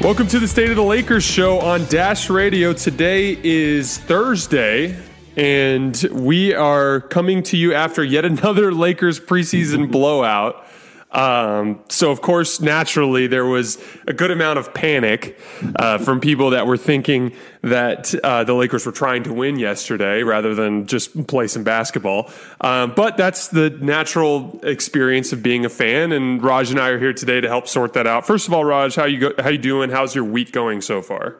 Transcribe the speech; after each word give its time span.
Welcome 0.00 0.28
to 0.28 0.38
the 0.38 0.48
State 0.48 0.70
of 0.70 0.76
the 0.76 0.82
Lakers 0.82 1.24
show 1.24 1.60
on 1.60 1.84
Dash 1.84 2.30
Radio. 2.30 2.72
Today 2.72 3.36
is 3.44 3.98
Thursday, 3.98 4.96
and 5.36 5.94
we 6.10 6.54
are 6.54 7.02
coming 7.02 7.42
to 7.42 7.58
you 7.58 7.74
after 7.74 8.02
yet 8.02 8.24
another 8.24 8.72
Lakers 8.86 9.20
preseason 9.20 9.92
blowout. 9.92 10.64
Um, 11.12 11.80
so, 11.88 12.12
of 12.12 12.20
course, 12.20 12.60
naturally, 12.60 13.26
there 13.26 13.44
was 13.44 13.82
a 14.06 14.12
good 14.12 14.30
amount 14.30 14.58
of 14.58 14.72
panic 14.72 15.38
uh, 15.76 15.98
from 15.98 16.20
people 16.20 16.50
that 16.50 16.66
were 16.66 16.76
thinking 16.76 17.32
that 17.62 18.14
uh, 18.22 18.44
the 18.44 18.54
Lakers 18.54 18.86
were 18.86 18.92
trying 18.92 19.24
to 19.24 19.32
win 19.32 19.58
yesterday 19.58 20.22
rather 20.22 20.54
than 20.54 20.86
just 20.86 21.26
play 21.26 21.48
some 21.48 21.64
basketball. 21.64 22.30
Um, 22.60 22.92
but 22.94 23.16
that's 23.16 23.48
the 23.48 23.70
natural 23.70 24.60
experience 24.62 25.32
of 25.32 25.42
being 25.42 25.64
a 25.64 25.68
fan, 25.68 26.12
and 26.12 26.42
Raj 26.42 26.70
and 26.70 26.78
I 26.78 26.90
are 26.90 26.98
here 26.98 27.12
today 27.12 27.40
to 27.40 27.48
help 27.48 27.66
sort 27.66 27.94
that 27.94 28.06
out. 28.06 28.26
First 28.26 28.46
of 28.46 28.54
all, 28.54 28.64
Raj, 28.64 28.94
how 28.94 29.06
you 29.06 29.18
go, 29.18 29.32
how 29.38 29.48
you 29.48 29.58
doing? 29.58 29.90
How's 29.90 30.14
your 30.14 30.24
week 30.24 30.52
going 30.52 30.80
so 30.80 31.02
far? 31.02 31.36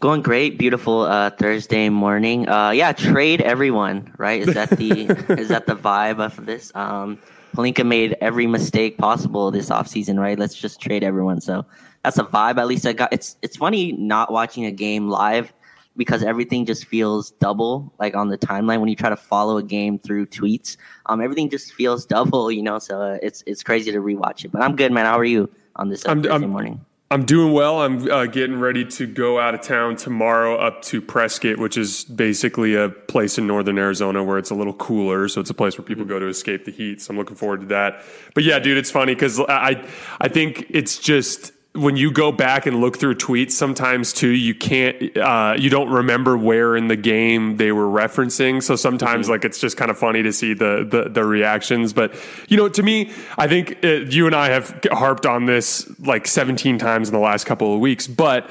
Going 0.00 0.22
great, 0.22 0.58
beautiful 0.58 1.02
uh, 1.02 1.30
Thursday 1.30 1.88
morning. 1.88 2.48
Uh, 2.48 2.70
yeah, 2.70 2.92
trade 2.92 3.40
everyone, 3.40 4.12
right? 4.18 4.46
Is 4.46 4.54
that 4.54 4.70
the 4.70 4.90
is 5.38 5.48
that 5.48 5.66
the 5.66 5.76
vibe 5.76 6.20
of 6.20 6.44
this? 6.44 6.72
Um, 6.74 7.18
Pelinka 7.54 7.86
made 7.86 8.16
every 8.20 8.46
mistake 8.46 8.98
possible 8.98 9.50
this 9.50 9.70
offseason, 9.70 10.18
right? 10.18 10.38
Let's 10.38 10.54
just 10.54 10.80
trade 10.80 11.04
everyone. 11.04 11.40
So 11.40 11.64
that's 12.02 12.18
a 12.18 12.24
vibe. 12.24 12.58
At 12.58 12.66
least 12.66 12.86
I 12.86 12.92
got. 12.92 13.12
It's 13.12 13.36
it's 13.42 13.56
funny 13.56 13.92
not 13.92 14.32
watching 14.32 14.64
a 14.66 14.72
game 14.72 15.08
live 15.08 15.52
because 15.96 16.24
everything 16.24 16.66
just 16.66 16.86
feels 16.86 17.30
double, 17.32 17.92
like 18.00 18.16
on 18.16 18.28
the 18.28 18.36
timeline 18.36 18.80
when 18.80 18.88
you 18.88 18.96
try 18.96 19.08
to 19.08 19.16
follow 19.16 19.56
a 19.58 19.62
game 19.62 19.98
through 19.98 20.26
tweets. 20.26 20.76
Um, 21.06 21.20
everything 21.20 21.48
just 21.48 21.72
feels 21.72 22.04
double, 22.04 22.50
you 22.50 22.62
know. 22.62 22.78
So 22.78 23.00
uh, 23.00 23.18
it's 23.22 23.44
it's 23.46 23.62
crazy 23.62 23.92
to 23.92 23.98
rewatch 23.98 24.44
it. 24.44 24.50
But 24.50 24.62
I'm 24.62 24.74
good, 24.74 24.90
man. 24.90 25.06
How 25.06 25.18
are 25.18 25.24
you 25.24 25.48
on 25.76 25.88
this 25.88 26.06
I'm, 26.06 26.22
Thursday 26.22 26.44
I'm, 26.44 26.50
morning? 26.50 26.84
I'm 27.14 27.24
doing 27.24 27.52
well. 27.52 27.80
I'm 27.80 28.10
uh, 28.10 28.26
getting 28.26 28.58
ready 28.58 28.84
to 28.84 29.06
go 29.06 29.38
out 29.38 29.54
of 29.54 29.60
town 29.60 29.94
tomorrow 29.94 30.56
up 30.56 30.82
to 30.82 31.00
Prescott, 31.00 31.58
which 31.58 31.76
is 31.76 32.02
basically 32.02 32.74
a 32.74 32.88
place 32.88 33.38
in 33.38 33.46
northern 33.46 33.78
Arizona 33.78 34.24
where 34.24 34.36
it's 34.36 34.50
a 34.50 34.54
little 34.56 34.72
cooler. 34.72 35.28
So 35.28 35.40
it's 35.40 35.48
a 35.48 35.54
place 35.54 35.78
where 35.78 35.84
people 35.84 36.04
go 36.04 36.18
to 36.18 36.26
escape 36.26 36.64
the 36.64 36.72
heat. 36.72 37.00
So 37.00 37.12
I'm 37.12 37.16
looking 37.16 37.36
forward 37.36 37.60
to 37.60 37.66
that. 37.68 38.02
But 38.34 38.42
yeah, 38.42 38.58
dude, 38.58 38.78
it's 38.78 38.90
funny 38.90 39.14
because 39.14 39.38
I 39.38 39.88
I 40.20 40.26
think 40.26 40.66
it's 40.70 40.98
just 40.98 41.52
when 41.74 41.96
you 41.96 42.08
go 42.12 42.30
back 42.30 42.66
and 42.66 42.80
look 42.80 42.98
through 42.98 43.16
tweets 43.16 43.50
sometimes 43.50 44.12
too 44.12 44.28
you 44.28 44.54
can't 44.54 45.16
uh, 45.16 45.56
you 45.58 45.68
don't 45.68 45.90
remember 45.90 46.36
where 46.36 46.76
in 46.76 46.86
the 46.86 46.96
game 46.96 47.56
they 47.56 47.72
were 47.72 47.88
referencing 47.88 48.62
so 48.62 48.76
sometimes 48.76 49.26
mm-hmm. 49.26 49.32
like 49.32 49.44
it's 49.44 49.58
just 49.58 49.76
kind 49.76 49.90
of 49.90 49.98
funny 49.98 50.22
to 50.22 50.32
see 50.32 50.54
the, 50.54 50.86
the, 50.88 51.10
the 51.10 51.24
reactions 51.24 51.92
but 51.92 52.14
you 52.48 52.56
know 52.56 52.68
to 52.68 52.82
me 52.82 53.10
i 53.38 53.48
think 53.48 53.82
it, 53.82 54.12
you 54.12 54.26
and 54.26 54.36
i 54.36 54.48
have 54.48 54.78
harped 54.92 55.26
on 55.26 55.46
this 55.46 55.90
like 55.98 56.28
17 56.28 56.78
times 56.78 57.08
in 57.08 57.12
the 57.12 57.20
last 57.20 57.44
couple 57.44 57.74
of 57.74 57.80
weeks 57.80 58.06
but 58.06 58.48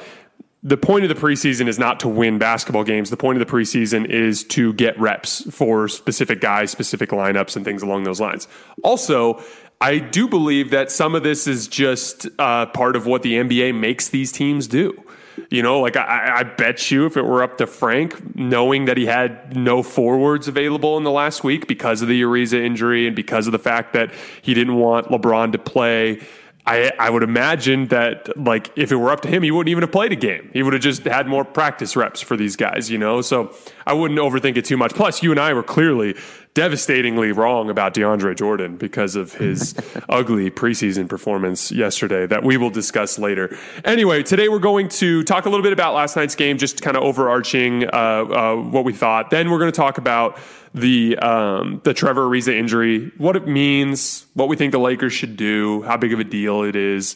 the 0.66 0.77
point 0.77 1.03
of 1.03 1.09
the 1.09 1.16
preseason 1.16 1.67
is 1.67 1.77
not 1.77 1.99
to 1.99 2.07
win 2.07 2.38
basketball 2.38 2.85
games. 2.85 3.09
The 3.09 3.17
point 3.17 3.39
of 3.39 3.45
the 3.45 3.53
preseason 3.53 4.05
is 4.09 4.45
to 4.45 4.71
get 4.73 4.97
reps 4.97 5.44
for 5.53 5.89
specific 5.89 6.39
guys, 6.39 6.71
specific 6.71 7.09
lineups, 7.09 7.57
and 7.57 7.66
things 7.66 7.83
along 7.83 8.03
those 8.03 8.21
lines. 8.21 8.47
Also, 8.81 9.44
I 9.81 9.99
do 9.99 10.27
believe 10.27 10.69
that 10.69 10.91
some 10.91 11.16
of 11.16 11.23
this 11.23 11.47
is 11.47 11.67
just 11.67 12.27
uh, 12.39 12.67
part 12.67 12.95
of 12.95 13.05
what 13.05 13.21
the 13.21 13.33
NBA 13.33 13.77
makes 13.77 14.09
these 14.09 14.31
teams 14.31 14.67
do. 14.67 15.03
You 15.49 15.61
know, 15.61 15.79
like 15.79 15.97
I, 15.97 16.39
I, 16.39 16.43
bet 16.43 16.91
you 16.91 17.05
if 17.05 17.17
it 17.17 17.23
were 17.23 17.43
up 17.43 17.57
to 17.57 17.67
Frank, 17.67 18.35
knowing 18.35 18.85
that 18.85 18.97
he 18.97 19.07
had 19.07 19.55
no 19.57 19.81
forwards 19.81 20.47
available 20.47 20.95
in 20.97 21.03
the 21.03 21.11
last 21.11 21.44
week 21.44 21.67
because 21.67 22.01
of 22.01 22.07
the 22.07 22.22
Ariza 22.22 22.63
injury 22.63 23.07
and 23.07 23.16
because 23.16 23.47
of 23.47 23.51
the 23.51 23.59
fact 23.59 23.94
that 23.94 24.11
he 24.41 24.53
didn't 24.53 24.75
want 24.75 25.07
LeBron 25.07 25.51
to 25.51 25.57
play 25.57 26.22
I, 26.66 26.91
I 26.97 27.09
would 27.09 27.24
imagine 27.24 27.88
that 27.88 28.38
like 28.38 28.72
if 28.78 28.91
it 28.91 28.96
were 28.96 29.12
up 29.12 29.22
to 29.22 29.28
him, 29.28 29.44
he 29.44 29.51
wouldn't 29.51 29.69
even 29.69 29.81
have 29.81 29.91
played 29.91 30.13
a 30.13 30.16
game. 30.16 30.50
He 30.53 30.63
would 30.63 30.72
have 30.74 30.81
just 30.81 31.03
had 31.03 31.28
more 31.28 31.44
practice 31.44 31.96
reps 31.96 32.22
for 32.22 32.38
these 32.38 32.56
guys, 32.56 32.90
you 32.90 32.97
know. 32.97 33.22
So 33.22 33.53
I 33.85 33.91
wouldn't 33.91 34.19
overthink 34.19 34.56
it 34.56 34.63
too 34.63 34.78
much. 34.78 34.94
Plus, 34.94 35.22
you 35.22 35.31
and 35.31 35.40
I 35.40 35.53
were 35.53 35.63
clearly 35.63 36.16
devastatingly 36.53 37.31
wrong 37.31 37.69
about 37.69 37.94
DeAndre 37.94 38.38
Jordan 38.38 38.78
because 38.78 39.16
of 39.16 39.34
his 39.34 39.75
ugly 40.09 40.52
preseason 40.52 41.09
performance 41.09 41.72
yesterday 41.72 42.28
that 42.28 42.44
we 42.44 42.56
will 42.56 42.69
discuss 42.69 43.19
later. 43.19 43.57
Anyway, 43.84 44.23
today 44.23 44.47
we're 44.47 44.59
going 44.59 44.88
to 44.88 45.23
talk 45.23 45.46
a 45.46 45.50
little 45.50 45.63
bit 45.63 45.73
about 45.73 45.96
last 45.96 46.16
night's 46.16 46.35
game, 46.35 46.57
just 46.57 46.81
kind 46.81 46.96
of 46.96 47.03
overarching 47.03 47.85
uh, 47.85 47.88
uh, 47.91 48.56
what 48.56 48.85
we 48.85 48.94
thought. 48.94 49.31
Then 49.31 49.50
we're 49.50 49.59
going 49.59 49.72
to 49.72 49.75
talk 49.75 49.97
about 49.97 50.38
the 50.73 51.17
um, 51.17 51.81
the 51.84 51.94
Trevor 51.94 52.28
Ariza 52.28 52.53
injury, 52.57 53.11
what 53.17 53.35
it 53.35 53.47
means, 53.47 54.25
what 54.34 54.47
we 54.47 54.56
think 54.56 54.72
the 54.72 54.79
Lakers 54.79 55.13
should 55.13 55.38
do, 55.38 55.84
how 55.84 55.97
big 55.97 56.13
of 56.13 56.19
a 56.19 56.23
deal 56.23 56.63
it 56.63 56.75
is, 56.75 57.16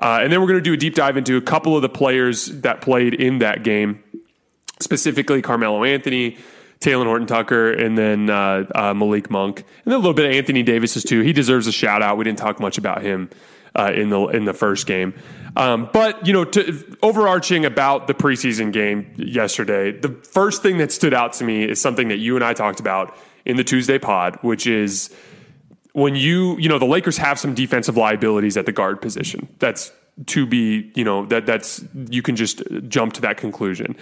uh, 0.00 0.20
and 0.22 0.32
then 0.32 0.40
we're 0.40 0.48
going 0.48 0.58
to 0.58 0.64
do 0.64 0.72
a 0.72 0.76
deep 0.76 0.94
dive 0.94 1.16
into 1.16 1.36
a 1.36 1.40
couple 1.40 1.76
of 1.76 1.82
the 1.82 1.88
players 1.88 2.46
that 2.46 2.80
played 2.80 3.14
in 3.14 3.38
that 3.38 3.62
game, 3.62 4.02
specifically 4.80 5.42
Carmelo 5.42 5.84
Anthony. 5.84 6.38
Talen 6.80 7.06
Horton 7.06 7.26
Tucker, 7.26 7.72
and 7.72 7.96
then 7.96 8.28
uh, 8.28 8.66
uh, 8.74 8.92
Malik 8.92 9.30
Monk, 9.30 9.60
and 9.60 9.66
then 9.86 9.94
a 9.94 9.96
little 9.96 10.12
bit 10.12 10.26
of 10.26 10.32
Anthony 10.32 10.62
Davis 10.62 11.02
too. 11.02 11.22
He 11.22 11.32
deserves 11.32 11.66
a 11.66 11.72
shout 11.72 12.02
out. 12.02 12.18
We 12.18 12.24
didn't 12.24 12.38
talk 12.38 12.60
much 12.60 12.76
about 12.76 13.00
him 13.00 13.30
uh, 13.74 13.92
in 13.94 14.10
the 14.10 14.26
in 14.26 14.44
the 14.44 14.52
first 14.52 14.86
game. 14.86 15.14
Um, 15.56 15.88
but 15.92 16.26
you 16.26 16.34
know, 16.34 16.44
to, 16.44 16.96
overarching 17.02 17.64
about 17.64 18.06
the 18.06 18.14
preseason 18.14 18.72
game 18.72 19.12
yesterday, 19.16 19.90
the 19.90 20.10
first 20.10 20.62
thing 20.62 20.76
that 20.78 20.92
stood 20.92 21.14
out 21.14 21.32
to 21.34 21.44
me 21.44 21.64
is 21.64 21.80
something 21.80 22.08
that 22.08 22.18
you 22.18 22.36
and 22.36 22.44
I 22.44 22.52
talked 22.52 22.78
about 22.78 23.16
in 23.46 23.56
the 23.56 23.64
Tuesday 23.64 23.98
pod, 23.98 24.38
which 24.42 24.66
is 24.66 25.14
when 25.92 26.14
you 26.14 26.58
you 26.58 26.68
know 26.68 26.78
the 26.78 26.86
Lakers 26.86 27.16
have 27.16 27.38
some 27.38 27.54
defensive 27.54 27.96
liabilities 27.96 28.58
at 28.58 28.66
the 28.66 28.72
guard 28.72 29.00
position. 29.00 29.48
That's 29.58 29.92
to 30.26 30.46
be 30.46 30.92
you 30.94 31.04
know 31.04 31.24
that 31.26 31.46
that's 31.46 31.82
you 32.10 32.20
can 32.20 32.36
just 32.36 32.62
jump 32.88 33.14
to 33.14 33.22
that 33.22 33.38
conclusion. 33.38 33.96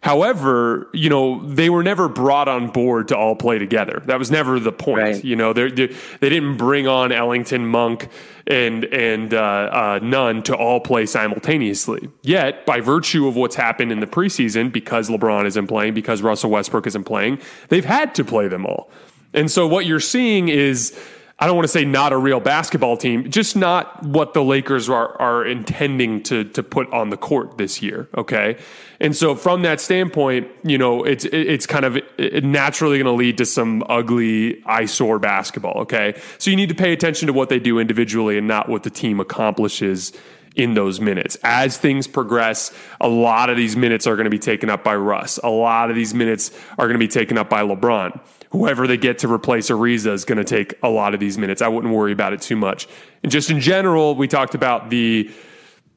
However, 0.00 0.88
you 0.92 1.10
know, 1.10 1.44
they 1.44 1.70
were 1.70 1.82
never 1.82 2.08
brought 2.08 2.46
on 2.46 2.68
board 2.70 3.08
to 3.08 3.16
all 3.16 3.34
play 3.34 3.58
together. 3.58 4.00
That 4.06 4.18
was 4.18 4.30
never 4.30 4.60
the 4.60 4.70
point. 4.70 4.98
Right. 4.98 5.24
You 5.24 5.34
know, 5.34 5.52
they 5.52 5.68
they 5.70 6.28
didn't 6.28 6.56
bring 6.56 6.86
on 6.86 7.10
Ellington, 7.10 7.66
Monk, 7.66 8.08
and 8.48 8.84
and 8.86 9.34
uh, 9.34 9.98
uh, 10.00 10.40
to 10.42 10.56
all 10.56 10.80
play 10.80 11.06
simultaneously. 11.06 12.08
Yet, 12.22 12.66
by 12.66 12.80
virtue 12.80 13.28
of 13.28 13.36
what's 13.36 13.54
happened 13.54 13.92
in 13.92 14.00
the 14.00 14.06
preseason, 14.06 14.72
because 14.72 15.08
LeBron 15.08 15.46
isn't 15.46 15.66
playing, 15.66 15.94
because 15.94 16.22
Russell 16.22 16.50
Westbrook 16.50 16.86
isn't 16.86 17.04
playing, 17.04 17.40
they've 17.68 17.84
had 17.84 18.14
to 18.16 18.24
play 18.24 18.48
them 18.48 18.66
all. 18.66 18.90
And 19.34 19.50
so, 19.50 19.66
what 19.66 19.86
you're 19.86 20.00
seeing 20.00 20.48
is 20.48 20.98
I 21.40 21.46
don't 21.46 21.54
want 21.54 21.64
to 21.64 21.72
say 21.72 21.84
not 21.84 22.12
a 22.12 22.18
real 22.18 22.40
basketball 22.40 22.96
team, 22.96 23.30
just 23.30 23.54
not 23.54 24.02
what 24.02 24.34
the 24.34 24.42
Lakers 24.42 24.88
are 24.88 25.20
are 25.20 25.46
intending 25.46 26.20
to 26.24 26.42
to 26.44 26.62
put 26.64 26.92
on 26.92 27.10
the 27.10 27.16
court 27.16 27.58
this 27.58 27.80
year. 27.80 28.08
Okay, 28.16 28.58
and 28.98 29.14
so 29.14 29.36
from 29.36 29.62
that 29.62 29.80
standpoint, 29.80 30.48
you 30.64 30.78
know, 30.78 31.04
it's 31.04 31.24
it's 31.26 31.64
kind 31.64 31.84
of 31.84 31.98
naturally 32.42 32.98
going 32.98 33.06
to 33.06 33.12
lead 33.12 33.38
to 33.38 33.46
some 33.46 33.84
ugly 33.88 34.62
eyesore 34.66 35.20
basketball. 35.20 35.82
Okay, 35.82 36.20
so 36.38 36.50
you 36.50 36.56
need 36.56 36.70
to 36.70 36.74
pay 36.74 36.92
attention 36.92 37.28
to 37.28 37.32
what 37.32 37.50
they 37.50 37.60
do 37.60 37.78
individually 37.78 38.36
and 38.36 38.48
not 38.48 38.68
what 38.68 38.82
the 38.82 38.90
team 38.90 39.20
accomplishes 39.20 40.12
in 40.56 40.74
those 40.74 41.00
minutes. 41.00 41.36
As 41.44 41.78
things 41.78 42.08
progress, 42.08 42.72
a 43.00 43.08
lot 43.08 43.48
of 43.48 43.56
these 43.56 43.76
minutes 43.76 44.08
are 44.08 44.16
going 44.16 44.24
to 44.24 44.30
be 44.30 44.40
taken 44.40 44.68
up 44.68 44.82
by 44.82 44.96
Russ. 44.96 45.38
A 45.44 45.50
lot 45.50 45.88
of 45.88 45.94
these 45.94 46.12
minutes 46.12 46.50
are 46.78 46.88
going 46.88 46.94
to 46.94 46.98
be 46.98 47.06
taken 47.06 47.38
up 47.38 47.48
by 47.48 47.62
LeBron 47.62 48.20
whoever 48.50 48.86
they 48.86 48.96
get 48.96 49.18
to 49.20 49.32
replace 49.32 49.70
Ariza 49.70 50.12
is 50.12 50.24
going 50.24 50.38
to 50.38 50.44
take 50.44 50.74
a 50.82 50.88
lot 50.88 51.14
of 51.14 51.20
these 51.20 51.38
minutes. 51.38 51.62
I 51.62 51.68
wouldn't 51.68 51.92
worry 51.92 52.12
about 52.12 52.32
it 52.32 52.40
too 52.40 52.56
much. 52.56 52.88
And 53.22 53.30
just 53.30 53.50
in 53.50 53.60
general, 53.60 54.14
we 54.14 54.28
talked 54.28 54.54
about 54.54 54.90
the, 54.90 55.30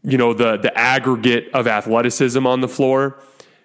you 0.04 0.18
know, 0.18 0.34
the 0.34 0.58
the 0.58 0.78
aggregate 0.78 1.50
of 1.54 1.68
athleticism 1.68 2.46
on 2.46 2.62
the 2.62 2.68
floor. 2.68 3.20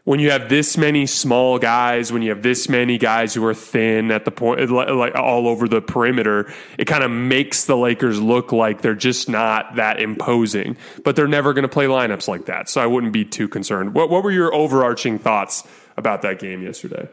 When 0.04 0.20
you 0.20 0.30
have 0.30 0.48
this 0.48 0.76
many 0.76 1.06
small 1.06 1.58
guys, 1.58 2.12
when 2.12 2.22
you 2.22 2.30
have 2.30 2.40
this 2.40 2.68
many 2.68 2.96
guys 2.96 3.34
who 3.34 3.44
are 3.44 3.54
thin 3.54 4.12
at 4.12 4.24
the 4.24 4.30
point, 4.30 4.70
like 4.70 5.16
all 5.16 5.48
over 5.48 5.66
the 5.66 5.80
perimeter, 5.80 6.52
it 6.78 6.84
kind 6.84 7.02
of 7.02 7.10
makes 7.10 7.64
the 7.64 7.76
Lakers 7.76 8.20
look 8.20 8.52
like 8.52 8.82
they're 8.82 8.94
just 8.94 9.28
not 9.28 9.74
that 9.74 9.98
imposing. 9.98 10.76
But 11.02 11.16
they're 11.16 11.26
never 11.26 11.52
going 11.54 11.64
to 11.64 11.68
play 11.68 11.86
lineups 11.86 12.28
like 12.28 12.46
that, 12.46 12.68
so 12.68 12.80
I 12.80 12.86
wouldn't 12.86 13.12
be 13.12 13.24
too 13.24 13.48
concerned. 13.48 13.94
What, 13.94 14.08
what 14.08 14.22
were 14.22 14.30
your 14.30 14.54
overarching 14.54 15.18
thoughts 15.18 15.64
about 15.96 16.22
that 16.22 16.38
game 16.38 16.62
yesterday? 16.62 17.08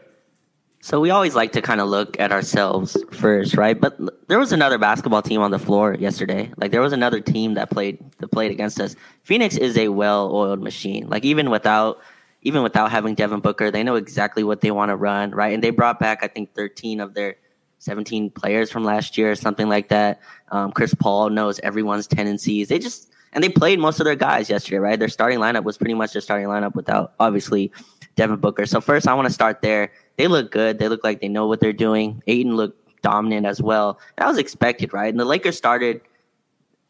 So 0.84 1.00
we 1.00 1.08
always 1.08 1.34
like 1.34 1.52
to 1.52 1.62
kind 1.62 1.80
of 1.80 1.88
look 1.88 2.20
at 2.20 2.30
ourselves 2.30 2.94
first, 3.12 3.56
right? 3.56 3.80
But 3.80 3.98
there 4.28 4.38
was 4.38 4.52
another 4.52 4.76
basketball 4.76 5.22
team 5.22 5.40
on 5.40 5.50
the 5.50 5.58
floor 5.58 5.96
yesterday. 5.98 6.52
Like 6.58 6.72
there 6.72 6.82
was 6.82 6.92
another 6.92 7.20
team 7.20 7.54
that 7.54 7.70
played 7.70 8.04
that 8.18 8.28
played 8.28 8.50
against 8.50 8.78
us. 8.78 8.94
Phoenix 9.22 9.56
is 9.56 9.78
a 9.78 9.88
well-oiled 9.88 10.60
machine. 10.60 11.08
Like 11.08 11.24
even 11.24 11.48
without 11.48 12.00
even 12.42 12.62
without 12.62 12.90
having 12.90 13.14
Devin 13.14 13.40
Booker, 13.40 13.70
they 13.70 13.82
know 13.82 13.94
exactly 13.94 14.44
what 14.44 14.60
they 14.60 14.70
want 14.72 14.90
to 14.90 14.96
run, 14.96 15.30
right? 15.30 15.54
And 15.54 15.64
they 15.64 15.70
brought 15.70 15.98
back 15.98 16.18
I 16.22 16.26
think 16.26 16.52
13 16.52 17.00
of 17.00 17.14
their 17.14 17.36
17 17.78 18.28
players 18.32 18.70
from 18.70 18.84
last 18.84 19.16
year 19.16 19.30
or 19.30 19.36
something 19.36 19.70
like 19.70 19.88
that. 19.88 20.20
Um, 20.50 20.70
Chris 20.70 20.92
Paul 20.92 21.30
knows 21.30 21.58
everyone's 21.60 22.06
tendencies. 22.06 22.68
They 22.68 22.78
just 22.78 23.10
and 23.32 23.42
they 23.42 23.48
played 23.48 23.78
most 23.78 24.00
of 24.00 24.04
their 24.04 24.16
guys 24.16 24.50
yesterday, 24.50 24.80
right? 24.80 24.98
Their 24.98 25.08
starting 25.08 25.38
lineup 25.38 25.64
was 25.64 25.78
pretty 25.78 25.94
much 25.94 26.12
their 26.12 26.20
starting 26.20 26.46
lineup 26.46 26.74
without 26.74 27.14
obviously 27.18 27.72
Devin 28.16 28.36
Booker. 28.36 28.66
So 28.66 28.82
first, 28.82 29.08
I 29.08 29.14
want 29.14 29.26
to 29.26 29.34
start 29.34 29.62
there. 29.62 29.90
They 30.16 30.28
look 30.28 30.50
good. 30.50 30.78
They 30.78 30.88
look 30.88 31.02
like 31.04 31.20
they 31.20 31.28
know 31.28 31.46
what 31.46 31.60
they're 31.60 31.72
doing. 31.72 32.22
Ayton 32.26 32.56
looked 32.56 33.02
dominant 33.02 33.46
as 33.46 33.60
well. 33.60 33.98
That 34.16 34.26
was 34.26 34.38
expected, 34.38 34.92
right? 34.92 35.12
And 35.12 35.18
the 35.18 35.24
Lakers 35.24 35.56
started 35.56 36.00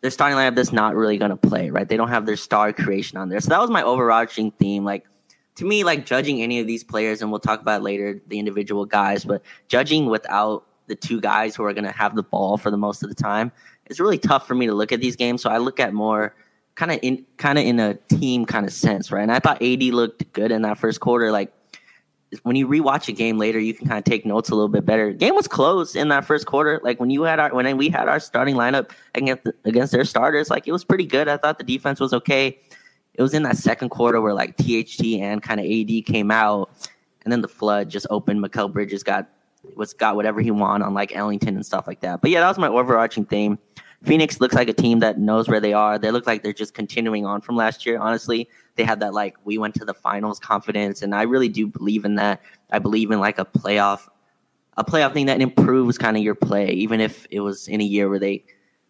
their 0.00 0.10
starting 0.10 0.36
lineup 0.36 0.54
that's 0.54 0.72
not 0.72 0.94
really 0.94 1.16
going 1.16 1.30
to 1.30 1.36
play, 1.36 1.70
right? 1.70 1.88
They 1.88 1.96
don't 1.96 2.08
have 2.08 2.26
their 2.26 2.36
star 2.36 2.72
creation 2.72 3.16
on 3.16 3.30
there. 3.30 3.40
So 3.40 3.48
that 3.48 3.60
was 3.60 3.70
my 3.70 3.82
overarching 3.82 4.50
theme. 4.52 4.84
Like 4.84 5.06
to 5.56 5.64
me, 5.64 5.82
like 5.82 6.04
judging 6.04 6.42
any 6.42 6.60
of 6.60 6.66
these 6.66 6.84
players, 6.84 7.22
and 7.22 7.30
we'll 7.30 7.40
talk 7.40 7.60
about 7.60 7.82
later 7.82 8.20
the 8.26 8.38
individual 8.38 8.84
guys, 8.84 9.24
but 9.24 9.42
judging 9.68 10.06
without 10.06 10.66
the 10.88 10.94
two 10.94 11.20
guys 11.20 11.56
who 11.56 11.64
are 11.64 11.72
going 11.72 11.84
to 11.84 11.90
have 11.90 12.14
the 12.14 12.22
ball 12.22 12.58
for 12.58 12.70
the 12.70 12.76
most 12.76 13.02
of 13.02 13.08
the 13.08 13.14
time, 13.14 13.50
it's 13.86 13.98
really 13.98 14.18
tough 14.18 14.46
for 14.46 14.54
me 14.54 14.66
to 14.66 14.74
look 14.74 14.92
at 14.92 15.00
these 15.00 15.16
games. 15.16 15.42
So 15.42 15.50
I 15.50 15.58
look 15.58 15.80
at 15.80 15.94
more 15.94 16.34
kind 16.74 16.92
of 16.92 16.98
in 17.02 17.24
kind 17.36 17.58
of 17.58 17.64
in 17.64 17.80
a 17.80 17.94
team 17.94 18.44
kind 18.44 18.66
of 18.66 18.72
sense, 18.72 19.10
right? 19.10 19.22
And 19.22 19.32
I 19.32 19.38
thought 19.38 19.62
AD 19.62 19.82
looked 19.84 20.32
good 20.32 20.52
in 20.52 20.62
that 20.62 20.78
first 20.78 21.00
quarter. 21.00 21.30
Like 21.30 21.52
when 22.42 22.56
you 22.56 22.66
rewatch 22.66 23.08
a 23.08 23.12
game 23.12 23.38
later, 23.38 23.58
you 23.58 23.74
can 23.74 23.86
kind 23.86 23.98
of 23.98 24.04
take 24.04 24.26
notes 24.26 24.50
a 24.50 24.54
little 24.54 24.68
bit 24.68 24.84
better. 24.84 25.12
Game 25.12 25.34
was 25.34 25.48
close 25.48 25.94
in 25.94 26.08
that 26.08 26.24
first 26.24 26.46
quarter. 26.46 26.80
Like 26.82 27.00
when 27.00 27.10
you 27.10 27.22
had 27.22 27.38
our 27.38 27.54
when 27.54 27.76
we 27.76 27.88
had 27.88 28.08
our 28.08 28.20
starting 28.20 28.56
lineup 28.56 28.90
against 29.14 29.46
against 29.64 29.92
their 29.92 30.04
starters, 30.04 30.50
like 30.50 30.66
it 30.66 30.72
was 30.72 30.84
pretty 30.84 31.06
good. 31.06 31.28
I 31.28 31.36
thought 31.36 31.58
the 31.58 31.64
defense 31.64 32.00
was 32.00 32.12
okay. 32.12 32.58
It 33.14 33.22
was 33.22 33.34
in 33.34 33.44
that 33.44 33.56
second 33.56 33.90
quarter 33.90 34.20
where 34.20 34.34
like 34.34 34.56
THT 34.56 35.04
and 35.20 35.42
kind 35.42 35.60
of 35.60 35.66
AD 35.66 36.04
came 36.06 36.30
out, 36.30 36.70
and 37.24 37.32
then 37.32 37.40
the 37.40 37.48
flood 37.48 37.88
just 37.88 38.06
opened. 38.10 38.42
Mikal 38.42 38.72
Bridges 38.72 39.02
got 39.02 39.28
was 39.76 39.92
got 39.94 40.16
whatever 40.16 40.40
he 40.40 40.50
wanted 40.50 40.84
on 40.84 40.94
like 40.94 41.14
Ellington 41.14 41.56
and 41.56 41.64
stuff 41.64 41.86
like 41.86 42.00
that. 42.00 42.20
But 42.20 42.30
yeah, 42.30 42.40
that 42.40 42.48
was 42.48 42.58
my 42.58 42.68
overarching 42.68 43.24
theme. 43.24 43.58
Phoenix 44.02 44.40
looks 44.40 44.54
like 44.54 44.68
a 44.68 44.74
team 44.74 44.98
that 45.00 45.18
knows 45.18 45.48
where 45.48 45.60
they 45.60 45.72
are. 45.72 45.98
They 45.98 46.10
look 46.10 46.26
like 46.26 46.42
they're 46.42 46.52
just 46.52 46.74
continuing 46.74 47.24
on 47.24 47.40
from 47.40 47.56
last 47.56 47.86
year. 47.86 47.98
Honestly, 47.98 48.48
they 48.76 48.84
have 48.84 49.00
that 49.00 49.14
like 49.14 49.36
we 49.44 49.58
went 49.58 49.74
to 49.76 49.84
the 49.84 49.94
finals 49.94 50.38
confidence, 50.38 51.02
and 51.02 51.14
I 51.14 51.22
really 51.22 51.48
do 51.48 51.66
believe 51.66 52.04
in 52.04 52.16
that. 52.16 52.40
I 52.70 52.78
believe 52.78 53.10
in 53.10 53.20
like 53.20 53.38
a 53.38 53.44
playoff, 53.44 54.08
a 54.76 54.84
playoff 54.84 55.12
thing 55.12 55.26
that 55.26 55.40
improves 55.40 55.98
kind 55.98 56.16
of 56.16 56.22
your 56.22 56.34
play, 56.34 56.70
even 56.70 57.00
if 57.00 57.26
it 57.30 57.40
was 57.40 57.68
in 57.68 57.80
a 57.80 57.84
year 57.84 58.08
where 58.08 58.18
they 58.18 58.44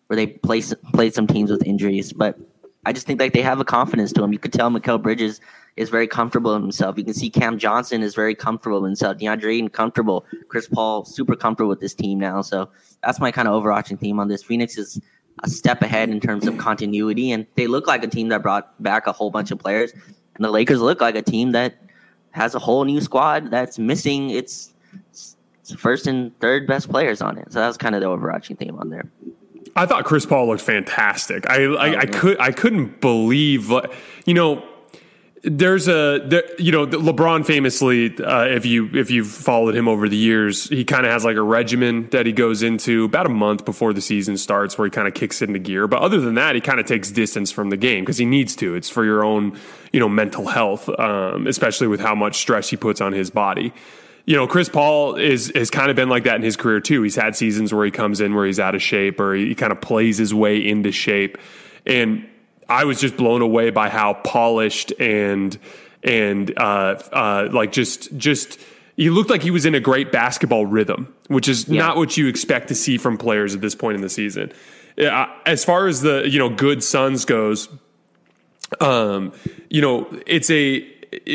where 0.06 0.16
they 0.16 0.26
play, 0.26 0.62
played 0.92 1.14
some 1.14 1.26
teams 1.26 1.50
with 1.50 1.64
injuries. 1.66 2.12
But 2.12 2.38
I 2.86 2.92
just 2.92 3.06
think 3.06 3.20
like 3.20 3.32
they 3.32 3.42
have 3.42 3.60
a 3.60 3.64
confidence 3.64 4.12
to 4.12 4.20
them. 4.20 4.32
You 4.32 4.38
could 4.38 4.52
tell 4.52 4.70
Mikal 4.70 5.02
Bridges 5.02 5.40
is 5.76 5.90
very 5.90 6.06
comfortable 6.06 6.54
in 6.54 6.62
himself. 6.62 6.96
You 6.98 7.04
can 7.04 7.14
see 7.14 7.30
Cam 7.30 7.58
Johnson 7.58 8.02
is 8.02 8.14
very 8.14 8.34
comfortable 8.34 8.78
in 8.78 8.84
himself. 8.84 9.18
DeAndre 9.18 9.54
Ayton 9.54 9.68
comfortable. 9.70 10.24
Chris 10.48 10.68
Paul 10.68 11.04
super 11.04 11.34
comfortable 11.34 11.70
with 11.70 11.80
this 11.80 11.94
team 11.94 12.18
now. 12.18 12.42
So 12.42 12.68
that's 13.02 13.18
my 13.18 13.32
kind 13.32 13.48
of 13.48 13.54
overarching 13.54 13.96
theme 13.96 14.20
on 14.20 14.28
this. 14.28 14.42
Phoenix 14.42 14.78
is 14.78 15.00
a 15.42 15.50
step 15.50 15.82
ahead 15.82 16.08
in 16.10 16.20
terms 16.20 16.46
of 16.46 16.58
continuity, 16.58 17.32
and 17.32 17.46
they 17.56 17.66
look 17.66 17.86
like 17.86 18.04
a 18.04 18.06
team 18.06 18.28
that 18.28 18.42
brought 18.42 18.80
back 18.82 19.06
a 19.06 19.12
whole 19.12 19.30
bunch 19.30 19.50
of 19.50 19.58
players. 19.58 19.92
And 19.92 20.44
the 20.44 20.50
Lakers 20.50 20.80
look 20.80 21.00
like 21.00 21.16
a 21.16 21.22
team 21.22 21.52
that 21.52 21.74
has 22.30 22.54
a 22.54 22.58
whole 22.58 22.84
new 22.84 23.00
squad 23.00 23.50
that's 23.50 23.78
missing 23.78 24.30
its, 24.30 24.72
its 25.12 25.36
first 25.76 26.06
and 26.06 26.38
third 26.40 26.66
best 26.66 26.88
players 26.88 27.20
on 27.20 27.38
it. 27.38 27.52
So 27.52 27.60
that 27.60 27.68
was 27.68 27.76
kind 27.76 27.94
of 27.94 28.00
the 28.00 28.08
overarching 28.08 28.56
theme 28.56 28.76
on 28.78 28.90
there. 28.90 29.10
I 29.76 29.86
thought 29.86 30.04
Chris 30.04 30.24
Paul 30.26 30.48
looked 30.48 30.62
fantastic. 30.62 31.48
I 31.48 31.64
I, 31.64 31.66
oh, 31.66 31.98
I 31.98 32.06
could 32.06 32.40
I 32.40 32.52
couldn't 32.52 33.00
believe 33.00 33.72
you 34.24 34.34
know 34.34 34.64
there's 35.44 35.88
a 35.88 36.20
there, 36.24 36.42
you 36.58 36.72
know 36.72 36.86
LeBron 36.86 37.44
famously 37.44 38.16
uh, 38.18 38.44
if 38.44 38.64
you 38.64 38.88
if 38.94 39.10
you've 39.10 39.28
followed 39.28 39.74
him 39.74 39.88
over 39.88 40.08
the 40.08 40.16
years 40.16 40.68
he 40.70 40.84
kind 40.84 41.04
of 41.04 41.12
has 41.12 41.24
like 41.24 41.36
a 41.36 41.42
regimen 41.42 42.08
that 42.10 42.24
he 42.24 42.32
goes 42.32 42.62
into 42.62 43.04
about 43.04 43.26
a 43.26 43.30
month 43.30 43.64
before 43.64 43.92
the 43.92 44.00
season 44.00 44.38
starts 44.38 44.78
where 44.78 44.86
he 44.86 44.90
kind 44.90 45.06
of 45.06 45.12
kicks 45.12 45.42
into 45.42 45.58
gear 45.58 45.86
but 45.86 46.00
other 46.00 46.18
than 46.18 46.34
that 46.34 46.54
he 46.54 46.62
kind 46.62 46.80
of 46.80 46.86
takes 46.86 47.10
distance 47.10 47.50
from 47.50 47.68
the 47.68 47.76
game 47.76 48.02
because 48.02 48.16
he 48.16 48.24
needs 48.24 48.56
to 48.56 48.74
it's 48.74 48.88
for 48.88 49.04
your 49.04 49.22
own 49.22 49.58
you 49.92 50.00
know 50.00 50.08
mental 50.08 50.46
health 50.46 50.88
um, 50.98 51.46
especially 51.46 51.86
with 51.86 52.00
how 52.00 52.14
much 52.14 52.36
stress 52.36 52.70
he 52.70 52.76
puts 52.76 53.02
on 53.02 53.12
his 53.12 53.30
body 53.30 53.72
you 54.26 54.36
know, 54.36 54.46
Chris 54.46 54.70
Paul 54.70 55.16
is 55.16 55.52
has 55.54 55.68
kind 55.68 55.90
of 55.90 55.96
been 55.96 56.08
like 56.08 56.24
that 56.24 56.36
in 56.36 56.42
his 56.42 56.56
career 56.56 56.80
too. 56.80 57.02
He's 57.02 57.14
had 57.14 57.36
seasons 57.36 57.74
where 57.74 57.84
he 57.84 57.90
comes 57.90 58.22
in 58.22 58.34
where 58.34 58.46
he's 58.46 58.58
out 58.58 58.74
of 58.74 58.80
shape 58.80 59.20
or 59.20 59.34
he, 59.34 59.48
he 59.48 59.54
kind 59.54 59.70
of 59.70 59.82
plays 59.82 60.16
his 60.16 60.32
way 60.32 60.66
into 60.66 60.92
shape. 60.92 61.36
And 61.84 62.26
I 62.68 62.84
was 62.84 63.00
just 63.00 63.16
blown 63.16 63.42
away 63.42 63.70
by 63.70 63.88
how 63.88 64.14
polished 64.14 64.92
and 64.98 65.56
and 66.02 66.56
uh, 66.58 67.00
uh, 67.12 67.48
like 67.52 67.72
just 67.72 68.16
just 68.16 68.60
he 68.96 69.10
looked 69.10 69.30
like 69.30 69.42
he 69.42 69.50
was 69.50 69.66
in 69.66 69.74
a 69.74 69.80
great 69.80 70.12
basketball 70.12 70.66
rhythm, 70.66 71.12
which 71.28 71.48
is 71.48 71.68
yeah. 71.68 71.80
not 71.80 71.96
what 71.96 72.16
you 72.16 72.28
expect 72.28 72.68
to 72.68 72.74
see 72.74 72.98
from 72.98 73.18
players 73.18 73.54
at 73.54 73.60
this 73.60 73.74
point 73.74 73.96
in 73.96 74.02
the 74.02 74.08
season. 74.08 74.52
As 74.96 75.64
far 75.64 75.88
as 75.88 76.02
the 76.02 76.28
you 76.28 76.38
know 76.38 76.48
good 76.48 76.84
Suns 76.84 77.24
goes, 77.24 77.68
um, 78.80 79.32
you 79.68 79.80
know 79.80 80.06
it's 80.26 80.50
a 80.50 80.88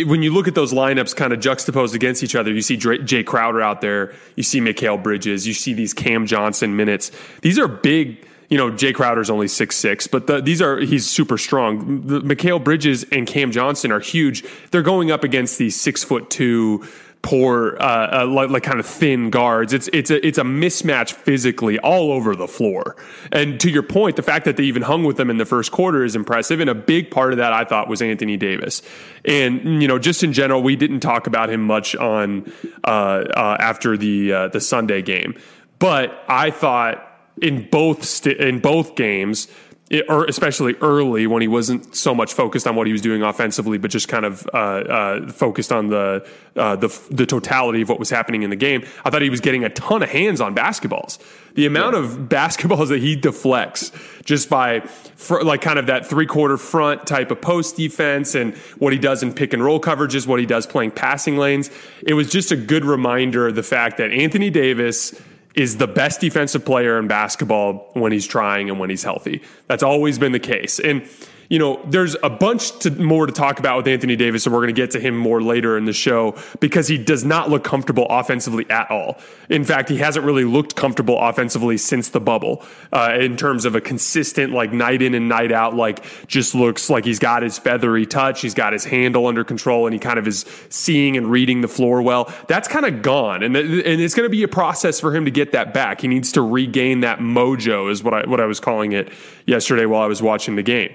when 0.06 0.22
you 0.22 0.34
look 0.34 0.48
at 0.48 0.56
those 0.56 0.74
lineups 0.74 1.16
kind 1.16 1.34
of 1.34 1.40
juxtaposed 1.40 1.96
against 1.96 2.24
each 2.24 2.36
other, 2.36 2.52
you 2.52 2.62
see 2.62 2.78
Jay 2.78 3.24
Crowder 3.24 3.62
out 3.62 3.82
there, 3.82 4.14
you 4.36 4.44
see 4.44 4.60
Mikal 4.60 5.02
Bridges, 5.02 5.48
you 5.48 5.54
see 5.54 5.74
these 5.74 5.94
Cam 5.94 6.26
Johnson 6.26 6.76
minutes. 6.76 7.12
These 7.42 7.58
are 7.58 7.68
big 7.68 8.26
you 8.50 8.58
know, 8.58 8.72
Jay 8.72 8.94
Crowder's 8.94 9.30
only 9.30 9.48
six 9.48 9.76
six, 9.76 10.08
but 10.08 10.28
the, 10.28 10.42
these 10.42 10.62
are 10.62 10.80
he's 10.80 11.08
super 11.08 11.38
strong. 11.38 12.02
The, 12.06 12.22
Mikal 12.22 12.64
Bridges 12.64 13.06
and 13.12 13.28
Cam 13.28 13.52
Johnson 13.52 13.92
are 13.92 14.00
huge. 14.00 14.44
They're 14.72 14.82
going 14.82 15.12
up 15.12 15.24
against 15.24 15.58
these 15.58 15.80
six 15.80 16.04
foot 16.04 16.30
two 16.30 16.84
poor, 17.22 17.78
uh, 17.80 18.22
uh, 18.22 18.26
like, 18.28 18.50
like, 18.50 18.64
kind 18.64 18.80
of 18.80 18.86
thin 18.86 19.30
guards. 19.30 19.74
It's 19.74 19.90
it's 19.94 20.10
a 20.10 20.26
it's 20.26 20.38
a 20.38 20.44
mismatch 20.44 21.14
physically 21.14 21.78
all 21.80 22.12
over 22.12 22.36
the 22.36 22.48
floor. 22.48 22.96
And 23.32 23.60
to 23.60 23.70
your 23.70 23.84
point, 23.84 24.16
the 24.16 24.24
fact 24.24 24.46
that 24.46 24.58
they 24.58 24.64
even 24.64 24.82
hung 24.82 25.04
with 25.04 25.18
them 25.18 25.30
in 25.30 25.38
the 25.38 25.46
first 25.46 25.72
quarter 25.72 26.04
is 26.04 26.16
impressive. 26.16 26.60
And 26.60 26.70
a 26.70 26.76
big 26.76 27.12
part 27.12 27.34
of 27.34 27.38
that 27.38 27.54
I 27.54 27.66
thought 27.66 27.88
was 27.88 28.02
Anthony 28.02 28.38
Davis. 28.38 28.82
And 29.26 29.82
you 29.82 29.88
know, 29.88 30.00
just 30.00 30.24
in 30.24 30.34
general, 30.34 30.62
we 30.62 30.76
didn't 30.76 31.02
talk 31.02 31.28
about 31.28 31.50
him 31.50 31.62
much 31.62 31.96
on 31.96 32.52
uh, 32.84 32.88
uh 33.36 33.58
after 33.60 33.98
the 33.98 34.34
uh, 34.34 34.48
the 34.48 34.62
Sunday 34.62 35.02
game, 35.02 35.36
but 35.80 36.24
I 36.28 36.52
thought 36.52 37.06
in 37.42 37.70
both 37.70 38.04
st- 38.04 38.38
in 38.38 38.60
both 38.60 38.96
games, 38.96 39.48
it, 39.90 40.06
or 40.08 40.26
especially 40.26 40.76
early 40.82 41.26
when 41.26 41.42
he 41.42 41.48
wasn't 41.48 41.96
so 41.96 42.14
much 42.14 42.34
focused 42.34 42.68
on 42.68 42.76
what 42.76 42.86
he 42.86 42.94
was 42.94 43.02
doing 43.02 43.24
offensively, 43.24 43.80
but 43.80 43.90
just 43.90 44.08
kind 44.08 44.24
of 44.24 44.48
uh, 44.54 44.58
uh, 44.58 45.32
focused 45.32 45.72
on 45.72 45.88
the, 45.88 46.28
uh, 46.56 46.76
the 46.76 46.88
the 47.10 47.26
totality 47.26 47.82
of 47.82 47.90
what 47.90 47.98
was 47.98 48.10
happening 48.10 48.44
in 48.44 48.52
the 48.52 48.56
game. 48.56 48.86
I 49.04 49.10
thought 49.10 49.24
he 49.24 49.32
was 49.32 49.42
getting 49.42 49.64
a 49.64 49.70
ton 49.70 50.04
of 50.04 50.10
hands 50.10 50.42
on 50.42 50.54
basketballs. 50.56 51.18
The 51.56 51.66
amount 51.66 51.96
yeah. 51.96 52.04
of 52.04 52.12
basketballs 52.30 52.88
that 52.90 53.00
he 53.00 53.16
deflects 53.16 53.92
just 54.24 54.48
by 54.48 54.82
fr- 54.82 55.42
like 55.42 55.62
kind 55.62 55.80
of 55.80 55.88
that 55.88 56.06
three 56.06 56.28
quarter 56.28 56.58
front 56.58 57.08
type 57.08 57.32
of 57.32 57.42
post 57.42 57.76
defense 57.76 58.36
and 58.36 58.56
what 58.78 58.94
he 58.94 59.00
does 59.00 59.24
in 59.24 59.34
pick 59.34 59.54
and 59.54 59.64
roll 59.64 59.82
coverages, 59.82 60.28
what 60.28 60.40
he 60.40 60.46
does 60.46 60.68
playing 60.68 60.92
passing 60.92 61.38
lanes. 61.38 61.72
It 62.06 62.14
was 62.14 62.30
just 62.30 62.52
a 62.52 62.56
good 62.56 62.86
reminder 62.86 63.48
of 63.48 63.56
the 63.56 63.64
fact 63.64 63.98
that 63.98 64.12
Anthony 64.12 64.52
Davis 64.52 65.20
is 65.56 65.78
the 65.78 65.88
best 65.88 66.22
defensive 66.22 66.64
player 66.64 67.00
in 67.00 67.08
basketball 67.08 67.90
when 67.94 68.12
he's 68.12 68.28
trying 68.28 68.70
and 68.70 68.80
when 68.80 68.90
he's 68.90 69.04
healthy. 69.04 69.42
That's 69.68 69.84
always 69.84 70.20
been 70.20 70.32
the 70.32 70.40
case. 70.40 70.80
And 70.80 71.08
you 71.50 71.58
know, 71.58 71.82
there's 71.88 72.16
a 72.22 72.30
bunch 72.30 72.78
to, 72.80 72.92
more 72.92 73.26
to 73.26 73.32
talk 73.32 73.58
about 73.58 73.78
with 73.78 73.88
Anthony 73.88 74.16
Davis, 74.16 74.46
and 74.46 74.54
we're 74.54 74.62
going 74.62 74.74
to 74.74 74.80
get 74.80 74.92
to 74.92 75.00
him 75.00 75.18
more 75.18 75.42
later 75.42 75.78
in 75.78 75.86
the 75.86 75.94
show 75.94 76.38
because 76.60 76.88
he 76.88 76.98
does 76.98 77.26
not 77.26 77.50
look 77.50 77.64
comfortable 77.64 78.06
offensively 78.08 78.70
at 78.70 78.90
all. 78.92 79.18
In 79.50 79.64
fact, 79.64 79.90
he 79.90 79.98
hasn't 79.98 80.24
really 80.24 80.44
looked 80.44 80.76
comfortable 80.76 81.20
offensively 81.20 81.78
since 81.78 82.10
the 82.10 82.20
bubble 82.20 82.64
uh, 82.94 83.18
in 83.20 83.36
terms 83.36 83.66
of 83.66 83.74
a 83.74 83.82
consistent, 83.82 84.54
like 84.54 84.72
night 84.72 85.02
in 85.02 85.16
and 85.16 85.28
night 85.28 85.52
out, 85.52 85.76
like 85.76 86.04
just 86.28 86.54
looks 86.54 86.88
like 86.88 87.04
he's 87.04 87.18
got 87.18 87.42
his 87.42 87.58
feathery 87.58 88.06
touch, 88.06 88.42
he's 88.42 88.54
got 88.54 88.72
his 88.72 88.86
handle 88.86 89.26
under 89.26 89.44
control, 89.44 89.88
and 89.88 89.94
he 89.94 90.00
kind 90.00 90.20
of 90.20 90.28
is 90.28 90.46
seeing 90.70 91.18
and 91.18 91.32
reading 91.32 91.62
the 91.62 91.68
floor 91.68 92.04
well. 92.04 92.32
That's 92.48 92.68
kind 92.68 92.86
of 92.86 93.02
gone, 93.02 93.42
and 93.42 93.58
and 93.58 94.02
it's 94.02 94.14
going 94.14 94.28
to 94.28 94.32
be 94.32 94.44
a 94.44 94.48
process 94.48 95.00
for 95.00 95.16
him 95.16 95.26
to 95.26 95.32
get 95.32 95.52
that 95.54 95.74
back. 95.74 96.02
He 96.02 96.08
needs 96.08 96.32
to 96.34 96.44
regain 96.44 97.00
that 97.00 97.18
mojo, 97.18 97.90
is 97.90 98.04
what 98.04 98.14
I 98.14 98.30
what 98.30 98.40
I 98.40 98.46
was 98.46 98.60
calling 98.60 98.92
it 98.92 99.12
yesterday 99.48 99.88
while 99.88 100.04
I 100.04 100.08
was 100.08 100.22
watching 100.22 100.56
the 100.56 100.64
game. 100.64 100.94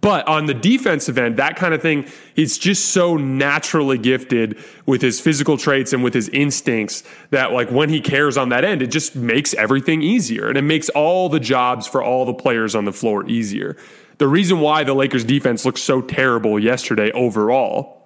But 0.00 0.28
on 0.28 0.46
the 0.46 0.54
defensive 0.54 1.18
end, 1.18 1.36
that 1.38 1.56
kind 1.56 1.74
of 1.74 1.82
thing, 1.82 2.06
he's 2.34 2.58
just 2.58 2.90
so 2.90 3.16
naturally 3.16 3.98
gifted 3.98 4.58
with 4.84 5.02
his 5.02 5.20
physical 5.20 5.56
traits 5.56 5.92
and 5.92 6.04
with 6.04 6.14
his 6.14 6.28
instincts 6.28 7.02
that, 7.30 7.52
like, 7.52 7.70
when 7.70 7.88
he 7.88 8.00
cares 8.00 8.36
on 8.36 8.50
that 8.50 8.64
end, 8.64 8.82
it 8.82 8.88
just 8.88 9.16
makes 9.16 9.54
everything 9.54 10.02
easier. 10.02 10.48
And 10.48 10.56
it 10.56 10.62
makes 10.62 10.88
all 10.90 11.28
the 11.28 11.40
jobs 11.40 11.86
for 11.86 12.02
all 12.02 12.24
the 12.24 12.34
players 12.34 12.74
on 12.74 12.84
the 12.84 12.92
floor 12.92 13.26
easier. 13.28 13.76
The 14.18 14.28
reason 14.28 14.60
why 14.60 14.84
the 14.84 14.94
Lakers 14.94 15.24
defense 15.24 15.64
looked 15.64 15.78
so 15.78 16.00
terrible 16.00 16.58
yesterday 16.58 17.10
overall 17.12 17.96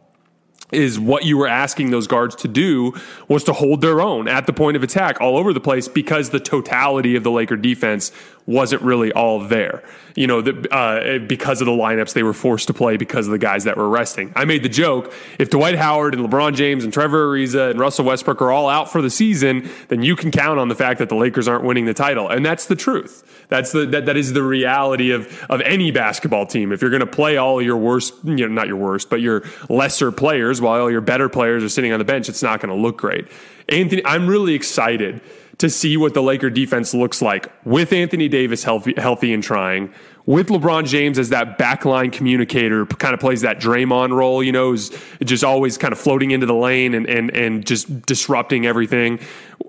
is 0.73 0.99
what 0.99 1.25
you 1.25 1.37
were 1.37 1.49
asking 1.49 1.91
those 1.91 2.07
guards 2.07 2.37
to 2.37 2.49
do 2.49 2.93
was 3.29 3.45
to 3.45 3.53
hold 3.53 3.81
their 3.81 4.01
own 4.01 4.29
at 4.29 4.47
the 4.47 4.53
point 4.53 4.77
of 4.77 4.83
attack 4.83 5.21
all 5.21 5.37
over 5.37 5.53
the 5.53 5.61
place 5.61 5.89
because 5.89 6.31
the 6.31 6.41
totality 6.41 7.17
of 7.17 7.25
the 7.25 7.31
Laker 7.31 7.57
defense 7.57 8.13
wasn't 8.47 8.83
really 8.83 9.13
all 9.13 9.41
there. 9.41 9.83
You 10.17 10.27
know, 10.27 10.43
the, 10.43 10.69
uh, 10.75 11.19
because 11.19 11.61
of 11.61 11.67
the 11.67 11.73
lineups 11.73 12.15
they 12.15 12.23
were 12.23 12.33
forced 12.33 12.67
to 12.67 12.75
play 12.75 12.97
because 12.97 13.27
of 13.27 13.33
the 13.33 13.39
guys 13.39 13.65
that 13.65 13.77
were 13.77 13.89
resting. 13.89 14.33
I 14.35 14.45
made 14.45 14.63
the 14.63 14.69
joke 14.69 15.13
if 15.39 15.51
Dwight 15.51 15.77
Howard 15.77 16.15
and 16.15 16.29
LeBron 16.29 16.55
James 16.55 16.83
and 16.83 16.93
Trevor 16.93 17.29
Ariza 17.29 17.71
and 17.71 17.79
Russell 17.79 18.05
Westbrook 18.05 18.43
are 18.43 18.51
all 18.51 18.69
out 18.69 18.91
for 18.91 19.03
the 19.03 19.11
season, 19.11 19.71
then 19.89 20.03
you 20.03 20.17
can 20.17 20.31
count 20.31 20.59
on 20.59 20.69
the 20.69 20.75
fact 20.75 20.99
that 20.99 21.09
the 21.09 21.15
Lakers 21.15 21.47
aren't 21.47 21.65
winning 21.65 21.85
the 21.85 21.95
title, 21.95 22.29
and 22.29 22.45
that's 22.45 22.67
the 22.67 22.77
truth. 22.77 23.25
That's 23.49 23.73
the 23.73 23.87
that, 23.87 24.07
that 24.07 24.17
is 24.17 24.33
the 24.33 24.43
reality 24.43 25.13
of 25.13 25.47
of 25.49 25.61
any 25.61 25.91
basketball 25.91 26.47
team. 26.47 26.73
If 26.73 26.81
you're 26.83 26.91
going 26.91 27.01
to 27.01 27.07
play 27.07 27.37
all 27.37 27.63
your 27.63 27.77
worst, 27.77 28.15
you 28.25 28.37
know, 28.37 28.49
not 28.49 28.67
your 28.67 28.77
worst, 28.77 29.11
but 29.11 29.21
your 29.21 29.45
lesser 29.69 30.11
players 30.11 30.61
while 30.61 30.83
all 30.83 30.91
your 30.91 31.01
better 31.01 31.29
players 31.29 31.63
are 31.63 31.69
sitting 31.69 31.93
on 31.93 31.99
the 31.99 32.05
bench, 32.05 32.29
it's 32.29 32.43
not 32.43 32.61
going 32.61 32.75
to 32.75 32.81
look 32.81 32.97
great. 32.97 33.27
Anthony, 33.69 34.05
I'm 34.05 34.27
really 34.27 34.55
excited 34.55 35.21
to 35.61 35.69
see 35.69 35.99
what 35.99 36.15
the 36.15 36.23
Laker 36.23 36.49
defense 36.49 36.95
looks 36.95 37.21
like 37.21 37.53
with 37.67 37.93
Anthony 37.93 38.29
Davis 38.29 38.65
healthy, 38.65 38.95
healthy 38.97 39.35
and 39.35 39.43
trying, 39.43 39.93
with 40.25 40.49
LeBron 40.49 40.87
James 40.87 41.19
as 41.19 41.29
that 41.29 41.59
backline 41.59 42.11
communicator, 42.11 42.87
kind 42.87 43.13
of 43.13 43.21
plays 43.21 43.43
that 43.43 43.61
Draymond 43.61 44.17
role, 44.17 44.43
you 44.43 44.53
know, 44.53 44.73
is 44.73 44.91
just 45.23 45.45
always 45.45 45.77
kind 45.77 45.93
of 45.93 45.99
floating 45.99 46.31
into 46.31 46.47
the 46.47 46.55
lane 46.55 46.95
and 46.95 47.07
and 47.07 47.31
and 47.37 47.67
just 47.67 48.07
disrupting 48.07 48.65
everything. 48.65 49.21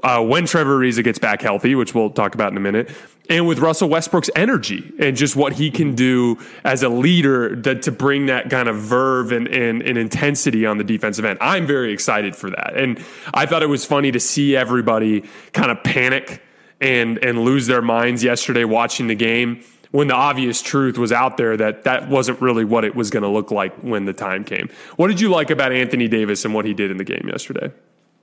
Uh, 0.02 0.24
when 0.24 0.46
Trevor 0.46 0.80
Ariza 0.80 1.04
gets 1.04 1.20
back 1.20 1.42
healthy, 1.42 1.76
which 1.76 1.94
we'll 1.94 2.10
talk 2.10 2.36
about 2.36 2.52
in 2.52 2.58
a 2.58 2.62
minute, 2.62 2.90
and 3.30 3.48
with 3.48 3.60
Russell 3.60 3.90
Westbrook's 3.90 4.30
energy 4.36 4.92
and 5.00 5.16
just 5.16 5.36
what 5.36 5.54
he 5.54 5.72
can 5.72 5.96
do 5.96 6.38
as 6.64 6.84
a 6.84 6.90
leader 6.90 7.56
that, 7.56 7.84
to 7.84 7.92
bring 7.92 8.26
that 8.26 8.50
kind 8.50 8.68
of 8.68 8.78
verve 8.78 9.32
and, 9.32 9.48
and, 9.48 9.82
and, 9.82 9.98
intensity 9.98 10.66
on 10.66 10.78
the 10.78 10.84
defensive 10.84 11.24
end. 11.24 11.38
I'm 11.40 11.66
very 11.66 11.94
excited 11.94 12.36
for 12.36 12.50
that. 12.50 12.76
And 12.76 13.02
I 13.34 13.46
thought 13.46 13.64
it 13.64 13.68
was 13.68 13.86
funny 13.86 14.12
to 14.12 14.20
see 14.20 14.56
everybody 14.56 15.24
kind 15.54 15.72
of 15.72 15.84
panic 15.84 16.42
and, 16.82 17.18
and 17.20 17.44
lose 17.44 17.68
their 17.68 17.82
minds 17.82 18.24
yesterday 18.24 18.66
watching 18.66 19.08
the 19.08 19.16
game 19.16 19.64
when 19.92 20.08
the 20.08 20.16
obvious 20.16 20.62
truth 20.62 20.98
was 20.98 21.12
out 21.12 21.38
there 21.38 21.56
that 21.58 21.84
that 21.84 22.10
wasn't 22.10 22.42
really 22.42 22.66
what 22.66 22.84
it 22.84 22.96
was 22.96 23.10
going 23.10 23.24
to 23.24 23.30
look 23.30 23.52
like 23.52 23.74
when 23.78 24.06
the 24.06 24.14
time 24.14 24.44
came. 24.44 24.70
What 24.96 25.08
did 25.08 25.22
you 25.22 25.30
like 25.30 25.50
about 25.50 25.72
Anthony 25.72 26.08
Davis 26.08 26.44
and 26.46 26.54
what 26.54 26.66
he 26.66 26.74
did 26.74 26.92
in 26.92 26.98
the 26.98 27.04
game 27.04 27.28
yesterday? 27.28 27.72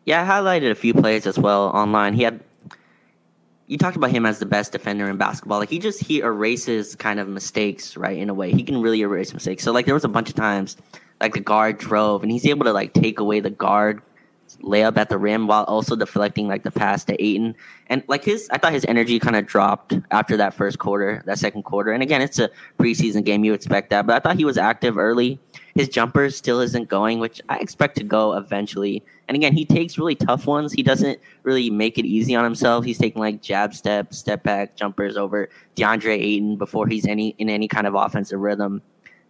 Yeah, 0.05 0.23
I 0.23 0.41
highlighted 0.41 0.71
a 0.71 0.75
few 0.75 0.95
plays 0.95 1.27
as 1.27 1.39
well 1.39 1.65
online. 1.69 2.15
He 2.15 2.23
had 2.23 2.41
you 3.69 3.77
talked 3.77 3.97
about 3.97 4.11
him 4.11 4.27
as 4.27 4.39
the 4.39 4.47
best 4.47 4.73
defender 4.73 5.09
in 5.09 5.19
basketball. 5.19 5.59
Like 5.59 5.69
he 5.69 5.79
just 5.79 6.01
he 6.01 6.21
erases 6.21 6.97
kind 6.97 7.21
of 7.21 7.29
mistakes, 7.29 7.97
right? 7.97 8.17
In 8.17 8.31
a 8.31 8.35
way, 8.35 8.51
he 8.51 8.65
can 8.65 8.81
really 8.81 9.03
erase 9.03 9.33
mistakes. 9.33 9.63
So 9.63 9.73
like 9.73 9.85
there 9.85 9.95
was 9.95 10.05
a 10.05 10.09
bunch 10.09 10.31
of 10.31 10.35
times 10.35 10.77
like 11.21 11.35
the 11.35 11.41
guard 11.41 11.79
drove 11.79 12.23
and 12.23 12.33
he's 12.33 12.47
able 12.47 12.65
to 12.65 12.73
like 12.73 12.95
take 12.95 13.21
away 13.21 13.41
the 13.41 13.51
guard 13.51 14.03
layup 14.63 14.97
at 14.97 15.11
the 15.11 15.19
rim 15.19 15.47
while 15.47 15.65
also 15.65 15.95
deflecting 15.95 16.49
like 16.49 16.63
the 16.63 16.71
pass 16.71 17.05
to 17.05 17.23
Ayton. 17.23 17.55
And 17.89 18.03
like 18.09 18.25
his, 18.25 18.49
I 18.51 18.59
thought 18.59 18.73
his 18.73 18.87
energy 18.87 19.19
kind 19.19 19.37
of 19.37 19.47
dropped 19.47 19.99
after 20.11 20.37
that 20.39 20.55
first 20.55 20.79
quarter, 20.79 21.23
that 21.27 21.39
second 21.39 21.65
quarter. 21.65 21.93
And 21.93 22.03
again, 22.03 22.23
it's 22.23 22.39
a 22.39 22.51
preseason 22.79 23.25
game, 23.25 23.45
you 23.45 23.53
expect 23.53 23.91
that. 23.91 24.07
But 24.07 24.17
I 24.17 24.21
thought 24.21 24.37
he 24.37 24.45
was 24.45 24.57
active 24.57 24.97
early. 24.97 25.39
His 25.79 25.89
jumper 25.89 26.29
still 26.31 26.61
isn't 26.61 26.89
going, 26.89 27.21
which 27.21 27.41
I 27.49 27.59
expect 27.59 27.97
to 27.99 28.05
go 28.05 28.33
eventually. 28.33 29.05
And 29.29 29.37
again, 29.37 29.55
he 29.55 29.65
takes 29.65 29.97
really 29.97 30.17
tough 30.17 30.47
ones. 30.47 30.73
He 30.73 30.83
doesn't 30.83 31.21
really 31.45 31.71
make 31.71 31.99
it 31.99 32.05
easy 32.05 32.35
on 32.35 32.43
himself. 32.43 32.85
He's 32.85 32.99
taking 32.99 33.21
like 33.21 33.43
jab 33.43 33.75
step, 33.75 34.13
step 34.13 34.43
back 34.43 34.75
jumpers 34.75 35.17
over 35.17 35.49
DeAndre 35.77 36.19
Ayton 36.19 36.57
before 36.57 36.89
he's 36.89 37.07
any 37.07 37.29
in 37.39 37.49
any 37.49 37.69
kind 37.69 37.87
of 37.87 37.95
offensive 37.95 38.41
rhythm 38.41 38.83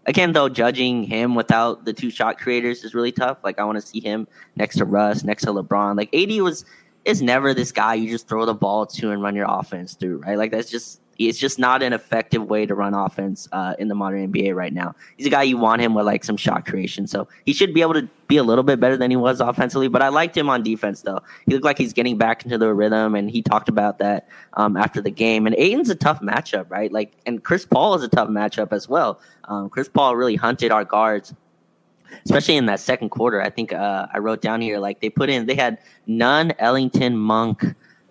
again, 0.07 0.33
though, 0.33 0.49
judging 0.49 1.05
him 1.05 1.35
without 1.35 1.85
the 1.85 1.93
two 1.93 2.11
shot 2.11 2.38
creators 2.38 2.83
is 2.83 2.95
really 2.95 3.12
tough. 3.12 3.38
Like 3.45 3.61
I 3.61 3.64
want 3.64 3.76
to 3.76 3.87
see 3.87 4.00
him 4.00 4.26
next 4.57 4.78
to 4.78 4.85
Russ, 4.85 5.23
next 5.23 5.43
to 5.45 5.52
LeBron. 5.52 5.97
Like 5.97 6.12
AD 6.14 6.40
was 6.40 6.64
is 7.05 7.23
never 7.23 7.55
this 7.55 7.73
guy 7.73 7.95
you 7.95 8.09
just 8.09 8.28
throw 8.28 8.45
the 8.45 8.55
ball 8.55 8.85
to 8.85 9.11
and 9.12 9.23
run 9.23 9.37
your 9.37 9.47
offense 9.49 9.95
through, 9.95 10.19
right? 10.19 10.37
Like 10.37 10.50
that's 10.50 10.71
just 10.71 11.00
it's 11.19 11.39
just 11.39 11.59
not 11.59 11.83
an 11.83 11.93
effective 11.93 12.45
way 12.45 12.65
to 12.65 12.75
run 12.75 12.95
offense 12.95 13.49
uh, 13.51 13.75
in 13.79 13.89
the 13.89 13.95
modern 13.95 14.33
NBA 14.33 14.55
right 14.55 14.73
now. 14.73 14.95
He's 15.17 15.27
a 15.27 15.31
guy 15.31 15.43
you 15.43 15.57
want 15.59 15.83
him 15.83 15.95
with 15.95 16.07
like 16.07 16.23
some 16.23 16.37
shot 16.37 16.65
creation, 16.65 17.07
so 17.07 17.27
he 17.45 17.53
should 17.53 17.75
be 17.75 17.83
able 17.83 17.95
to 17.95 18.09
be 18.29 18.37
a 18.37 18.43
little 18.43 18.63
bit 18.63 18.79
better 18.79 18.97
than 18.97 19.11
he 19.11 19.17
was 19.17 19.41
offensively. 19.41 19.89
But 19.89 20.01
I 20.01 20.09
liked 20.09 20.37
him 20.37 20.49
on 20.49 20.63
defense 20.63 21.03
though. 21.03 21.21
He 21.47 21.53
looked 21.53 21.65
like 21.65 21.77
he's 21.77 21.93
getting 21.93 22.17
back 22.17 22.45
into 22.45 22.57
the 22.57 22.73
rhythm, 22.73 23.17
and 23.17 23.29
he 23.29 23.43
talked 23.43 23.69
about 23.69 23.99
that 23.99 24.29
um, 24.55 24.77
after 24.77 25.03
the 25.03 25.11
game. 25.11 25.47
And 25.47 25.57
Ayton's 25.57 25.91
a 25.91 25.97
tough 25.97 26.21
matchup, 26.21 26.71
right? 26.71 26.93
Like, 26.93 27.13
and 27.27 27.43
Chris 27.43 27.67
Paul 27.67 27.95
is 27.95 28.05
a 28.05 28.09
tough 28.09 28.29
matchup 28.29 28.73
as 28.73 28.89
well. 28.89 29.21
Um, 29.45 29.69
Chris 29.69 29.89
Paul 29.89 30.15
really 30.15 30.37
hunted 30.37 30.71
our 30.71 30.85
guards 30.85 31.35
especially 32.25 32.57
in 32.57 32.65
that 32.67 32.81
second 32.81 33.11
quarter. 33.11 33.41
I 33.43 33.51
think 33.51 33.73
uh, 33.73 34.07
I 34.13 34.19
wrote 34.19 34.41
down 34.41 34.61
here 34.61 34.79
like 34.79 35.01
they 35.01 35.11
put 35.11 35.29
in 35.29 35.47
they 35.47 35.55
had 35.55 35.79
Nunn 36.07 36.53
Ellington 36.59 37.17
Monk 37.17 37.63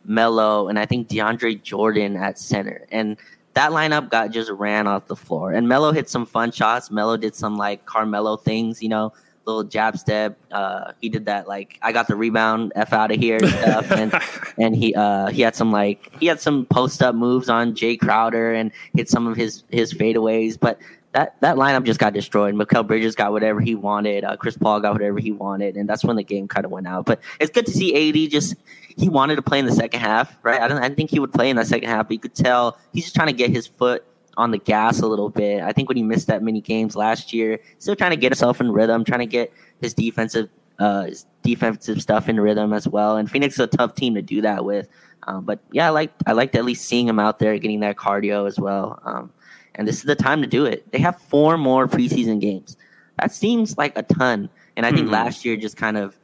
Melo, 0.08 0.68
and 0.68 0.80
I 0.80 0.86
think 0.86 1.10
DeAndre 1.10 1.62
Jordan 1.62 2.16
at 2.16 2.40
center. 2.40 2.88
And 2.92 3.18
that 3.54 3.72
lineup 3.72 4.10
got 4.10 4.32
just 4.32 4.50
ran 4.52 4.88
off 4.88 5.08
the 5.08 5.16
floor. 5.16 5.52
And 5.52 5.68
Melo 5.68 5.92
hit 5.92 6.10
some 6.10 6.26
fun 6.26 6.52
shots. 6.52 6.90
Melo 6.90 7.18
did 7.18 7.36
some 7.36 7.58
like 7.58 7.86
Carmelo 7.86 8.38
things, 8.38 8.82
you 8.82 8.90
know, 8.90 9.14
little 9.48 9.64
jab 9.64 9.98
step. 9.98 10.38
Uh, 10.52 10.92
he 11.02 11.10
did 11.10 11.26
that 11.26 11.48
like 11.48 11.80
I 11.82 11.92
got 11.92 12.08
the 12.08 12.16
rebound, 12.16 12.74
f 12.76 12.94
out 12.94 13.12
of 13.12 13.20
here 13.20 13.40
stuff, 13.40 13.90
and 13.92 14.14
and 14.60 14.76
he 14.76 14.94
uh, 14.94 15.28
he 15.28 15.42
had 15.42 15.56
some 15.56 15.72
like 15.72 16.12
he 16.20 16.28
had 16.28 16.40
some 16.40 16.66
post 16.66 17.02
up 17.02 17.16
moves 17.16 17.50
on 17.50 17.74
Jay 17.74 17.98
Crowder 17.98 18.54
and 18.54 18.72
hit 18.94 19.10
some 19.10 19.26
of 19.26 19.36
his 19.36 19.64
his 19.70 19.94
fadeaways. 19.94 20.60
But 20.60 20.80
that 21.18 21.36
that 21.42 21.56
lineup 21.56 21.84
just 21.84 22.00
got 22.00 22.14
destroyed. 22.14 22.54
Mikal 22.54 22.86
Bridges 22.86 23.16
got 23.16 23.32
whatever 23.32 23.60
he 23.60 23.74
wanted. 23.74 24.24
Uh, 24.24 24.38
Chris 24.38 24.56
Paul 24.56 24.80
got 24.80 24.94
whatever 24.94 25.18
he 25.18 25.32
wanted, 25.32 25.76
and 25.76 25.90
that's 25.90 26.04
when 26.04 26.16
the 26.16 26.24
game 26.24 26.48
kind 26.48 26.64
of 26.64 26.70
went 26.70 26.86
out. 26.86 27.08
But 27.08 27.20
it's 27.40 27.50
good 27.50 27.66
to 27.66 27.72
see 27.72 28.10
AD 28.10 28.30
just 28.30 28.56
he 28.98 29.10
wanted 29.10 29.38
to 29.38 29.42
play 29.42 29.58
in 29.58 29.66
the 29.66 29.72
second 29.72 30.00
half, 30.00 30.38
right? 30.44 30.62
I 30.62 30.68
don't 30.68 30.78
I 30.78 30.90
think 30.90 31.10
he 31.10 31.20
would 31.20 31.34
play 31.34 31.50
in 31.50 31.56
the 31.56 31.66
second 31.66 31.90
half, 31.90 32.08
but 32.08 32.14
you 32.14 32.20
could 32.20 32.36
tell 32.36 32.78
he's 32.94 33.06
just 33.06 33.16
trying 33.16 33.30
to 33.30 33.34
get 33.34 33.50
his 33.50 33.66
foot 33.66 34.06
on 34.38 34.52
the 34.52 34.60
gas 34.60 35.00
a 35.00 35.08
little 35.08 35.30
bit. 35.30 35.64
I 35.64 35.72
think 35.72 35.90
when 35.90 35.98
he 35.98 36.04
missed 36.04 36.28
that 36.28 36.44
many 36.44 36.62
games 36.62 36.96
last 36.96 37.34
year, 37.34 37.60
still 37.80 37.96
trying 37.96 38.12
to 38.12 38.18
get 38.18 38.32
himself 38.32 38.62
in 38.62 38.72
rhythm, 38.72 39.04
trying 39.04 39.22
to 39.22 39.26
get 39.26 39.52
his 39.82 39.96
defensive 39.96 40.50
uh, 40.78 41.06
his 41.06 41.26
defensive 41.42 42.00
stuff 42.00 42.30
in 42.30 42.40
rhythm 42.40 42.74
as 42.74 42.88
well. 42.88 43.18
And 43.18 43.30
Phoenix 43.30 43.56
is 43.56 43.62
a 43.62 43.68
tough 43.68 43.96
team 43.96 44.14
to 44.14 44.22
do 44.22 44.42
that 44.42 44.64
with. 44.64 44.88
Um, 45.24 45.46
but 45.46 45.60
yeah, 45.72 45.88
I 45.88 45.90
like 45.90 46.12
I 46.28 46.34
liked 46.34 46.56
at 46.56 46.64
least 46.64 46.86
seeing 46.86 47.08
him 47.08 47.18
out 47.18 47.40
there 47.40 47.58
getting 47.58 47.80
that 47.80 47.96
cardio 47.96 48.48
as 48.48 48.60
well. 48.60 49.02
Um, 49.04 49.32
and 49.78 49.88
this 49.88 49.98
is 49.98 50.04
the 50.04 50.16
time 50.16 50.42
to 50.42 50.48
do 50.48 50.66
it. 50.66 50.92
They 50.92 51.00
have 51.00 51.20
four 51.22 51.58
more 51.58 51.88
preseason 51.88 52.42
games. 52.42 52.76
That 53.20 53.32
seems 53.32 53.78
like 53.78 53.98
a 53.98 54.04
ton. 54.04 54.50
And 54.76 54.86
I 54.86 54.92
think 54.92 55.04
mm-hmm. 55.04 55.14
last 55.14 55.46
year 55.46 55.56
just 55.56 55.78
kind 55.78 55.98
of 55.98 56.18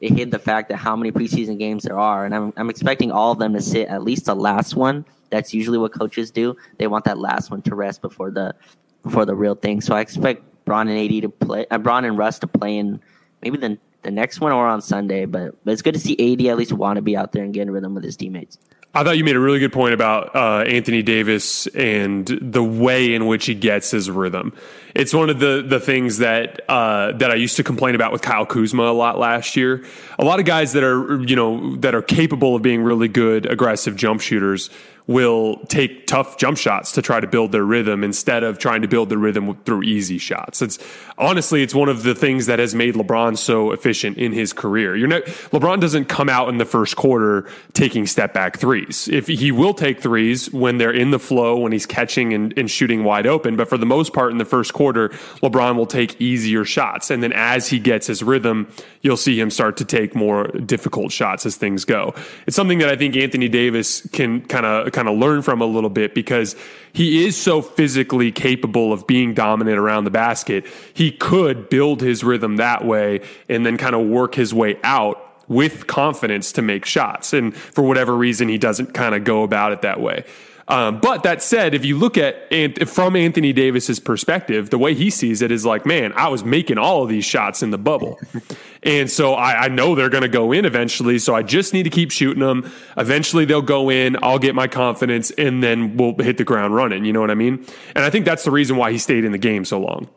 it 0.00 0.12
hid 0.12 0.30
the 0.30 0.38
fact 0.38 0.68
that 0.68 0.76
how 0.76 0.94
many 0.96 1.10
preseason 1.10 1.58
games 1.58 1.84
there 1.84 1.98
are. 1.98 2.26
And 2.26 2.34
I'm, 2.34 2.52
I'm 2.56 2.68
expecting 2.68 3.10
all 3.10 3.32
of 3.32 3.38
them 3.38 3.54
to 3.54 3.62
sit 3.62 3.88
at 3.88 4.02
least 4.02 4.26
the 4.26 4.36
last 4.36 4.76
one. 4.76 5.04
That's 5.30 5.54
usually 5.54 5.78
what 5.78 5.92
coaches 5.92 6.30
do. 6.30 6.56
They 6.78 6.86
want 6.86 7.04
that 7.06 7.18
last 7.18 7.50
one 7.50 7.62
to 7.62 7.74
rest 7.74 8.02
before 8.02 8.30
the 8.30 8.54
before 9.02 9.24
the 9.24 9.34
real 9.34 9.54
thing. 9.54 9.80
So 9.80 9.94
I 9.94 10.00
expect 10.00 10.42
Bron 10.64 10.88
and 10.88 10.98
AD 10.98 11.22
to 11.22 11.28
play, 11.28 11.66
uh, 11.70 11.78
Bron 11.78 12.04
and 12.04 12.18
Russ 12.18 12.38
to 12.40 12.46
play 12.46 12.76
in 12.76 13.00
maybe 13.42 13.56
the 13.56 13.78
the 14.02 14.10
next 14.10 14.40
one 14.40 14.52
or 14.52 14.66
on 14.66 14.80
Sunday. 14.80 15.24
But, 15.24 15.54
but 15.64 15.72
it's 15.72 15.82
good 15.82 15.94
to 15.94 16.00
see 16.00 16.14
AD 16.14 16.46
at 16.46 16.56
least 16.56 16.72
want 16.72 16.96
to 16.96 17.02
be 17.02 17.16
out 17.16 17.32
there 17.32 17.44
and 17.44 17.52
get 17.52 17.62
in 17.62 17.70
rhythm 17.70 17.94
with 17.94 18.04
his 18.04 18.16
teammates. 18.16 18.58
I 18.96 19.04
thought 19.04 19.18
you 19.18 19.24
made 19.24 19.36
a 19.36 19.40
really 19.40 19.58
good 19.58 19.74
point 19.74 19.92
about 19.92 20.34
uh, 20.34 20.64
Anthony 20.66 21.02
Davis 21.02 21.66
and 21.66 22.26
the 22.26 22.64
way 22.64 23.14
in 23.14 23.26
which 23.26 23.44
he 23.44 23.54
gets 23.54 23.90
his 23.90 24.10
rhythm. 24.10 24.54
It's 24.94 25.12
one 25.12 25.28
of 25.28 25.38
the 25.38 25.62
the 25.68 25.78
things 25.78 26.16
that 26.18 26.62
uh, 26.66 27.12
that 27.12 27.30
I 27.30 27.34
used 27.34 27.56
to 27.56 27.62
complain 27.62 27.94
about 27.94 28.10
with 28.10 28.22
Kyle 28.22 28.46
Kuzma 28.46 28.84
a 28.84 28.96
lot 28.96 29.18
last 29.18 29.54
year. 29.54 29.84
A 30.18 30.24
lot 30.24 30.40
of 30.40 30.46
guys 30.46 30.72
that 30.72 30.82
are 30.82 31.22
you 31.22 31.36
know 31.36 31.76
that 31.76 31.94
are 31.94 32.00
capable 32.00 32.56
of 32.56 32.62
being 32.62 32.82
really 32.82 33.08
good 33.08 33.44
aggressive 33.44 33.96
jump 33.96 34.22
shooters 34.22 34.70
will 35.06 35.58
take 35.66 36.06
tough 36.06 36.36
jump 36.36 36.58
shots 36.58 36.90
to 36.92 37.02
try 37.02 37.20
to 37.20 37.26
build 37.26 37.52
their 37.52 37.64
rhythm 37.64 38.02
instead 38.02 38.42
of 38.42 38.58
trying 38.58 38.82
to 38.82 38.88
build 38.88 39.08
their 39.08 39.18
rhythm 39.18 39.56
through 39.64 39.82
easy 39.84 40.18
shots. 40.18 40.60
It's 40.60 40.78
honestly, 41.16 41.62
it's 41.62 41.74
one 41.74 41.88
of 41.88 42.02
the 42.02 42.14
things 42.14 42.46
that 42.46 42.58
has 42.58 42.74
made 42.74 42.94
LeBron 42.94 43.38
so 43.38 43.70
efficient 43.70 44.18
in 44.18 44.32
his 44.32 44.52
career. 44.52 44.96
You're 44.96 45.08
not, 45.08 45.22
LeBron 45.24 45.80
doesn't 45.80 46.06
come 46.06 46.28
out 46.28 46.48
in 46.48 46.58
the 46.58 46.64
first 46.64 46.96
quarter 46.96 47.48
taking 47.72 48.06
step 48.06 48.34
back 48.34 48.58
threes. 48.58 49.06
If 49.06 49.28
he 49.28 49.52
will 49.52 49.74
take 49.74 50.00
threes 50.00 50.52
when 50.52 50.78
they're 50.78 50.92
in 50.92 51.12
the 51.12 51.20
flow, 51.20 51.58
when 51.58 51.70
he's 51.70 51.86
catching 51.86 52.32
and, 52.32 52.52
and 52.58 52.68
shooting 52.68 53.04
wide 53.04 53.28
open, 53.28 53.54
but 53.56 53.68
for 53.68 53.78
the 53.78 53.86
most 53.86 54.12
part 54.12 54.32
in 54.32 54.38
the 54.38 54.44
first 54.44 54.74
quarter, 54.74 55.10
LeBron 55.40 55.76
will 55.76 55.86
take 55.86 56.20
easier 56.20 56.64
shots. 56.64 57.10
And 57.10 57.22
then 57.22 57.32
as 57.32 57.68
he 57.68 57.78
gets 57.78 58.08
his 58.08 58.24
rhythm, 58.24 58.68
you'll 59.02 59.16
see 59.16 59.38
him 59.38 59.50
start 59.50 59.76
to 59.76 59.84
take 59.84 60.16
more 60.16 60.48
difficult 60.48 61.12
shots 61.12 61.46
as 61.46 61.56
things 61.56 61.84
go. 61.84 62.12
It's 62.48 62.56
something 62.56 62.78
that 62.78 62.88
I 62.88 62.96
think 62.96 63.16
Anthony 63.16 63.48
Davis 63.48 64.04
can 64.08 64.40
kind 64.42 64.66
of 64.66 64.92
kind 64.96 65.08
of 65.08 65.18
learn 65.18 65.42
from 65.42 65.60
a 65.60 65.66
little 65.66 65.90
bit 65.90 66.14
because 66.14 66.56
he 66.94 67.26
is 67.26 67.36
so 67.36 67.60
physically 67.60 68.32
capable 68.32 68.94
of 68.94 69.06
being 69.06 69.34
dominant 69.34 69.78
around 69.78 70.04
the 70.04 70.10
basket. 70.10 70.64
He 70.94 71.12
could 71.12 71.68
build 71.68 72.00
his 72.00 72.24
rhythm 72.24 72.56
that 72.56 72.82
way 72.82 73.20
and 73.46 73.66
then 73.66 73.76
kind 73.76 73.94
of 73.94 74.06
work 74.06 74.34
his 74.34 74.54
way 74.54 74.78
out 74.82 75.22
with 75.48 75.86
confidence 75.86 76.50
to 76.52 76.62
make 76.62 76.86
shots. 76.86 77.34
And 77.34 77.54
for 77.54 77.84
whatever 77.84 78.16
reason, 78.16 78.48
he 78.48 78.56
doesn't 78.56 78.94
kind 78.94 79.14
of 79.14 79.22
go 79.22 79.42
about 79.42 79.72
it 79.72 79.82
that 79.82 80.00
way. 80.00 80.24
Um, 80.68 80.98
but 81.00 81.22
that 81.22 81.42
said, 81.42 81.74
if 81.74 81.84
you 81.84 81.96
look 81.96 82.18
at 82.18 82.52
from 82.88 83.14
Anthony 83.14 83.52
Davis's 83.52 84.00
perspective, 84.00 84.70
the 84.70 84.78
way 84.78 84.94
he 84.94 85.10
sees 85.10 85.40
it 85.40 85.52
is 85.52 85.64
like, 85.64 85.86
man, 85.86 86.12
I 86.14 86.28
was 86.28 86.44
making 86.44 86.76
all 86.76 87.04
of 87.04 87.08
these 87.08 87.24
shots 87.24 87.62
in 87.62 87.70
the 87.70 87.78
bubble, 87.78 88.18
and 88.82 89.08
so 89.08 89.34
I, 89.34 89.66
I 89.66 89.68
know 89.68 89.94
they're 89.94 90.10
going 90.10 90.22
to 90.22 90.28
go 90.28 90.50
in 90.50 90.64
eventually. 90.64 91.20
So 91.20 91.36
I 91.36 91.42
just 91.42 91.72
need 91.72 91.84
to 91.84 91.90
keep 91.90 92.10
shooting 92.10 92.40
them. 92.40 92.70
Eventually, 92.96 93.44
they'll 93.44 93.62
go 93.62 93.90
in. 93.90 94.16
I'll 94.22 94.40
get 94.40 94.56
my 94.56 94.66
confidence, 94.66 95.30
and 95.32 95.62
then 95.62 95.96
we'll 95.96 96.16
hit 96.16 96.36
the 96.36 96.44
ground 96.44 96.74
running. 96.74 97.04
You 97.04 97.12
know 97.12 97.20
what 97.20 97.30
I 97.30 97.36
mean? 97.36 97.64
And 97.94 98.04
I 98.04 98.10
think 98.10 98.24
that's 98.24 98.44
the 98.44 98.50
reason 98.50 98.76
why 98.76 98.90
he 98.90 98.98
stayed 98.98 99.24
in 99.24 99.30
the 99.30 99.38
game 99.38 99.64
so 99.64 99.78
long. 99.78 100.08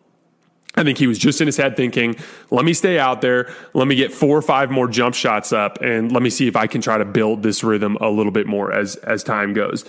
I 0.76 0.84
think 0.84 0.98
he 0.98 1.08
was 1.08 1.18
just 1.20 1.42
in 1.42 1.48
his 1.48 1.58
head 1.58 1.76
thinking, 1.76 2.16
let 2.52 2.64
me 2.64 2.74
stay 2.74 2.98
out 2.98 3.22
there. 3.22 3.54
Let 3.74 3.88
me 3.88 3.96
get 3.96 4.14
four 4.14 4.38
or 4.38 4.42
five 4.42 4.72
more 4.72 4.88
jump 4.88 5.14
shots 5.14 5.52
up 5.52 5.82
and 5.82 6.12
let 6.12 6.22
me 6.22 6.30
see 6.30 6.48
if 6.48 6.56
I 6.56 6.68
can 6.68 6.80
try 6.80 6.98
to 6.98 7.06
build 7.06 7.44
this 7.44 7.64
rhythm 7.64 7.98
a 8.00 8.10
little 8.10 8.32
bit 8.32 8.48
more 8.48 8.72
as, 8.72 8.96
as 8.98 9.24
time 9.24 9.54
goes. 9.54 9.84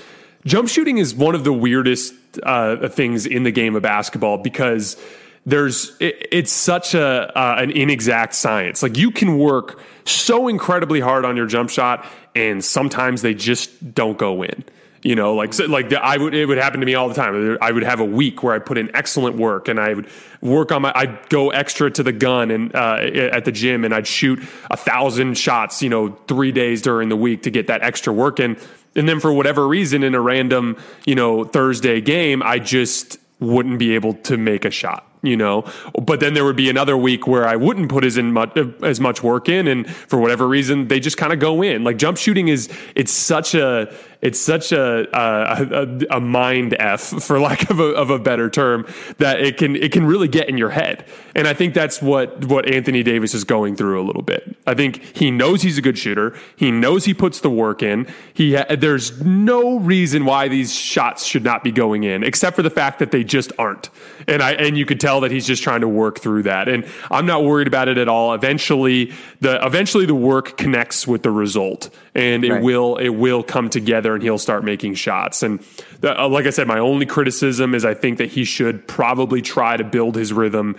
Jump 0.46 0.68
shooting 0.68 0.98
is 0.98 1.14
one 1.14 1.34
of 1.34 1.44
the 1.44 1.52
weirdest 1.52 2.14
uh, 2.42 2.88
things 2.88 3.26
in 3.26 3.42
the 3.42 3.50
game 3.50 3.76
of 3.76 3.82
basketball 3.82 4.38
because 4.38 4.96
there's 5.44 5.96
it, 6.00 6.28
it's 6.32 6.52
such 6.52 6.94
a 6.94 7.36
uh, 7.38 7.56
an 7.58 7.70
inexact 7.70 8.34
science. 8.34 8.82
Like 8.82 8.96
you 8.96 9.10
can 9.10 9.38
work 9.38 9.80
so 10.04 10.48
incredibly 10.48 11.00
hard 11.00 11.24
on 11.24 11.36
your 11.36 11.46
jump 11.46 11.70
shot, 11.70 12.06
and 12.34 12.64
sometimes 12.64 13.22
they 13.22 13.34
just 13.34 13.94
don't 13.94 14.18
go 14.18 14.42
in. 14.42 14.64
You 15.02 15.14
know, 15.14 15.34
like 15.34 15.54
so, 15.54 15.64
like 15.64 15.88
the, 15.88 16.02
I 16.02 16.18
would 16.18 16.34
it 16.34 16.44
would 16.44 16.58
happen 16.58 16.80
to 16.80 16.86
me 16.86 16.94
all 16.94 17.08
the 17.08 17.14
time. 17.14 17.56
I 17.62 17.72
would 17.72 17.82
have 17.82 18.00
a 18.00 18.04
week 18.04 18.42
where 18.42 18.54
I 18.54 18.58
put 18.58 18.76
in 18.76 18.94
excellent 18.94 19.36
work, 19.36 19.68
and 19.68 19.80
I 19.80 19.94
would 19.94 20.06
work 20.42 20.72
on 20.72 20.82
my. 20.82 20.92
I'd 20.94 21.26
go 21.30 21.50
extra 21.50 21.90
to 21.90 22.02
the 22.02 22.12
gun 22.12 22.50
and 22.50 22.74
uh, 22.74 22.98
at 23.32 23.46
the 23.46 23.52
gym, 23.52 23.86
and 23.86 23.94
I'd 23.94 24.06
shoot 24.06 24.40
a 24.70 24.76
thousand 24.76 25.38
shots. 25.38 25.82
You 25.82 25.88
know, 25.88 26.10
three 26.28 26.52
days 26.52 26.82
during 26.82 27.08
the 27.08 27.16
week 27.16 27.44
to 27.44 27.50
get 27.50 27.66
that 27.68 27.82
extra 27.82 28.12
work 28.12 28.40
in. 28.40 28.58
And 28.96 29.08
then 29.08 29.20
for 29.20 29.32
whatever 29.32 29.66
reason, 29.66 30.02
in 30.02 30.14
a 30.14 30.20
random 30.20 30.76
you 31.06 31.14
know 31.14 31.44
Thursday 31.44 32.00
game, 32.00 32.42
I 32.42 32.58
just 32.58 33.18
wouldn't 33.38 33.78
be 33.78 33.94
able 33.94 34.14
to 34.14 34.36
make 34.36 34.64
a 34.64 34.70
shot 34.70 35.06
you 35.22 35.36
know? 35.36 35.64
But 36.00 36.20
then 36.20 36.34
there 36.34 36.44
would 36.44 36.56
be 36.56 36.70
another 36.70 36.96
week 36.96 37.26
where 37.26 37.46
i 37.46 37.56
wouldn't 37.56 37.88
put 37.88 38.04
as 38.04 38.16
in 38.16 38.32
much 38.32 38.56
as 38.82 39.00
much 39.00 39.22
work 39.22 39.48
in. 39.48 39.66
And 39.66 39.88
for 39.88 40.18
whatever 40.18 40.46
reason 40.46 40.88
they 40.88 41.00
just 41.00 41.16
kind 41.16 41.32
of 41.32 41.38
go 41.38 41.62
in. 41.62 41.84
Like 41.84 41.96
jump 41.98 42.18
shooting 42.18 42.48
is 42.48 42.70
it's 42.94 43.12
such 43.12 43.54
a 43.54 43.92
it's 44.22 44.38
such 44.38 44.72
a 44.72 45.08
a, 45.16 46.16
a 46.16 46.20
mind 46.20 46.76
f 46.78 47.00
for 47.00 47.40
lack 47.40 47.70
of 47.70 47.80
a, 47.80 47.84
of 47.84 48.10
a 48.10 48.18
better 48.18 48.50
term 48.50 48.86
that 49.18 49.40
it 49.40 49.56
can 49.56 49.76
it 49.76 49.92
can 49.92 50.04
really 50.04 50.28
get 50.28 50.48
in 50.48 50.58
your 50.58 50.70
head. 50.70 51.04
And 51.34 51.46
i 51.46 51.54
think 51.54 51.74
that's 51.74 52.02
what 52.02 52.44
what 52.46 52.68
anthony 52.68 53.02
davis 53.02 53.34
is 53.34 53.44
going 53.44 53.76
through 53.76 54.00
a 54.00 54.04
little 54.04 54.22
bit. 54.22 54.56
I 54.66 54.74
think 54.74 55.16
he 55.16 55.30
knows 55.30 55.62
he's 55.62 55.78
a 55.78 55.82
good 55.82 55.98
shooter. 55.98 56.36
He 56.56 56.70
knows 56.70 57.04
he 57.04 57.14
puts 57.14 57.40
the 57.40 57.50
work 57.50 57.82
in. 57.82 58.06
He 58.34 58.54
ha- 58.54 58.76
there's 58.76 59.22
no 59.22 59.78
reason 59.78 60.24
why 60.24 60.48
these 60.48 60.74
shots 60.74 61.24
should 61.24 61.44
not 61.44 61.64
be 61.64 61.72
going 61.72 62.04
in 62.04 62.22
except 62.22 62.56
for 62.56 62.62
the 62.62 62.70
fact 62.70 62.98
that 62.98 63.10
they 63.12 63.24
just 63.24 63.52
aren't. 63.58 63.90
And 64.26 64.42
i 64.42 64.52
and 64.52 64.76
you 64.76 64.84
could 64.84 65.00
tell 65.00 65.20
that 65.22 65.30
he's 65.30 65.46
just 65.46 65.62
trying 65.62 65.80
to 65.80 65.88
work 65.88 66.20
through 66.20 66.42
that. 66.44 66.68
And 66.68 66.86
i'm 67.10 67.26
not 67.26 67.44
worried 67.44 67.66
about 67.66 67.88
it 67.88 67.96
at 67.96 68.08
all. 68.08 68.34
Eventually 68.34 69.12
the 69.40 69.64
eventually 69.64 70.04
the 70.04 70.14
work 70.14 70.58
connects 70.58 71.06
with 71.06 71.22
the 71.22 71.30
result. 71.30 71.90
And 72.14 72.44
it 72.44 72.52
right. 72.52 72.62
will 72.62 72.96
it 72.96 73.10
will 73.10 73.42
come 73.42 73.70
together 73.70 74.09
and 74.14 74.22
he'll 74.22 74.38
start 74.38 74.64
making 74.64 74.94
shots. 74.94 75.42
And 75.42 75.60
the, 76.00 76.20
uh, 76.20 76.28
like 76.28 76.46
I 76.46 76.50
said, 76.50 76.66
my 76.66 76.78
only 76.78 77.06
criticism 77.06 77.74
is 77.74 77.84
I 77.84 77.94
think 77.94 78.18
that 78.18 78.30
he 78.30 78.44
should 78.44 78.86
probably 78.86 79.42
try 79.42 79.76
to 79.76 79.84
build 79.84 80.16
his 80.16 80.32
rhythm 80.32 80.76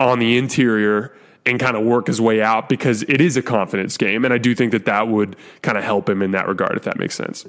on 0.00 0.18
the 0.18 0.36
interior 0.36 1.14
and 1.44 1.58
kind 1.58 1.76
of 1.76 1.84
work 1.84 2.06
his 2.06 2.20
way 2.20 2.40
out 2.40 2.68
because 2.68 3.02
it 3.02 3.20
is 3.20 3.36
a 3.36 3.42
confidence 3.42 3.96
game, 3.96 4.24
and 4.24 4.32
I 4.32 4.38
do 4.38 4.54
think 4.54 4.72
that 4.72 4.84
that 4.84 5.08
would 5.08 5.36
kind 5.62 5.76
of 5.76 5.84
help 5.84 6.08
him 6.08 6.22
in 6.22 6.30
that 6.32 6.46
regard, 6.46 6.76
if 6.76 6.84
that 6.84 6.98
makes 6.98 7.16
sense. 7.16 7.44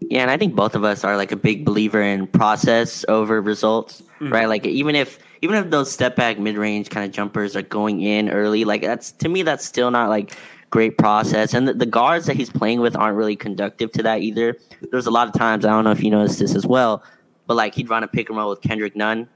Yeah, 0.00 0.22
and 0.22 0.30
I 0.30 0.36
think 0.36 0.54
both 0.54 0.74
of 0.74 0.84
us 0.84 1.04
are 1.04 1.16
like 1.16 1.32
a 1.32 1.36
big 1.36 1.64
believer 1.64 2.00
in 2.00 2.26
process 2.26 3.04
over 3.08 3.40
results, 3.40 4.02
mm-hmm. 4.20 4.32
right? 4.32 4.46
Like 4.46 4.66
even 4.66 4.94
if 4.94 5.18
even 5.42 5.56
if 5.56 5.70
those 5.70 5.90
step 5.90 6.16
back 6.16 6.38
mid 6.38 6.56
range 6.56 6.90
kind 6.90 7.06
of 7.06 7.12
jumpers 7.12 7.56
are 7.56 7.62
going 7.62 8.00
in 8.00 8.30
early, 8.30 8.64
like 8.64 8.82
that's 8.82 9.12
to 9.12 9.28
me 9.28 9.42
that's 9.42 9.64
still 9.64 9.90
not 9.90 10.08
like 10.08 10.36
great 10.74 10.98
process. 10.98 11.54
And 11.54 11.68
the, 11.68 11.72
the, 11.72 11.86
guards 11.86 12.26
that 12.26 12.34
he's 12.34 12.50
playing 12.50 12.80
with 12.80 12.96
aren't 12.96 13.16
really 13.16 13.36
conductive 13.36 13.92
to 13.92 14.02
that 14.02 14.22
either. 14.22 14.56
There's 14.90 15.06
a 15.06 15.10
lot 15.12 15.28
of 15.28 15.32
times, 15.32 15.64
I 15.64 15.70
don't 15.70 15.84
know 15.84 15.92
if 15.92 16.02
you 16.02 16.10
noticed 16.10 16.40
this 16.40 16.56
as 16.56 16.66
well, 16.66 17.04
but 17.46 17.54
like 17.54 17.76
he'd 17.76 17.88
run 17.88 18.02
a 18.02 18.08
pick 18.08 18.28
and 18.28 18.36
roll 18.36 18.50
with 18.50 18.60
Kendrick 18.60 18.96
Nunn. 18.96 19.28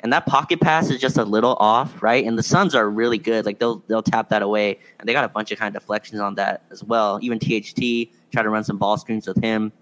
And 0.00 0.10
that 0.14 0.24
pocket 0.24 0.62
pass 0.62 0.88
is 0.88 0.98
just 0.98 1.18
a 1.18 1.24
little 1.24 1.56
off, 1.60 2.02
right? 2.02 2.24
And 2.24 2.38
the 2.38 2.42
Suns 2.42 2.74
are 2.74 2.88
really 2.88 3.18
good. 3.18 3.44
Like 3.44 3.58
they'll 3.58 3.82
they'll 3.86 4.02
tap 4.02 4.30
that 4.30 4.42
away, 4.42 4.78
and 4.98 5.06
they 5.06 5.12
got 5.12 5.24
a 5.24 5.28
bunch 5.28 5.52
of 5.52 5.58
kind 5.58 5.74
of 5.74 5.82
deflections 5.82 6.20
on 6.20 6.36
that 6.36 6.62
as 6.70 6.82
well. 6.82 7.18
Even 7.20 7.38
THT 7.38 8.08
try 8.32 8.42
to 8.42 8.48
run 8.48 8.64
some 8.64 8.78
ball 8.78 8.96
screens 8.96 9.26
with 9.26 9.42
him. 9.42 9.72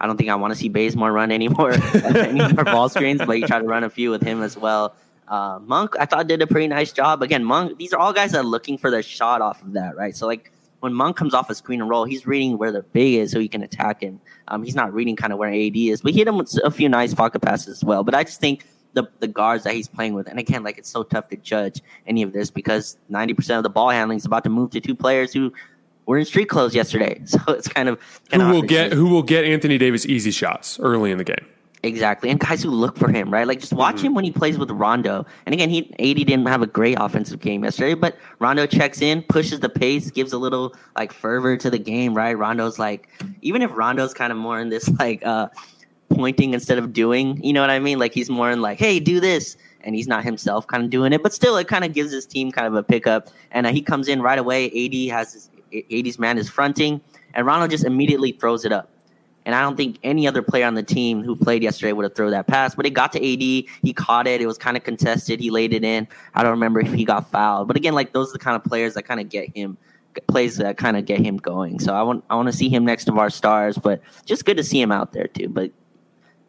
I 0.00 0.06
don't 0.06 0.16
think 0.18 0.28
I 0.28 0.34
want 0.34 0.52
to 0.52 0.58
see 0.58 0.68
Bazemore 0.68 1.10
run 1.12 1.32
anymore 1.32 1.72
any 1.94 2.52
more 2.52 2.64
ball 2.64 2.88
screens, 2.90 3.22
but 3.26 3.40
you 3.40 3.46
try 3.46 3.58
to 3.58 3.64
run 3.64 3.82
a 3.82 3.90
few 3.90 4.10
with 4.10 4.22
him 4.22 4.42
as 4.42 4.56
well. 4.56 4.94
Uh, 5.28 5.58
Monk, 5.62 5.94
I 5.98 6.06
thought 6.06 6.26
did 6.26 6.42
a 6.42 6.46
pretty 6.46 6.68
nice 6.68 6.92
job. 6.92 7.22
Again, 7.22 7.44
Monk, 7.44 7.78
these 7.78 7.92
are 7.92 7.98
all 7.98 8.12
guys 8.12 8.32
that 8.32 8.38
are 8.38 8.44
looking 8.44 8.76
for 8.76 8.90
their 8.90 9.02
shot 9.02 9.40
off 9.40 9.62
of 9.62 9.72
that, 9.72 9.96
right? 9.96 10.14
So 10.14 10.26
like 10.26 10.52
when 10.80 10.92
Monk 10.92 11.16
comes 11.16 11.32
off 11.32 11.48
a 11.48 11.54
screen 11.54 11.80
and 11.80 11.88
roll, 11.88 12.04
he's 12.04 12.26
reading 12.26 12.58
where 12.58 12.70
the 12.70 12.82
big 12.82 13.14
is 13.14 13.32
so 13.32 13.40
he 13.40 13.48
can 13.48 13.62
attack 13.62 14.02
him. 14.02 14.20
Um, 14.48 14.62
he's 14.62 14.74
not 14.74 14.92
reading 14.92 15.16
kind 15.16 15.32
of 15.32 15.38
where 15.38 15.48
AD 15.48 15.76
is, 15.76 16.02
but 16.02 16.12
he 16.12 16.18
hit 16.18 16.28
him 16.28 16.36
with 16.36 16.58
a 16.62 16.70
few 16.70 16.88
nice 16.88 17.14
pocket 17.14 17.40
passes 17.40 17.78
as 17.78 17.84
well. 17.84 18.04
But 18.04 18.14
I 18.14 18.24
just 18.24 18.38
think 18.38 18.66
the 18.92 19.04
the 19.20 19.26
guards 19.26 19.64
that 19.64 19.74
he's 19.74 19.88
playing 19.88 20.12
with, 20.14 20.28
and 20.28 20.38
again, 20.38 20.62
like 20.62 20.76
it's 20.76 20.90
so 20.90 21.02
tough 21.02 21.28
to 21.28 21.36
judge 21.36 21.80
any 22.06 22.22
of 22.22 22.32
this 22.32 22.50
because 22.50 22.98
ninety 23.08 23.32
percent 23.32 23.56
of 23.56 23.62
the 23.62 23.70
ball 23.70 23.90
handling 23.90 24.18
is 24.18 24.26
about 24.26 24.44
to 24.44 24.50
move 24.50 24.70
to 24.72 24.80
two 24.80 24.94
players 24.94 25.32
who 25.32 25.52
were 26.06 26.18
in 26.18 26.24
street 26.26 26.50
clothes 26.50 26.74
yesterday. 26.74 27.22
So 27.26 27.38
it's 27.48 27.66
kind 27.66 27.88
of 27.88 27.98
kind 28.30 28.42
who 28.42 28.50
will 28.50 28.62
get 28.62 28.92
who 28.92 29.08
will 29.08 29.22
get 29.22 29.44
Anthony 29.44 29.78
Davis 29.78 30.04
easy 30.04 30.30
shots 30.30 30.78
early 30.80 31.10
in 31.10 31.18
the 31.18 31.24
game. 31.24 31.46
Exactly, 31.84 32.30
and 32.30 32.40
guys 32.40 32.62
who 32.62 32.70
look 32.70 32.96
for 32.96 33.10
him, 33.10 33.30
right? 33.30 33.46
Like 33.46 33.60
just 33.60 33.74
watch 33.74 33.96
mm-hmm. 33.96 34.06
him 34.06 34.14
when 34.14 34.24
he 34.24 34.30
plays 34.30 34.56
with 34.56 34.70
Rondo. 34.70 35.26
And 35.44 35.52
again, 35.52 35.68
he 35.68 35.92
AD 35.98 36.26
didn't 36.26 36.46
have 36.46 36.62
a 36.62 36.66
great 36.66 36.96
offensive 36.98 37.40
game 37.40 37.62
yesterday, 37.62 37.92
but 37.92 38.16
Rondo 38.38 38.64
checks 38.64 39.02
in, 39.02 39.20
pushes 39.24 39.60
the 39.60 39.68
pace, 39.68 40.10
gives 40.10 40.32
a 40.32 40.38
little 40.38 40.74
like 40.96 41.12
fervor 41.12 41.58
to 41.58 41.68
the 41.68 41.78
game, 41.78 42.14
right? 42.14 42.32
Rondo's 42.32 42.78
like, 42.78 43.10
even 43.42 43.60
if 43.60 43.70
Rondo's 43.76 44.14
kind 44.14 44.32
of 44.32 44.38
more 44.38 44.58
in 44.58 44.70
this 44.70 44.88
like 44.98 45.24
uh 45.26 45.48
pointing 46.08 46.54
instead 46.54 46.78
of 46.78 46.94
doing, 46.94 47.42
you 47.44 47.52
know 47.52 47.60
what 47.60 47.68
I 47.68 47.78
mean? 47.80 47.98
Like 47.98 48.14
he's 48.14 48.30
more 48.30 48.50
in 48.50 48.62
like, 48.62 48.78
hey, 48.78 48.98
do 48.98 49.20
this, 49.20 49.58
and 49.82 49.94
he's 49.94 50.08
not 50.08 50.24
himself 50.24 50.66
kind 50.66 50.82
of 50.82 50.88
doing 50.88 51.12
it, 51.12 51.22
but 51.22 51.34
still, 51.34 51.58
it 51.58 51.68
kind 51.68 51.84
of 51.84 51.92
gives 51.92 52.10
his 52.10 52.24
team 52.24 52.50
kind 52.50 52.66
of 52.66 52.74
a 52.74 52.82
pickup. 52.82 53.28
And 53.50 53.66
uh, 53.66 53.72
he 53.72 53.82
comes 53.82 54.08
in 54.08 54.22
right 54.22 54.38
away. 54.38 54.68
AD 54.68 55.10
has 55.12 55.34
his 55.34 55.50
AD's 55.92 56.18
man 56.18 56.38
is 56.38 56.48
fronting, 56.48 57.02
and 57.34 57.44
Rondo 57.44 57.68
just 57.68 57.84
immediately 57.84 58.32
throws 58.32 58.64
it 58.64 58.72
up 58.72 58.88
and 59.46 59.54
I 59.54 59.60
don't 59.60 59.76
think 59.76 59.98
any 60.02 60.26
other 60.26 60.42
player 60.42 60.66
on 60.66 60.74
the 60.74 60.82
team 60.82 61.22
who 61.22 61.36
played 61.36 61.62
yesterday 61.62 61.92
would 61.92 62.04
have 62.04 62.14
thrown 62.14 62.30
that 62.30 62.46
pass. 62.46 62.74
But 62.74 62.86
it 62.86 62.90
got 62.90 63.12
to 63.12 63.18
AD. 63.18 63.68
He 63.82 63.92
caught 63.94 64.26
it. 64.26 64.40
It 64.40 64.46
was 64.46 64.56
kind 64.56 64.76
of 64.76 64.84
contested. 64.84 65.40
He 65.40 65.50
laid 65.50 65.74
it 65.74 65.84
in. 65.84 66.08
I 66.34 66.42
don't 66.42 66.52
remember 66.52 66.80
if 66.80 66.92
he 66.92 67.04
got 67.04 67.30
fouled. 67.30 67.68
But 67.68 67.76
again, 67.76 67.94
like 67.94 68.12
those 68.12 68.30
are 68.30 68.32
the 68.32 68.38
kind 68.38 68.56
of 68.56 68.64
players 68.64 68.94
that 68.94 69.02
kind 69.04 69.20
of 69.20 69.28
get 69.28 69.54
him 69.54 69.76
plays 70.28 70.56
that 70.58 70.76
kind 70.76 70.96
of 70.96 71.04
get 71.04 71.20
him 71.20 71.36
going. 71.36 71.78
So 71.78 71.94
I 71.94 72.02
want 72.02 72.24
I 72.30 72.36
want 72.36 72.46
to 72.46 72.52
see 72.52 72.68
him 72.68 72.84
next 72.84 73.04
to 73.06 73.12
our 73.18 73.30
stars, 73.30 73.76
but 73.76 74.00
just 74.24 74.44
good 74.44 74.56
to 74.56 74.64
see 74.64 74.80
him 74.80 74.92
out 74.92 75.12
there 75.12 75.26
too. 75.26 75.48
But 75.48 75.72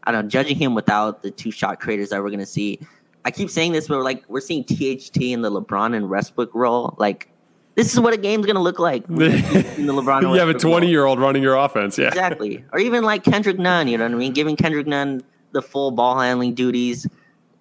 I 0.03 0.11
don't 0.11 0.25
know, 0.25 0.29
judging 0.29 0.57
him 0.57 0.75
without 0.75 1.23
the 1.23 1.31
two 1.31 1.51
shot 1.51 1.79
creators 1.79 2.09
that 2.09 2.21
we're 2.21 2.29
gonna 2.29 2.45
see. 2.45 2.79
I 3.25 3.31
keep 3.31 3.49
saying 3.49 3.71
this, 3.71 3.87
but 3.87 3.97
we're 3.97 4.03
like 4.03 4.23
we're 4.27 4.39
seeing 4.39 4.63
THT 4.63 5.17
in 5.17 5.41
the 5.41 5.51
LeBron 5.51 5.95
and 5.95 6.09
Westbrook 6.09 6.53
role. 6.53 6.95
Like 6.99 7.29
this 7.75 7.93
is 7.93 7.99
what 7.99 8.13
a 8.13 8.17
game's 8.17 8.45
going 8.45 8.55
to 8.55 8.61
look 8.61 8.79
like. 8.79 9.03
in 9.07 9.15
the 9.17 9.93
LeBron 9.93 10.21
you 10.21 10.39
have 10.39 10.49
a 10.49 10.53
20 10.53 10.89
year 10.89 11.05
old 11.05 11.19
running 11.19 11.43
your 11.43 11.55
offense. 11.55 11.97
Yeah. 11.97 12.07
Exactly. 12.07 12.63
Or 12.71 12.79
even 12.79 13.03
like 13.03 13.23
Kendrick 13.23 13.59
Nunn, 13.59 13.87
you 13.87 13.97
know 13.97 14.05
what 14.05 14.13
I 14.13 14.17
mean? 14.17 14.33
Giving 14.33 14.55
Kendrick 14.55 14.87
Nunn 14.87 15.23
the 15.51 15.61
full 15.61 15.91
ball 15.91 16.19
handling 16.19 16.53
duties. 16.53 17.07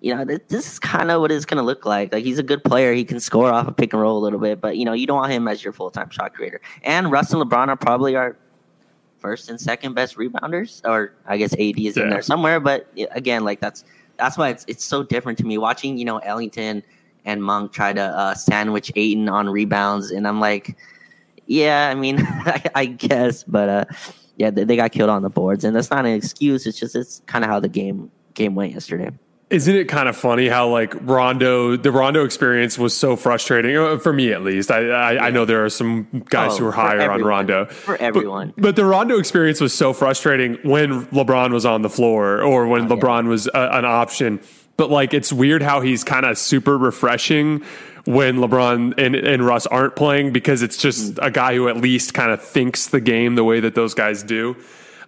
You 0.00 0.14
know, 0.14 0.24
this 0.24 0.72
is 0.72 0.79
kind 0.79 1.11
of 1.11 1.20
what 1.20 1.33
it's 1.33 1.46
going 1.46 1.57
to 1.57 1.64
look 1.64 1.87
like. 1.87 2.12
Like, 2.12 2.24
he's 2.24 2.38
a 2.38 2.42
good 2.42 2.62
player. 2.62 2.92
He 2.92 3.05
can 3.05 3.20
score 3.20 3.50
off 3.50 3.66
a 3.66 3.72
pick 3.72 3.92
and 3.92 4.03
roll 4.03 4.18
a 4.18 4.22
little 4.22 4.38
bit, 4.38 4.61
but, 4.61 4.77
you 4.77 4.85
know, 4.85 4.92
you 4.92 5.07
don't 5.07 5.16
want 5.16 5.33
him 5.33 5.48
as 5.48 5.64
your 5.64 5.72
full 5.72 5.90
time 5.90 6.11
shot 6.11 6.35
creator. 6.35 6.61
And 6.83 7.11
Russ 7.11 7.33
and 7.33 7.42
LeBron 7.42 7.68
are 7.68 7.77
probably 7.77 8.14
our 8.14 8.37
first 9.18 9.48
and 9.48 9.59
second 9.59 9.94
best 9.94 10.18
rebounders, 10.18 10.83
or 10.85 11.14
I 11.27 11.38
guess 11.38 11.55
AD 11.55 11.79
is 11.79 11.96
yeah. 11.96 12.03
in 12.03 12.11
there 12.11 12.20
somewhere. 12.20 12.61
But 12.61 12.87
again, 13.12 13.44
like, 13.44 13.61
that's 13.61 13.85
that's 14.18 14.37
why 14.37 14.50
it's, 14.50 14.64
it's 14.68 14.85
so 14.85 15.03
different 15.03 15.38
to 15.38 15.44
me 15.44 15.59
watching, 15.59 15.96
you 15.96 16.05
know, 16.05 16.18
Ellington 16.18 16.85
and 17.24 17.42
Monk 17.42 17.72
try 17.72 17.92
to 17.92 18.02
uh, 18.02 18.34
sandwich 18.34 18.92
Ayton 18.96 19.28
on 19.28 19.48
rebounds, 19.48 20.10
and 20.10 20.28
I'm 20.28 20.40
like, 20.40 20.76
yeah, 21.46 21.88
I 21.88 21.94
mean, 21.94 22.20
I, 22.26 22.62
I, 22.74 22.84
guess, 22.87 23.44
but 23.44 23.68
uh, 23.68 23.84
yeah, 24.37 24.50
they, 24.50 24.64
they, 24.64 24.76
got 24.76 24.92
killed 24.92 25.10
on 25.10 25.22
the 25.22 25.30
boards, 25.30 25.64
and 25.64 25.74
that's 25.74 25.90
not 25.90 26.06
an 26.06 26.12
excuse. 26.12 26.66
It's 26.66 26.78
just 26.78 26.94
it's 26.94 27.22
kind 27.26 27.44
of 27.44 27.50
how 27.50 27.60
the 27.60 27.68
game 27.68 28.10
game 28.34 28.54
went 28.54 28.72
yesterday. 28.72 29.10
Isn't 29.50 29.76
it 29.76 29.84
kind 29.84 30.08
of 30.08 30.16
funny 30.16 30.48
how 30.48 30.68
like 30.68 30.94
Rondo, 31.02 31.76
the 31.76 31.92
Rondo 31.92 32.24
experience 32.24 32.78
was 32.78 32.96
so 32.96 33.14
frustrating 33.14 33.76
uh, 33.76 33.98
for 33.98 34.12
me 34.12 34.32
at 34.32 34.42
least. 34.42 34.70
I 34.70 34.88
I, 34.88 35.12
yeah. 35.12 35.24
I 35.24 35.30
know 35.30 35.44
there 35.44 35.64
are 35.64 35.70
some 35.70 36.24
guys 36.28 36.52
oh, 36.54 36.56
who 36.56 36.66
are 36.66 36.72
higher 36.72 37.10
on 37.10 37.22
Rondo 37.22 37.66
for 37.66 37.96
everyone, 37.98 38.52
but, 38.56 38.62
but, 38.62 38.76
the 38.76 38.84
Rondo 38.84 39.18
experience 39.18 39.60
was 39.60 39.72
so 39.74 39.92
frustrating 39.92 40.54
when 40.62 41.06
LeBron 41.06 41.52
was 41.52 41.66
on 41.66 41.82
the 41.82 41.90
floor 41.90 42.42
or 42.42 42.66
when 42.66 42.90
oh, 42.90 42.96
LeBron 42.96 43.24
yeah. 43.24 43.28
was 43.28 43.46
a, 43.48 43.68
an 43.72 43.84
option 43.84 44.40
but 44.76 44.90
like 44.90 45.14
it's 45.14 45.32
weird 45.32 45.62
how 45.62 45.80
he's 45.80 46.04
kind 46.04 46.26
of 46.26 46.38
super 46.38 46.76
refreshing 46.76 47.62
when 48.04 48.37
LeBron 48.37 48.94
and, 48.98 49.14
and 49.14 49.44
Russ 49.44 49.66
aren't 49.66 49.96
playing 49.96 50.32
because 50.32 50.62
it's 50.62 50.76
just 50.76 51.18
a 51.22 51.30
guy 51.30 51.54
who 51.54 51.68
at 51.68 51.76
least 51.76 52.12
kind 52.14 52.30
of 52.30 52.42
thinks 52.42 52.88
the 52.88 53.00
game 53.00 53.34
the 53.34 53.44
way 53.44 53.60
that 53.60 53.74
those 53.74 53.94
guys 53.94 54.22
do. 54.22 54.56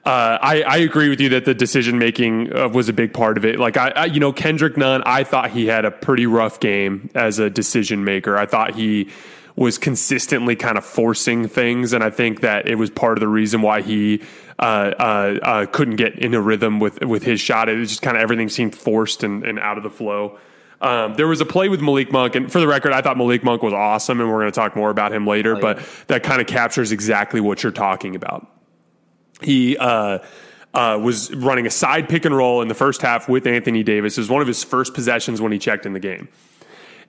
Uh, 0.04 0.38
I, 0.40 0.62
I 0.62 0.76
agree 0.78 1.08
with 1.08 1.20
you 1.20 1.30
that 1.30 1.44
the 1.44 1.54
decision 1.54 1.98
making 1.98 2.56
uh, 2.56 2.68
was 2.68 2.88
a 2.88 2.92
big 2.92 3.12
part 3.12 3.36
of 3.36 3.44
it. 3.44 3.58
Like 3.58 3.76
I, 3.76 3.88
I, 3.88 4.04
you 4.04 4.20
know, 4.20 4.32
Kendrick 4.32 4.76
Nunn, 4.76 5.02
I 5.04 5.24
thought 5.24 5.50
he 5.50 5.66
had 5.66 5.84
a 5.84 5.90
pretty 5.90 6.26
rough 6.26 6.60
game 6.60 7.10
as 7.14 7.40
a 7.40 7.50
decision 7.50 8.04
maker. 8.04 8.38
I 8.38 8.46
thought 8.46 8.76
he 8.76 9.10
was 9.56 9.78
consistently 9.78 10.54
kind 10.54 10.76
of 10.76 10.84
forcing 10.84 11.48
things, 11.48 11.92
and 11.92 12.04
I 12.04 12.10
think 12.10 12.42
that 12.42 12.68
it 12.68 12.76
was 12.76 12.90
part 12.90 13.16
of 13.16 13.20
the 13.20 13.28
reason 13.28 13.62
why 13.62 13.80
he 13.80 14.22
uh, 14.58 14.62
uh, 14.62 15.38
uh, 15.42 15.66
couldn't 15.66 15.96
get 15.96 16.18
in 16.18 16.34
a 16.34 16.40
rhythm 16.40 16.78
with 16.78 17.02
with 17.02 17.22
his 17.22 17.40
shot. 17.40 17.68
It 17.68 17.76
was 17.76 17.88
just 17.88 18.02
kind 18.02 18.16
of 18.16 18.22
everything 18.22 18.48
seemed 18.48 18.74
forced 18.74 19.22
and, 19.22 19.44
and 19.44 19.58
out 19.58 19.78
of 19.78 19.82
the 19.82 19.90
flow. 19.90 20.38
Um, 20.80 21.14
there 21.14 21.26
was 21.26 21.40
a 21.40 21.46
play 21.46 21.70
with 21.70 21.80
Malik 21.80 22.12
Monk, 22.12 22.34
and 22.34 22.52
for 22.52 22.60
the 22.60 22.68
record, 22.68 22.92
I 22.92 23.00
thought 23.00 23.16
Malik 23.16 23.42
Monk 23.42 23.62
was 23.62 23.72
awesome, 23.72 24.20
and 24.20 24.30
we're 24.30 24.40
going 24.40 24.52
to 24.52 24.54
talk 24.54 24.76
more 24.76 24.90
about 24.90 25.12
him 25.12 25.26
later. 25.26 25.52
Oh, 25.52 25.56
yeah. 25.56 25.60
But 25.74 25.88
that 26.08 26.22
kind 26.22 26.40
of 26.40 26.46
captures 26.46 26.92
exactly 26.92 27.40
what 27.40 27.62
you're 27.62 27.72
talking 27.72 28.14
about. 28.14 28.46
He 29.40 29.76
uh, 29.78 30.18
uh, 30.74 30.98
was 31.02 31.34
running 31.34 31.66
a 31.66 31.70
side 31.70 32.08
pick 32.10 32.26
and 32.26 32.36
roll 32.36 32.60
in 32.60 32.68
the 32.68 32.74
first 32.74 33.00
half 33.00 33.26
with 33.26 33.46
Anthony 33.46 33.82
Davis. 33.82 34.18
It 34.18 34.20
was 34.20 34.28
one 34.28 34.42
of 34.42 34.48
his 34.48 34.62
first 34.62 34.92
possessions 34.92 35.40
when 35.40 35.50
he 35.50 35.58
checked 35.58 35.86
in 35.86 35.94
the 35.94 36.00
game. 36.00 36.28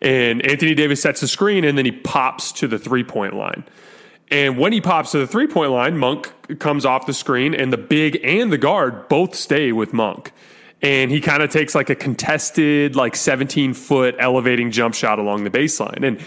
And 0.02 0.46
Anthony 0.46 0.76
Davis 0.76 1.02
sets 1.02 1.22
the 1.22 1.28
screen 1.28 1.64
and 1.64 1.78
then 1.78 1.86
he 1.86 1.92
pops 1.92 2.52
to 2.54 2.68
the 2.68 2.78
three 2.78 3.04
point 3.04 3.36
line. 3.36 3.64
And 4.30 4.58
when 4.58 4.74
he 4.74 4.82
pops 4.82 5.12
to 5.12 5.20
the 5.20 5.28
three 5.28 5.48
point 5.48 5.72
line, 5.72 5.98
Monk 5.98 6.34
comes 6.60 6.86
off 6.86 7.06
the 7.06 7.14
screen, 7.14 7.54
and 7.54 7.72
the 7.72 7.78
big 7.78 8.20
and 8.24 8.52
the 8.52 8.58
guard 8.58 9.08
both 9.08 9.36
stay 9.36 9.72
with 9.72 9.94
Monk. 9.94 10.32
And 10.82 11.10
he 11.10 11.22
kind 11.22 11.42
of 11.42 11.50
takes 11.50 11.74
like 11.74 11.90
a 11.90 11.96
contested, 11.96 12.96
like 12.96 13.16
17 13.16 13.74
foot 13.74 14.16
elevating 14.20 14.70
jump 14.70 14.94
shot 14.94 15.18
along 15.18 15.44
the 15.44 15.50
baseline. 15.50 16.06
And 16.06 16.24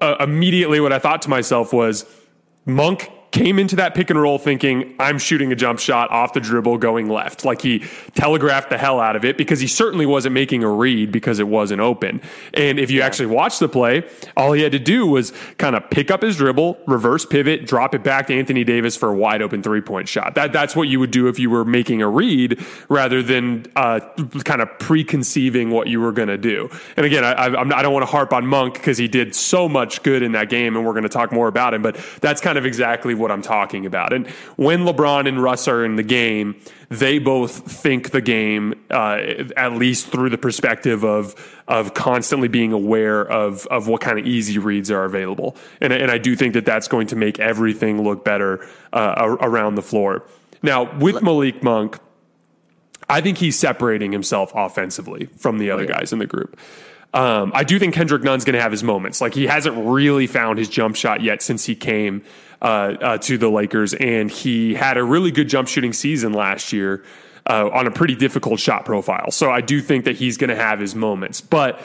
uh, 0.00 0.16
immediately, 0.20 0.80
what 0.80 0.92
I 0.92 0.98
thought 0.98 1.22
to 1.22 1.30
myself 1.30 1.72
was, 1.72 2.04
Monk 2.66 3.10
came 3.34 3.58
into 3.58 3.74
that 3.74 3.96
pick 3.96 4.10
and 4.10 4.20
roll 4.22 4.38
thinking, 4.38 4.94
I'm 5.00 5.18
shooting 5.18 5.50
a 5.50 5.56
jump 5.56 5.80
shot 5.80 6.08
off 6.12 6.34
the 6.34 6.40
dribble 6.40 6.78
going 6.78 7.08
left. 7.08 7.44
Like 7.44 7.60
he 7.60 7.80
telegraphed 8.14 8.70
the 8.70 8.78
hell 8.78 9.00
out 9.00 9.16
of 9.16 9.24
it 9.24 9.36
because 9.36 9.58
he 9.58 9.66
certainly 9.66 10.06
wasn't 10.06 10.34
making 10.34 10.62
a 10.62 10.70
read 10.70 11.10
because 11.10 11.40
it 11.40 11.48
wasn't 11.48 11.80
open. 11.80 12.22
And 12.54 12.78
if 12.78 12.92
you 12.92 13.00
yeah. 13.00 13.06
actually 13.06 13.26
watch 13.26 13.58
the 13.58 13.68
play, 13.68 14.08
all 14.36 14.52
he 14.52 14.62
had 14.62 14.70
to 14.70 14.78
do 14.78 15.04
was 15.08 15.32
kind 15.58 15.74
of 15.74 15.90
pick 15.90 16.12
up 16.12 16.22
his 16.22 16.36
dribble, 16.36 16.78
reverse 16.86 17.26
pivot, 17.26 17.66
drop 17.66 17.92
it 17.92 18.04
back 18.04 18.28
to 18.28 18.38
Anthony 18.38 18.62
Davis 18.62 18.96
for 18.96 19.08
a 19.08 19.16
wide 19.16 19.42
open 19.42 19.64
three 19.64 19.80
point 19.80 20.08
shot. 20.08 20.36
That, 20.36 20.52
that's 20.52 20.76
what 20.76 20.86
you 20.86 21.00
would 21.00 21.10
do 21.10 21.26
if 21.26 21.40
you 21.40 21.50
were 21.50 21.64
making 21.64 22.02
a 22.02 22.08
read 22.08 22.64
rather 22.88 23.20
than 23.20 23.66
uh, 23.74 23.98
kind 24.44 24.62
of 24.62 24.78
preconceiving 24.78 25.70
what 25.70 25.88
you 25.88 26.00
were 26.00 26.12
going 26.12 26.28
to 26.28 26.38
do. 26.38 26.70
And 26.96 27.04
again, 27.04 27.24
I, 27.24 27.32
I, 27.32 27.78
I 27.78 27.82
don't 27.82 27.92
want 27.92 28.04
to 28.04 28.12
harp 28.12 28.32
on 28.32 28.46
Monk 28.46 28.74
because 28.74 28.96
he 28.96 29.08
did 29.08 29.34
so 29.34 29.68
much 29.68 30.04
good 30.04 30.22
in 30.22 30.30
that 30.32 30.50
game 30.50 30.76
and 30.76 30.86
we're 30.86 30.92
going 30.92 31.02
to 31.02 31.08
talk 31.08 31.32
more 31.32 31.48
about 31.48 31.74
him, 31.74 31.82
but 31.82 31.96
that's 32.20 32.40
kind 32.40 32.56
of 32.56 32.64
exactly 32.64 33.12
what 33.23 33.23
I'm 33.30 33.42
talking 33.42 33.86
about. 33.86 34.12
And 34.12 34.26
when 34.56 34.80
LeBron 34.80 35.28
and 35.28 35.42
Russ 35.42 35.68
are 35.68 35.84
in 35.84 35.96
the 35.96 36.02
game, 36.02 36.60
they 36.88 37.18
both 37.18 37.52
think 37.52 38.10
the 38.10 38.20
game 38.20 38.74
uh, 38.90 39.18
at 39.56 39.72
least 39.72 40.08
through 40.08 40.30
the 40.30 40.38
perspective 40.38 41.04
of 41.04 41.34
of 41.66 41.94
constantly 41.94 42.48
being 42.48 42.72
aware 42.72 43.22
of 43.22 43.66
of 43.66 43.88
what 43.88 44.00
kind 44.00 44.18
of 44.18 44.26
easy 44.26 44.58
reads 44.58 44.90
are 44.90 45.04
available. 45.04 45.56
And 45.80 45.92
and 45.92 46.10
I 46.10 46.18
do 46.18 46.36
think 46.36 46.54
that 46.54 46.64
that's 46.64 46.88
going 46.88 47.06
to 47.08 47.16
make 47.16 47.38
everything 47.38 48.02
look 48.02 48.24
better 48.24 48.66
uh, 48.92 49.36
around 49.40 49.74
the 49.74 49.82
floor. 49.82 50.26
Now 50.62 50.96
with 50.98 51.22
Malik 51.22 51.62
Monk. 51.62 51.98
I 53.06 53.20
think 53.20 53.36
he's 53.36 53.58
separating 53.58 54.12
himself 54.12 54.50
offensively 54.54 55.26
from 55.36 55.58
the 55.58 55.70
other 55.70 55.82
oh, 55.82 55.86
yeah. 55.86 55.98
guys 55.98 56.14
in 56.14 56.20
the 56.20 56.26
group. 56.26 56.58
Um, 57.14 57.52
I 57.54 57.62
do 57.62 57.78
think 57.78 57.94
Kendrick 57.94 58.24
Nunn's 58.24 58.44
going 58.44 58.54
to 58.54 58.60
have 58.60 58.72
his 58.72 58.82
moments. 58.82 59.20
Like 59.20 59.34
he 59.34 59.46
hasn't 59.46 59.76
really 59.86 60.26
found 60.26 60.58
his 60.58 60.68
jump 60.68 60.96
shot 60.96 61.22
yet 61.22 61.42
since 61.42 61.64
he 61.64 61.76
came 61.76 62.24
uh, 62.64 62.96
uh, 63.02 63.18
to 63.18 63.36
the 63.36 63.50
Lakers, 63.50 63.92
and 63.92 64.30
he 64.30 64.72
had 64.72 64.96
a 64.96 65.04
really 65.04 65.30
good 65.30 65.50
jump 65.50 65.68
shooting 65.68 65.92
season 65.92 66.32
last 66.32 66.72
year 66.72 67.04
uh, 67.46 67.68
on 67.70 67.86
a 67.86 67.90
pretty 67.90 68.14
difficult 68.14 68.58
shot 68.58 68.86
profile. 68.86 69.30
So 69.30 69.50
I 69.50 69.60
do 69.60 69.82
think 69.82 70.06
that 70.06 70.16
he's 70.16 70.38
going 70.38 70.48
to 70.48 70.56
have 70.56 70.80
his 70.80 70.94
moments, 70.94 71.42
but 71.42 71.84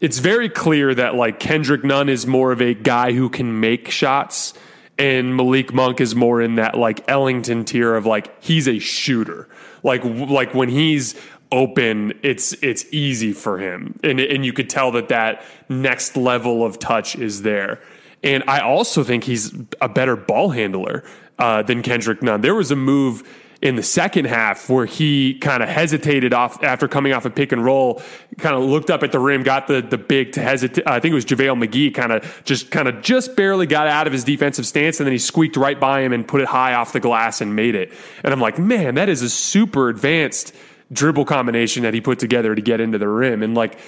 it's 0.00 0.20
very 0.20 0.48
clear 0.48 0.94
that 0.94 1.16
like 1.16 1.40
Kendrick 1.40 1.82
Nunn 1.82 2.08
is 2.08 2.28
more 2.28 2.52
of 2.52 2.62
a 2.62 2.74
guy 2.74 3.10
who 3.12 3.28
can 3.28 3.58
make 3.58 3.90
shots. 3.90 4.54
And 5.00 5.36
Malik 5.36 5.72
Monk 5.72 6.00
is 6.00 6.14
more 6.14 6.40
in 6.40 6.54
that 6.56 6.78
like 6.78 7.10
Ellington 7.10 7.64
tier 7.64 7.96
of 7.96 8.06
like 8.06 8.40
he's 8.40 8.68
a 8.68 8.78
shooter. 8.78 9.48
Like 9.82 10.04
like 10.04 10.54
when 10.54 10.68
he's 10.68 11.20
open, 11.50 12.12
it's 12.22 12.52
it's 12.62 12.84
easy 12.92 13.32
for 13.32 13.58
him, 13.58 13.98
and 14.04 14.20
and 14.20 14.44
you 14.44 14.52
could 14.52 14.70
tell 14.70 14.92
that 14.92 15.08
that 15.08 15.42
next 15.68 16.16
level 16.16 16.64
of 16.64 16.78
touch 16.78 17.16
is 17.16 17.42
there. 17.42 17.80
And 18.22 18.44
I 18.46 18.60
also 18.60 19.02
think 19.02 19.24
he's 19.24 19.52
a 19.80 19.88
better 19.88 20.16
ball 20.16 20.50
handler 20.50 21.04
uh, 21.38 21.62
than 21.62 21.82
Kendrick 21.82 22.22
Nunn. 22.22 22.42
There 22.42 22.54
was 22.54 22.70
a 22.70 22.76
move 22.76 23.22
in 23.62 23.76
the 23.76 23.82
second 23.82 24.24
half 24.24 24.70
where 24.70 24.86
he 24.86 25.34
kind 25.34 25.62
of 25.62 25.68
hesitated 25.68 26.32
off 26.32 26.62
after 26.64 26.88
coming 26.88 27.12
off 27.12 27.26
a 27.26 27.30
pick 27.30 27.52
and 27.52 27.62
roll, 27.62 28.02
kind 28.38 28.54
of 28.56 28.62
looked 28.62 28.90
up 28.90 29.02
at 29.02 29.12
the 29.12 29.18
rim, 29.18 29.42
got 29.42 29.66
the 29.66 29.82
the 29.82 29.98
big 29.98 30.32
to 30.32 30.40
hesitate. 30.40 30.86
I 30.86 30.98
think 30.98 31.12
it 31.12 31.14
was 31.14 31.26
JaVale 31.26 31.66
McGee 31.66 31.94
kind 31.94 32.12
of 32.12 32.42
just 32.44 32.70
kind 32.70 32.88
of 32.88 33.02
just 33.02 33.36
barely 33.36 33.66
got 33.66 33.86
out 33.86 34.06
of 34.06 34.12
his 34.12 34.24
defensive 34.24 34.66
stance 34.66 34.98
and 34.98 35.06
then 35.06 35.12
he 35.12 35.18
squeaked 35.18 35.56
right 35.56 35.78
by 35.78 36.00
him 36.00 36.12
and 36.12 36.26
put 36.26 36.40
it 36.40 36.48
high 36.48 36.74
off 36.74 36.92
the 36.92 37.00
glass 37.00 37.40
and 37.40 37.54
made 37.54 37.74
it. 37.74 37.92
And 38.24 38.32
I'm 38.32 38.40
like, 38.40 38.58
man, 38.58 38.94
that 38.94 39.08
is 39.08 39.20
a 39.20 39.28
super 39.28 39.90
advanced 39.90 40.54
dribble 40.92 41.26
combination 41.26 41.82
that 41.82 41.94
he 41.94 42.00
put 42.00 42.18
together 42.18 42.54
to 42.54 42.62
get 42.62 42.80
into 42.80 42.98
the 42.98 43.08
rim. 43.08 43.42
And 43.42 43.54
like 43.54 43.78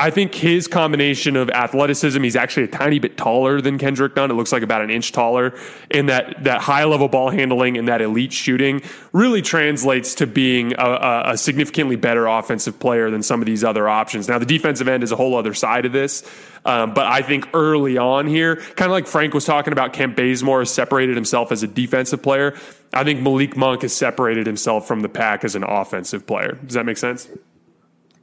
I 0.00 0.08
think 0.08 0.34
his 0.34 0.66
combination 0.66 1.36
of 1.36 1.50
athleticism, 1.50 2.22
he's 2.22 2.34
actually 2.34 2.62
a 2.62 2.68
tiny 2.68 2.98
bit 2.98 3.18
taller 3.18 3.60
than 3.60 3.76
Kendrick 3.76 4.16
Nunn. 4.16 4.30
It 4.30 4.34
looks 4.34 4.50
like 4.50 4.62
about 4.62 4.80
an 4.80 4.88
inch 4.88 5.12
taller. 5.12 5.54
And 5.90 6.08
that, 6.08 6.42
that 6.44 6.62
high 6.62 6.84
level 6.84 7.06
ball 7.06 7.28
handling 7.28 7.76
and 7.76 7.86
that 7.88 8.00
elite 8.00 8.32
shooting 8.32 8.80
really 9.12 9.42
translates 9.42 10.14
to 10.14 10.26
being 10.26 10.72
a, 10.78 11.22
a, 11.26 11.36
significantly 11.36 11.96
better 11.96 12.26
offensive 12.26 12.80
player 12.80 13.10
than 13.10 13.22
some 13.22 13.42
of 13.42 13.46
these 13.46 13.62
other 13.62 13.90
options. 13.90 14.26
Now, 14.26 14.38
the 14.38 14.46
defensive 14.46 14.88
end 14.88 15.02
is 15.02 15.12
a 15.12 15.16
whole 15.16 15.36
other 15.36 15.52
side 15.52 15.84
of 15.84 15.92
this. 15.92 16.22
Um, 16.64 16.94
but 16.94 17.06
I 17.06 17.20
think 17.20 17.50
early 17.52 17.98
on 17.98 18.26
here, 18.26 18.56
kind 18.56 18.86
of 18.86 18.92
like 18.92 19.06
Frank 19.06 19.34
was 19.34 19.44
talking 19.44 19.74
about, 19.74 19.92
Kent 19.92 20.16
Bazemore 20.16 20.60
has 20.60 20.72
separated 20.72 21.14
himself 21.14 21.52
as 21.52 21.62
a 21.62 21.66
defensive 21.66 22.22
player. 22.22 22.56
I 22.94 23.04
think 23.04 23.20
Malik 23.20 23.54
Monk 23.54 23.82
has 23.82 23.94
separated 23.94 24.46
himself 24.46 24.88
from 24.88 25.00
the 25.00 25.10
pack 25.10 25.44
as 25.44 25.54
an 25.54 25.62
offensive 25.62 26.26
player. 26.26 26.52
Does 26.64 26.74
that 26.74 26.86
make 26.86 26.96
sense? 26.96 27.28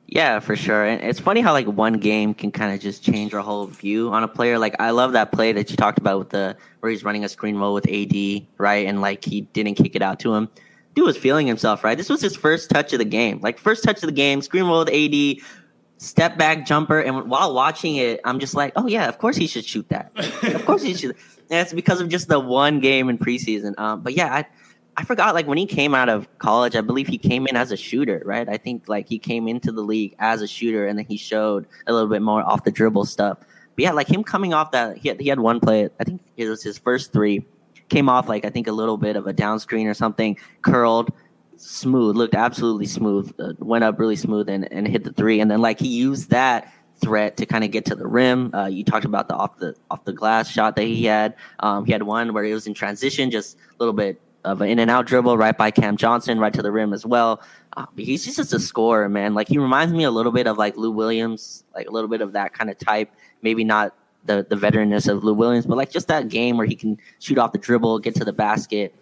Yeah, 0.08 0.40
for 0.40 0.56
sure. 0.56 0.86
And 0.86 1.02
it's 1.04 1.20
funny 1.20 1.42
how 1.42 1.52
like 1.52 1.68
one 1.68 1.94
game 1.94 2.34
can 2.34 2.50
kind 2.50 2.74
of 2.74 2.80
just 2.80 3.04
change 3.04 3.34
our 3.34 3.42
whole 3.42 3.68
view 3.68 4.10
on 4.10 4.24
a 4.24 4.28
player. 4.28 4.58
Like 4.58 4.76
I 4.80 4.92
love 4.92 5.12
that 5.14 5.34
play 5.34 5.52
that 5.52 5.70
you 5.70 5.76
talked 5.76 5.98
about 5.98 6.18
with 6.18 6.30
the 6.30 6.56
where 6.80 6.90
he's 6.90 7.04
running 7.04 7.26
a 7.26 7.30
screen 7.30 7.58
roll 7.58 7.74
with 7.74 7.86
AD, 7.90 8.48
right? 8.58 8.88
And 8.88 9.02
like 9.02 9.26
he 9.26 9.42
didn't 9.42 9.76
kick 9.76 9.96
it 9.96 10.02
out 10.02 10.20
to 10.22 10.34
him. 10.34 10.50
Dude 10.96 11.06
was 11.06 11.18
feeling 11.18 11.46
himself, 11.46 11.84
right? 11.84 11.98
This 11.98 12.10
was 12.10 12.22
his 12.22 12.36
first 12.36 12.70
touch 12.70 12.94
of 12.94 13.00
the 13.00 13.06
game. 13.06 13.40
Like 13.42 13.60
first 13.60 13.84
touch 13.84 13.98
of 13.98 14.08
the 14.08 14.14
game, 14.14 14.42
screen 14.42 14.64
roll 14.64 14.86
with 14.86 14.90
AD, 14.90 15.46
step 15.98 16.38
back 16.38 16.66
jumper. 16.66 17.02
And 17.02 17.30
while 17.30 17.54
watching 17.54 17.98
it, 17.98 18.22
I'm 18.24 18.40
just 18.40 18.56
like, 18.56 18.72
oh 18.78 18.88
yeah, 18.88 19.10
of 19.10 19.18
course 19.18 19.36
he 19.36 19.46
should 19.46 19.66
shoot 19.66 19.90
that. 19.90 20.12
of 20.56 20.66
course 20.66 20.82
he 20.82 20.94
should. 20.94 21.16
And 21.50 21.62
it's 21.62 21.72
because 21.72 22.02
of 22.02 22.10
just 22.10 22.28
the 22.28 22.42
one 22.42 22.82
game 22.82 23.08
in 23.08 23.18
preseason. 23.18 23.80
Um, 23.80 24.02
but 24.02 24.12
yeah, 24.12 24.34
I 24.34 24.46
I 24.98 25.04
forgot 25.04 25.36
like 25.36 25.46
when 25.46 25.60
he 25.60 25.68
came 25.68 25.94
out 25.94 26.10
of 26.10 26.28
college, 26.40 26.76
I 26.76 26.82
believe 26.82 27.08
he 27.08 27.20
came 27.20 27.46
in 27.46 27.56
as 27.56 27.72
a 27.72 27.78
shooter, 27.78 28.24
right? 28.26 28.50
I 28.50 28.58
think 28.58 28.90
like 28.90 29.08
he 29.08 29.20
came 29.20 29.48
into 29.48 29.72
the 29.72 29.84
league 29.84 30.16
as 30.18 30.42
a 30.42 30.48
shooter 30.48 30.88
and 30.88 30.98
then 30.98 31.06
he 31.06 31.18
showed 31.18 31.68
a 31.86 31.94
little 31.94 32.10
bit 32.10 32.24
more 32.24 32.44
off 32.44 32.64
the 32.64 32.72
dribble 32.72 33.06
stuff. 33.06 33.38
But 33.40 33.84
yeah, 33.84 33.92
like 33.92 34.10
him 34.10 34.24
coming 34.24 34.56
off 34.56 34.72
that 34.72 34.98
he 34.98 35.10
had, 35.10 35.22
he 35.22 35.30
had 35.30 35.40
one 35.40 35.60
play, 35.60 35.88
I 36.00 36.04
think 36.04 36.22
it 36.36 36.50
was 36.50 36.64
his 36.64 36.80
first 36.80 37.14
three, 37.14 37.46
came 37.90 38.10
off 38.10 38.28
like 38.28 38.44
I 38.44 38.50
think 38.50 38.66
a 38.66 38.72
little 38.72 38.98
bit 38.98 39.16
of 39.16 39.28
a 39.28 39.34
down 39.34 39.60
screen 39.60 39.86
or 39.86 39.94
something, 39.94 40.36
curled, 40.64 41.12
smooth, 41.58 42.16
looked 42.16 42.34
absolutely 42.34 42.88
smooth, 42.88 43.32
uh, 43.40 43.54
went 43.60 43.84
up 43.84 44.00
really 44.00 44.16
smooth 44.16 44.50
and, 44.50 44.72
and 44.74 44.88
hit 44.88 45.04
the 45.04 45.14
three. 45.14 45.40
And 45.42 45.52
then 45.52 45.62
like 45.62 45.80
he 45.80 45.90
used 45.90 46.32
that 46.32 46.74
threat 47.00 47.38
to 47.38 47.46
kind 47.46 47.64
of 47.64 47.70
get 47.70 47.86
to 47.86 47.96
the 47.96 48.08
rim. 48.08 48.54
Uh, 48.56 48.66
you 48.66 48.84
talked 48.84 49.06
about 49.06 49.28
the 49.28 49.36
off 49.36 49.60
the 49.60 49.76
off 49.92 50.04
the 50.06 50.14
glass 50.14 50.50
shot 50.50 50.76
that 50.76 50.86
he 50.86 51.06
had. 51.06 51.36
Um, 51.60 51.86
he 51.86 51.92
had 51.92 52.02
one 52.02 52.34
where 52.34 52.44
it 52.44 52.54
was 52.56 52.66
in 52.66 52.74
transition, 52.74 53.30
just 53.30 53.58
a 53.58 53.76
little 53.78 53.94
bit 53.94 54.20
of 54.48 54.62
an 54.62 54.70
in 54.70 54.80
and 54.80 54.90
out 54.90 55.06
dribble 55.06 55.38
right 55.38 55.58
by 55.58 55.72
Cam 55.72 55.98
Johnson, 55.98 56.40
right 56.40 56.54
to 56.54 56.62
the 56.62 56.72
rim 56.72 56.94
as 56.94 57.06
well. 57.06 57.42
Uh, 57.76 57.86
he's 57.96 58.26
just 58.26 58.54
a 58.54 58.60
scorer, 58.60 59.10
man. 59.10 59.34
Like 59.34 59.48
he 59.48 59.58
reminds 59.58 59.94
me 59.94 60.04
a 60.06 60.12
little 60.12 60.32
bit 60.32 60.48
of 60.48 60.58
like 60.58 60.78
Lou 60.78 60.90
Williams, 60.90 61.64
like 61.76 61.88
a 61.88 61.92
little 61.92 62.10
bit 62.10 62.22
of 62.22 62.34
that 62.34 62.54
kind 62.54 62.70
of 62.70 62.78
type. 62.80 63.12
Maybe 63.42 63.64
not 63.64 63.94
the 64.26 64.46
the 64.50 64.56
veteranness 64.56 65.08
of 65.08 65.24
Lou 65.24 65.34
Williams, 65.34 65.66
but 65.66 65.78
like 65.78 65.92
just 65.92 66.08
that 66.08 66.30
game 66.30 66.58
where 66.58 66.66
he 66.66 66.76
can 66.76 66.98
shoot 67.20 67.38
off 67.38 67.52
the 67.52 67.58
dribble, 67.58 68.00
get 68.00 68.16
to 68.16 68.26
the 68.26 68.34
basket, 68.34 68.96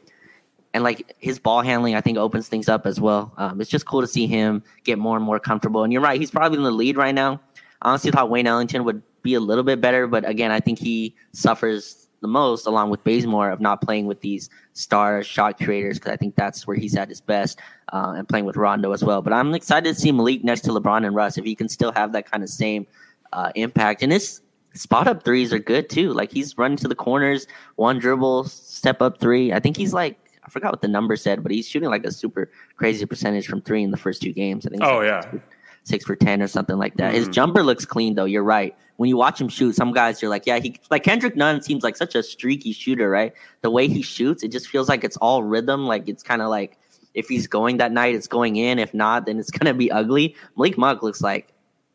and 0.74 0.84
like 0.84 1.16
his 1.20 1.40
ball 1.40 1.62
handling, 1.62 1.96
I 1.96 2.02
think 2.02 2.18
opens 2.18 2.50
things 2.50 2.68
up 2.68 2.86
as 2.86 3.00
well. 3.00 3.32
Um, 3.38 3.62
it's 3.62 3.70
just 3.70 3.86
cool 3.86 4.02
to 4.02 4.08
see 4.08 4.28
him 4.28 4.64
get 4.84 4.98
more 4.98 5.16
and 5.16 5.26
more 5.26 5.40
comfortable. 5.40 5.84
And 5.84 5.94
you're 5.94 6.02
right, 6.02 6.20
he's 6.20 6.32
probably 6.32 6.58
in 6.58 6.64
the 6.64 6.72
lead 6.72 6.98
right 6.98 7.16
now. 7.16 7.40
I 7.82 7.90
honestly 7.90 8.12
thought 8.12 8.30
Wayne 8.30 8.48
Ellington 8.48 8.84
would 8.84 9.02
be 9.22 9.36
a 9.36 9.40
little 9.40 9.64
bit 9.64 9.80
better, 9.80 10.08
but 10.08 10.28
again, 10.28 10.52
I 10.52 10.60
think 10.60 10.80
he 10.80 11.16
suffers 11.34 12.05
the 12.26 12.32
most, 12.32 12.66
along 12.66 12.90
with 12.90 13.04
Bazemore, 13.04 13.52
of 13.52 13.62
not 13.62 13.82
playing 13.82 14.08
with 14.08 14.22
these 14.22 14.50
star 14.74 15.22
shot 15.22 15.60
creators 15.60 16.00
because 16.00 16.12
I 16.12 16.18
think 16.18 16.36
that's 16.36 16.66
where 16.66 16.76
he's 16.76 16.96
at 16.96 17.08
his 17.08 17.22
best, 17.22 17.60
uh, 17.94 18.16
and 18.18 18.28
playing 18.28 18.46
with 18.46 18.58
Rondo 18.58 18.92
as 18.94 19.04
well. 19.04 19.22
But 19.22 19.32
I'm 19.32 19.54
excited 19.54 19.94
to 19.94 20.00
see 20.00 20.12
Malik 20.12 20.44
next 20.44 20.62
to 20.62 20.72
LeBron 20.72 21.06
and 21.06 21.16
Russ 21.16 21.38
if 21.38 21.46
he 21.46 21.54
can 21.54 21.70
still 21.70 21.92
have 21.92 22.14
that 22.14 22.30
kind 22.30 22.42
of 22.42 22.50
same 22.50 22.88
uh, 23.32 23.52
impact. 23.54 24.02
And 24.02 24.12
his 24.12 24.42
spot 24.74 25.08
up 25.08 25.24
threes 25.24 25.54
are 25.54 25.60
good 25.60 25.88
too. 25.88 26.14
Like 26.14 26.32
he's 26.32 26.58
running 26.58 26.78
to 26.78 26.88
the 26.88 26.96
corners, 26.96 27.46
one 27.76 28.00
dribble, 28.00 28.46
step 28.46 29.04
up 29.04 29.20
three. 29.20 29.54
I 29.54 29.60
think 29.60 29.78
he's 29.78 29.94
like 29.94 30.18
I 30.44 30.50
forgot 30.50 30.72
what 30.72 30.82
the 30.82 30.88
number 30.88 31.16
said, 31.16 31.44
but 31.44 31.52
he's 31.52 31.68
shooting 31.68 31.90
like 31.90 32.06
a 32.06 32.12
super 32.12 32.50
crazy 32.76 33.06
percentage 33.06 33.48
from 33.48 33.62
three 33.62 33.84
in 33.84 33.92
the 33.92 33.98
first 33.98 34.22
two 34.22 34.34
games. 34.34 34.66
I 34.66 34.70
think. 34.70 34.84
Oh 34.84 34.98
like 34.98 35.06
yeah. 35.06 35.40
Six 35.84 36.04
for 36.04 36.16
ten 36.16 36.42
or 36.42 36.48
something 36.48 36.78
like 36.78 36.96
that. 36.96 37.10
Mm-hmm. 37.10 37.18
His 37.18 37.28
jumper 37.28 37.62
looks 37.62 37.86
clean 37.86 38.16
though. 38.16 38.26
You're 38.26 38.44
right 38.44 38.76
when 38.98 39.10
you 39.10 39.18
watch 39.18 39.40
him 39.40 39.50
shoot, 39.50 39.76
some 39.76 39.92
guys 39.92 40.22
you're 40.22 40.30
like, 40.30 40.46
yeah, 40.46 40.60
he 40.60 40.80
like 40.90 41.04
Kendrick 41.04 41.36
Nunn 41.36 41.62
seems 41.62 41.84
like 41.84 41.98
such 41.98 42.16
a 42.16 42.24
streaky 42.24 42.72
shooter, 42.72 43.10
right? 43.10 43.34
The 43.62 43.70
way 43.70 43.88
he 43.88 44.02
shoots, 44.02 44.44
it 44.44 44.52
just 44.52 44.68
feels 44.68 44.88
like 44.88 45.04
it's 45.04 45.18
all 45.18 45.44
rhythm. 45.44 45.86
Like 45.86 46.08
it's 46.08 46.24
kind 46.24 46.42
of 46.42 46.50
like 46.50 46.78
if 47.14 47.28
he's 47.28 47.48
going 47.48 47.78
that 47.78 47.92
night, 47.92 48.16
it's 48.16 48.28
going 48.28 48.56
in. 48.56 48.80
If 48.80 48.94
not, 48.94 49.26
then 49.26 49.40
it's 49.40 49.52
gonna 49.58 49.74
be 49.74 49.92
ugly. 49.92 50.36
Malik 50.56 50.78
Monk 50.78 51.04
looks 51.04 51.22
like 51.22 51.50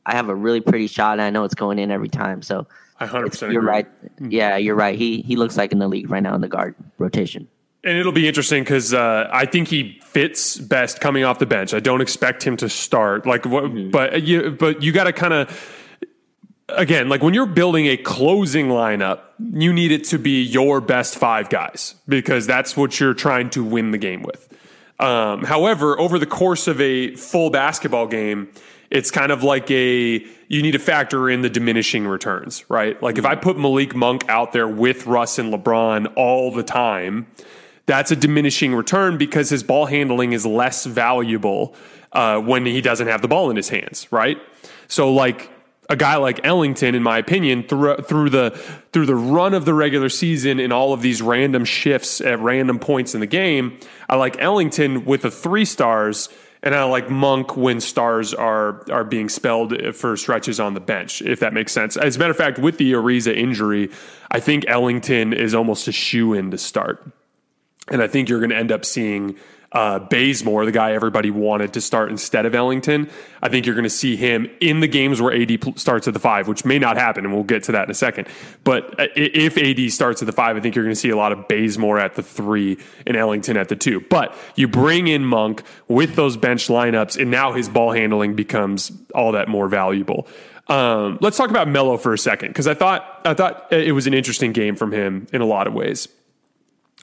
I 0.07 0.15
have 0.15 0.29
a 0.29 0.35
really 0.35 0.61
pretty 0.61 0.87
shot, 0.87 1.13
and 1.13 1.23
I 1.23 1.31
know 1.31 1.45
it's 1.45 1.55
going 1.55 1.79
in 1.79 1.91
every 1.91 2.09
time. 2.09 2.43
So 2.43 2.67
I 2.99 3.07
hundred 3.07 3.31
percent. 3.31 3.53
You're 3.53 3.63
right. 3.63 3.87
Yeah, 4.21 4.57
you're 4.57 4.77
right. 4.77 4.99
He 4.99 5.23
he 5.23 5.37
looks 5.37 5.57
like 5.57 5.73
in 5.73 5.79
the 5.79 5.89
league 5.89 6.11
right 6.11 6.23
now 6.23 6.35
in 6.35 6.41
the 6.41 6.49
guard 6.49 6.75
rotation. 6.99 7.49
And 7.83 7.97
it'll 7.97 8.13
be 8.13 8.29
interesting 8.29 8.63
because 8.63 8.93
uh, 8.93 9.31
I 9.33 9.47
think 9.47 9.69
he 9.69 9.99
fits 10.05 10.59
best 10.59 11.01
coming 11.01 11.25
off 11.25 11.39
the 11.39 11.47
bench. 11.47 11.73
I 11.73 11.81
don't 11.81 12.03
expect 12.03 12.43
him 12.43 12.59
to 12.59 12.69
start 12.69 13.25
like 13.25 13.47
what, 13.47 13.65
mm-hmm. 13.65 13.89
but 13.89 14.23
you 14.23 14.51
but 14.51 14.83
you 14.83 14.93
got 14.93 15.05
to 15.05 15.15
kind 15.15 15.33
of 15.33 15.49
again, 16.77 17.09
like 17.09 17.23
when 17.23 17.35
you're 17.35 17.47
building 17.47 17.87
a 17.87 17.97
closing 17.97 18.69
lineup, 18.69 19.21
you 19.53 19.73
need 19.73 19.93
it 19.93 20.05
to 20.05 20.19
be 20.19 20.43
your 20.43 20.81
best 20.81 21.17
five 21.17 21.49
guys 21.49 21.95
because 22.09 22.47
that's 22.47 22.77
what 22.77 22.99
you're 23.01 23.15
trying 23.15 23.51
to 23.51 23.65
win 23.65 23.91
the 23.91 23.99
game 23.99 24.23
with. 24.23 24.49
Um, 24.99 25.45
however, 25.45 25.99
over 25.99 26.19
the 26.19 26.27
course 26.27 26.69
of 26.69 26.81
a 26.81 27.15
full 27.17 27.51
basketball 27.51 28.07
game, 28.07 28.49
it's 28.91 29.11
kind 29.11 29.33
of 29.33 29.43
like 29.43 29.71
a 29.71 30.25
you 30.49 30.63
need 30.63 30.73
to 30.73 30.79
factor 30.79 31.31
in 31.31 31.43
the 31.43 31.49
diminishing 31.49 32.07
returns, 32.07 32.69
right? 32.69 33.01
Like 33.03 33.17
if 33.17 33.25
I 33.25 33.37
put 33.37 33.57
Malik 33.57 33.95
Monk 33.95 34.29
out 34.29 34.53
there 34.53 34.69
with 34.69 35.07
Russ 35.07 35.39
and 35.39 35.55
LeBron 35.55 36.13
all 36.17 36.53
the 36.53 36.65
time, 36.65 37.29
that's 37.87 38.11
a 38.11 38.17
diminishing 38.17 38.75
return 38.75 39.17
because 39.17 39.49
his 39.49 39.63
ball 39.63 39.87
handling 39.87 40.33
is 40.33 40.45
less 40.45 40.85
valuable 40.85 41.75
uh, 42.13 42.41
when 42.41 42.67
he 42.67 42.81
doesn't 42.81 43.07
have 43.07 43.23
the 43.23 43.29
ball 43.29 43.51
in 43.51 43.57
his 43.57 43.69
hands, 43.69 44.11
right? 44.11 44.39
So 44.89 45.13
like 45.13 45.51
a 45.91 45.97
guy 45.97 46.17
like 46.17 46.41
Ellington, 46.45 46.95
in 46.95 47.03
my 47.03 47.19
opinion, 47.19 47.65
through 47.65 47.97
through 47.97 48.31
the 48.31 48.51
through 48.93 49.07
the 49.07 49.15
run 49.17 49.53
of 49.53 49.65
the 49.65 49.75
regular 49.75 50.09
season 50.09 50.61
and 50.61 50.73
all 50.73 50.93
of 50.93 51.03
these 51.03 51.21
random 51.21 51.65
shifts 51.65 52.21
at 52.21 52.39
random 52.39 52.79
points 52.79 53.13
in 53.13 53.21
the 53.21 53.27
game, 53.27 53.79
I 54.09 54.17
like 54.17 54.41
Ellington 54.41 55.05
with 55.05 55.23
the 55.23 55.31
three 55.31 55.65
stars 55.65 56.29
and 56.63 56.75
I 56.75 56.85
like 56.85 57.11
Monk 57.11 57.57
when 57.57 57.81
stars 57.81 58.33
are 58.33 58.89
are 58.91 59.05
being 59.05 59.29
spelled 59.29 59.75
for 59.97 60.17
stretches 60.17 60.61
on 60.61 60.75
the 60.75 60.81
bench, 60.81 61.23
if 61.23 61.41
that 61.41 61.53
makes 61.53 61.73
sense. 61.73 61.97
As 61.97 62.17
a 62.17 62.19
matter 62.21 62.31
of 62.31 62.37
fact, 62.37 62.59
with 62.59 62.79
the 62.79 62.93
Ariza 62.93 63.37
injury, 63.37 63.91
I 64.31 64.39
think 64.39 64.65
Ellington 64.69 65.33
is 65.33 65.55
almost 65.55 65.89
a 65.89 65.93
shoe 65.93 66.35
in 66.35 66.53
to 66.53 66.59
start. 66.59 67.05
And 67.91 68.01
I 68.01 68.07
think 68.07 68.29
you're 68.29 68.39
going 68.39 68.51
to 68.51 68.57
end 68.57 68.71
up 68.71 68.85
seeing 68.85 69.37
uh, 69.73 70.01
Bazemore, 70.01 70.65
the 70.65 70.73
guy 70.73 70.93
everybody 70.93 71.31
wanted 71.31 71.73
to 71.75 71.81
start 71.81 72.11
instead 72.11 72.45
of 72.45 72.55
Ellington. 72.57 73.09
I 73.41 73.49
think 73.49 73.67
you're 73.67 73.77
going 73.77 73.85
to 73.85 73.91
see 73.91 74.17
him 74.17 74.51
in 74.61 74.81
the 74.81 74.89
games 74.89 75.21
where 75.21 75.33
AD 75.33 75.79
starts 75.79 76.09
at 76.09 76.15
the 76.15 76.21
five, 76.21 76.49
which 76.49 76.65
may 76.65 76.79
not 76.79 76.97
happen, 76.97 77.25
and 77.25 77.33
we'll 77.33 77.45
get 77.45 77.63
to 77.65 77.73
that 77.73 77.85
in 77.85 77.91
a 77.91 77.95
second. 77.95 78.27
But 78.65 78.99
uh, 78.99 79.07
if 79.15 79.57
AD 79.57 79.93
starts 79.93 80.23
at 80.23 80.27
the 80.27 80.33
five, 80.33 80.57
I 80.57 80.61
think 80.61 80.75
you're 80.75 80.85
going 80.85 80.95
to 80.95 81.01
see 81.01 81.11
a 81.11 81.17
lot 81.17 81.31
of 81.31 81.47
Bazemore 81.47 82.01
at 82.01 82.17
the 82.17 82.23
three 82.23 82.79
and 83.07 83.17
Ellington 83.17 83.57
at 83.57 83.69
the 83.69 83.77
two. 83.77 84.01
But 84.01 84.35
you 84.57 84.67
bring 84.67 85.07
in 85.07 85.25
Monk 85.25 85.63
with 85.87 86.17
those 86.17 86.37
bench 86.37 86.67
lineups, 86.67 87.21
and 87.21 87.31
now 87.31 87.53
his 87.53 87.69
ball 87.69 87.93
handling 87.93 88.35
becomes 88.35 88.91
all 89.15 89.33
that 89.33 89.49
more 89.49 89.69
valuable. 89.69 90.27
Um, 90.67 91.19
let's 91.21 91.37
talk 91.37 91.51
about 91.51 91.69
Melo 91.69 91.97
for 91.97 92.13
a 92.13 92.19
second 92.19 92.49
because 92.49 92.67
I 92.67 92.75
thought 92.75 93.21
I 93.25 93.35
thought 93.35 93.73
it 93.73 93.93
was 93.93 94.07
an 94.07 94.15
interesting 94.15 94.53
game 94.53 94.77
from 94.77 94.93
him 94.93 95.27
in 95.33 95.41
a 95.41 95.47
lot 95.47 95.67
of 95.67 95.75
ways. 95.75 96.09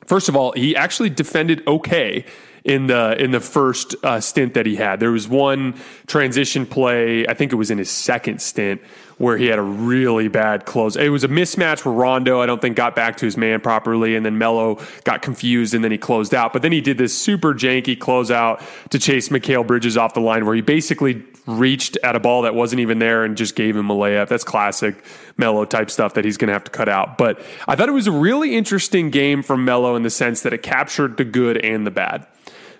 First 0.05 0.29
of 0.29 0.35
all, 0.35 0.53
he 0.53 0.75
actually 0.75 1.09
defended 1.09 1.67
okay 1.67 2.25
in 2.67 2.87
the 2.87 3.15
in 3.17 3.31
the 3.31 3.39
first 3.39 3.95
uh, 4.03 4.19
stint 4.19 4.53
that 4.53 4.65
he 4.65 4.75
had. 4.75 4.99
There 4.99 5.11
was 5.11 5.27
one 5.27 5.73
transition 6.05 6.65
play, 6.65 7.25
I 7.25 7.33
think 7.33 7.53
it 7.53 7.55
was 7.55 7.71
in 7.71 7.77
his 7.77 7.89
second 7.89 8.41
stint, 8.41 8.81
where 9.17 9.37
he 9.37 9.45
had 9.45 9.57
a 9.57 9.63
really 9.63 10.27
bad 10.27 10.65
close. 10.65 10.97
It 10.97 11.07
was 11.07 11.23
a 11.23 11.29
mismatch 11.29 11.85
where 11.85 11.95
Rondo, 11.95 12.41
I 12.41 12.45
don't 12.45 12.61
think, 12.61 12.75
got 12.75 12.93
back 12.93 13.15
to 13.17 13.25
his 13.25 13.37
man 13.37 13.61
properly, 13.61 14.17
and 14.17 14.25
then 14.25 14.37
Melo 14.37 14.81
got 15.05 15.21
confused, 15.21 15.73
and 15.73 15.81
then 15.81 15.91
he 15.91 15.97
closed 15.97 16.35
out. 16.35 16.51
But 16.51 16.61
then 16.61 16.73
he 16.73 16.81
did 16.81 16.97
this 16.97 17.17
super 17.17 17.53
janky 17.53 17.97
closeout 17.97 18.61
to 18.89 18.99
chase 18.99 19.29
Mikal 19.29 19.65
Bridges 19.65 19.95
off 19.95 20.13
the 20.13 20.19
line, 20.19 20.45
where 20.45 20.53
he 20.53 20.61
basically 20.61 21.23
reached 21.45 21.97
at 22.03 22.17
a 22.17 22.19
ball 22.19 22.41
that 22.41 22.53
wasn't 22.53 22.81
even 22.81 22.99
there 22.99 23.23
and 23.23 23.37
just 23.37 23.55
gave 23.55 23.77
him 23.77 23.89
a 23.89 23.95
layup. 23.95 24.27
That's 24.27 24.43
classic 24.43 25.01
Melo 25.37 25.63
type 25.63 25.89
stuff 25.89 26.15
that 26.15 26.25
he's 26.25 26.35
going 26.35 26.47
to 26.47 26.53
have 26.53 26.65
to 26.65 26.71
cut 26.71 26.89
out. 26.89 27.17
But 27.17 27.39
I 27.65 27.77
thought 27.77 27.87
it 27.87 27.93
was 27.93 28.07
a 28.07 28.11
really 28.11 28.57
interesting 28.57 29.09
game 29.09 29.41
from 29.41 29.63
Melo 29.63 29.95
in 29.95 30.03
the 30.03 30.09
sense 30.09 30.41
that 30.41 30.51
it 30.51 30.61
captured 30.61 31.15
the 31.15 31.23
good 31.23 31.55
and 31.55 31.87
the 31.87 31.91
bad 31.91 32.27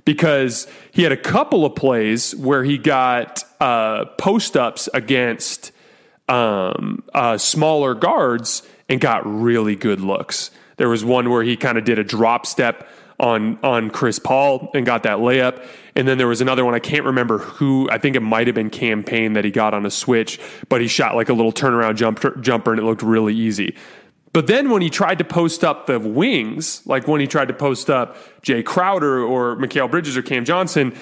because 0.07 0.67
he 0.91 1.03
had 1.03 1.11
a 1.11 1.17
couple 1.17 1.65
of 1.65 1.75
plays 1.75 2.33
where 2.33 2.63
he 2.63 2.77
got 2.77 3.43
uh, 3.59 4.05
post 4.17 4.55
ups 4.55 4.87
against 4.93 5.73
um, 6.29 7.03
uh, 7.13 7.37
smaller 7.37 7.93
guards 7.93 8.63
and 8.87 9.01
got 9.01 9.21
really 9.25 9.75
good 9.75 9.99
looks. 9.99 10.49
There 10.77 10.87
was 10.87 11.03
one 11.03 11.29
where 11.29 11.43
he 11.43 11.57
kind 11.57 11.77
of 11.77 11.83
did 11.83 11.99
a 11.99 12.05
drop 12.05 12.45
step 12.45 12.87
on 13.19 13.59
on 13.63 13.89
Chris 13.89 14.17
Paul 14.17 14.71
and 14.73 14.85
got 14.85 15.03
that 15.03 15.17
layup. 15.17 15.61
And 15.93 16.07
then 16.07 16.17
there 16.17 16.27
was 16.27 16.39
another 16.39 16.63
one 16.63 16.73
I 16.73 16.79
can't 16.79 17.03
remember 17.03 17.39
who. 17.39 17.89
I 17.91 17.97
think 17.97 18.15
it 18.15 18.21
might 18.21 18.47
have 18.47 18.55
been 18.55 18.69
Cam 18.69 19.03
Payne 19.03 19.33
that 19.33 19.43
he 19.43 19.51
got 19.51 19.73
on 19.73 19.85
a 19.85 19.91
switch, 19.91 20.39
but 20.69 20.79
he 20.79 20.87
shot 20.87 21.17
like 21.17 21.27
a 21.27 21.33
little 21.33 21.51
turnaround 21.51 21.95
jump, 21.95 22.23
jumper 22.39 22.71
and 22.71 22.79
it 22.79 22.85
looked 22.85 23.03
really 23.03 23.35
easy. 23.35 23.75
But 24.37 24.45
then 24.45 24.69
when 24.69 24.83
he 24.83 24.91
tried 24.91 25.17
to 25.17 25.23
post 25.23 25.63
up 25.63 25.87
the 25.87 25.99
wings, 25.99 26.85
like 26.85 27.07
when 27.07 27.19
he 27.19 27.25
tried 27.25 27.47
to 27.47 27.55
post 27.55 27.89
up 27.89 28.17
Jay 28.43 28.61
Crowder 28.61 29.23
or 29.23 29.55
Mikal 29.55 29.89
Bridges 29.89 30.15
or 30.15 30.21
Cam 30.21 30.45
Johnson, 30.45 30.95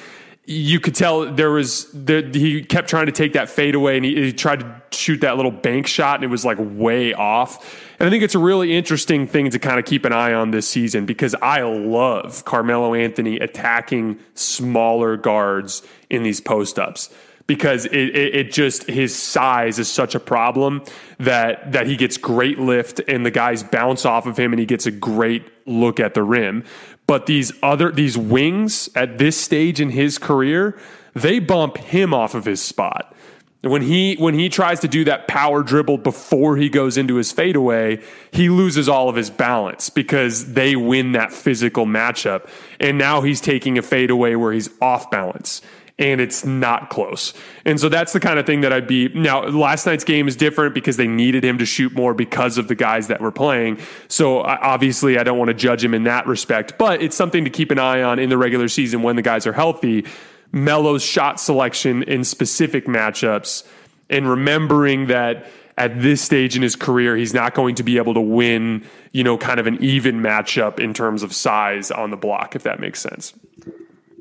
you 0.46 0.80
could 0.80 0.96
tell 0.96 1.30
there 1.30 1.52
was 1.52 1.92
there, 1.92 2.26
he 2.26 2.64
kept 2.64 2.88
trying 2.88 3.08
to 3.08 3.12
take 3.12 3.34
that 3.34 3.50
fade 3.50 3.76
away 3.76 3.98
and 3.98 4.06
he, 4.06 4.16
he, 4.16 4.32
tried 4.32 4.62
to 4.62 4.82
shoot 4.94 5.20
that 5.20 5.36
little 5.36 5.52
bank 5.52 5.86
shot 5.86 6.16
and 6.16 6.24
it 6.24 6.30
was 6.30 6.46
like 6.46 6.58
way 6.62 7.14
off. 7.14 7.84
And 8.00 8.08
I 8.08 8.10
think 8.10 8.24
it's 8.24 8.36
a 8.36 8.40
really 8.40 8.74
interesting 8.74 9.28
thing 9.28 9.50
to 9.50 9.60
kind 9.60 9.80
of 9.80 9.84
keep 9.84 10.06
an 10.06 10.14
eye 10.14 10.32
on 10.32 10.52
this 10.52 10.66
season 10.66 11.06
because 11.06 11.36
I 11.42 11.62
love 11.64 12.46
Carmelo 12.46 12.94
Anthony 12.94 13.36
attacking 13.40 14.18
smaller 14.36 15.18
guards 15.18 15.84
in 16.10 16.24
these 16.24 16.40
post 16.40 16.80
ups 16.80 17.10
because 17.48 17.86
it, 17.86 17.94
it, 17.94 18.36
it, 18.36 18.52
just 18.52 18.84
his 18.88 19.16
size 19.16 19.78
is 19.78 19.88
such 19.88 20.16
a 20.16 20.20
problem 20.20 20.84
that 21.20 21.72
that 21.72 21.86
he 21.86 21.96
gets 21.96 22.18
great 22.18 22.60
lift 22.60 23.00
and 23.08 23.26
the 23.26 23.32
guys 23.32 23.64
bounce 23.64 24.06
off 24.06 24.26
of 24.26 24.38
him 24.38 24.52
and 24.52 24.60
he 24.60 24.66
gets 24.66 24.86
a 24.86 24.92
great 24.92 25.44
look 25.68 26.00
at 26.00 26.14
the 26.14 26.24
rim. 26.24 26.64
But 27.08 27.28
these 27.28 27.52
other 27.62 27.92
these 27.92 28.18
wings 28.18 28.90
at 28.96 29.18
this 29.18 29.40
stage 29.40 29.80
in 29.80 29.92
his 29.92 30.18
career, 30.18 30.80
they 31.14 31.40
bump 31.40 31.78
him 31.78 32.14
off 32.14 32.34
of 32.34 32.46
his 32.46 32.62
spot. 32.62 33.16
When 33.62 33.82
he 33.82 34.16
when 34.16 34.34
he 34.36 34.50
tries 34.50 34.80
to 34.82 34.88
do 34.88 35.04
that 35.06 35.28
power 35.28 35.64
dribble 35.64 36.00
before 36.00 36.58
he 36.58 36.70
goes 36.70 36.98
into 36.98 37.16
his 37.16 37.32
fadeaway, 37.32 38.02
he 38.32 38.50
loses 38.50 38.90
all 38.90 39.08
of 39.10 39.16
his 39.16 39.30
balance 39.30 39.90
because 39.90 40.54
they 40.54 40.76
win 40.76 41.14
that 41.14 41.32
physical 41.32 41.86
matchup. 41.86 42.48
And 42.80 42.98
now 42.98 43.22
he's 43.22 43.42
taking 43.42 43.78
a 43.78 43.82
fadeaway 43.82 44.36
where 44.36 44.54
he's 44.54 44.70
off 44.82 45.10
balance 45.10 45.62
and 45.98 46.20
it's 46.20 46.46
not 46.46 46.90
close. 46.90 47.34
And 47.64 47.80
so 47.80 47.88
that's 47.88 48.12
the 48.12 48.20
kind 48.20 48.38
of 48.38 48.46
thing 48.46 48.62
that 48.62 48.74
I'd 48.74 48.88
be. 48.88 49.08
Now, 49.10 49.46
last 49.46 49.86
night's 49.86 50.04
game 50.04 50.28
is 50.28 50.36
different 50.36 50.74
because 50.74 50.98
they 50.98 51.08
needed 51.08 51.46
him 51.46 51.58
to 51.60 51.66
shoot 51.66 51.94
more 51.94 52.14
because 52.14 52.58
of 52.58 52.68
the 52.68 52.76
guys 52.76 53.08
that 53.08 53.22
were 53.22 53.32
playing. 53.32 53.80
So 54.10 54.42
obviously, 54.42 55.18
I 55.18 55.24
don't 55.24 55.38
want 55.38 55.50
to 55.50 55.54
judge 55.54 55.84
him 55.84 55.94
in 55.94 56.04
that 56.04 56.28
respect, 56.28 56.78
but 56.78 57.02
it's 57.02 57.16
something 57.16 57.46
to 57.46 57.50
keep 57.50 57.72
an 57.72 57.80
eye 57.80 58.02
on 58.02 58.20
in 58.20 58.30
the 58.30 58.38
regular 58.38 58.68
season 58.68 59.04
when 59.04 59.16
the 59.16 59.22
guys 59.22 59.48
are 59.48 59.54
healthy. 59.54 60.06
Melo's 60.52 61.04
shot 61.04 61.40
selection 61.40 62.04
in 62.04 62.24
specific 62.24 62.88
matchups 62.88 63.66
and 64.10 64.30
remembering 64.30 65.08
that 65.08 65.48
at 65.78 66.02
this 66.02 66.22
stage 66.22 66.56
in 66.56 66.62
his 66.62 66.76
career, 66.76 67.18
he's 67.18 67.34
not 67.34 67.54
going 67.54 67.76
to 67.76 67.84
be 67.84 67.98
able 67.98 68.14
to 68.14 68.22
win, 68.22 68.86
you 69.12 69.24
know, 69.24 69.38
kind 69.38 69.60
of 69.60 69.68
an 69.68 69.78
even 69.84 70.22
matchup 70.22 70.80
in 70.80 70.94
terms 70.94 71.24
of 71.24 71.34
size 71.34 71.92
on 71.92 72.12
the 72.12 72.18
block, 72.18 72.56
if 72.56 72.64
that 72.64 72.80
makes 72.80 73.02
sense. 73.02 73.34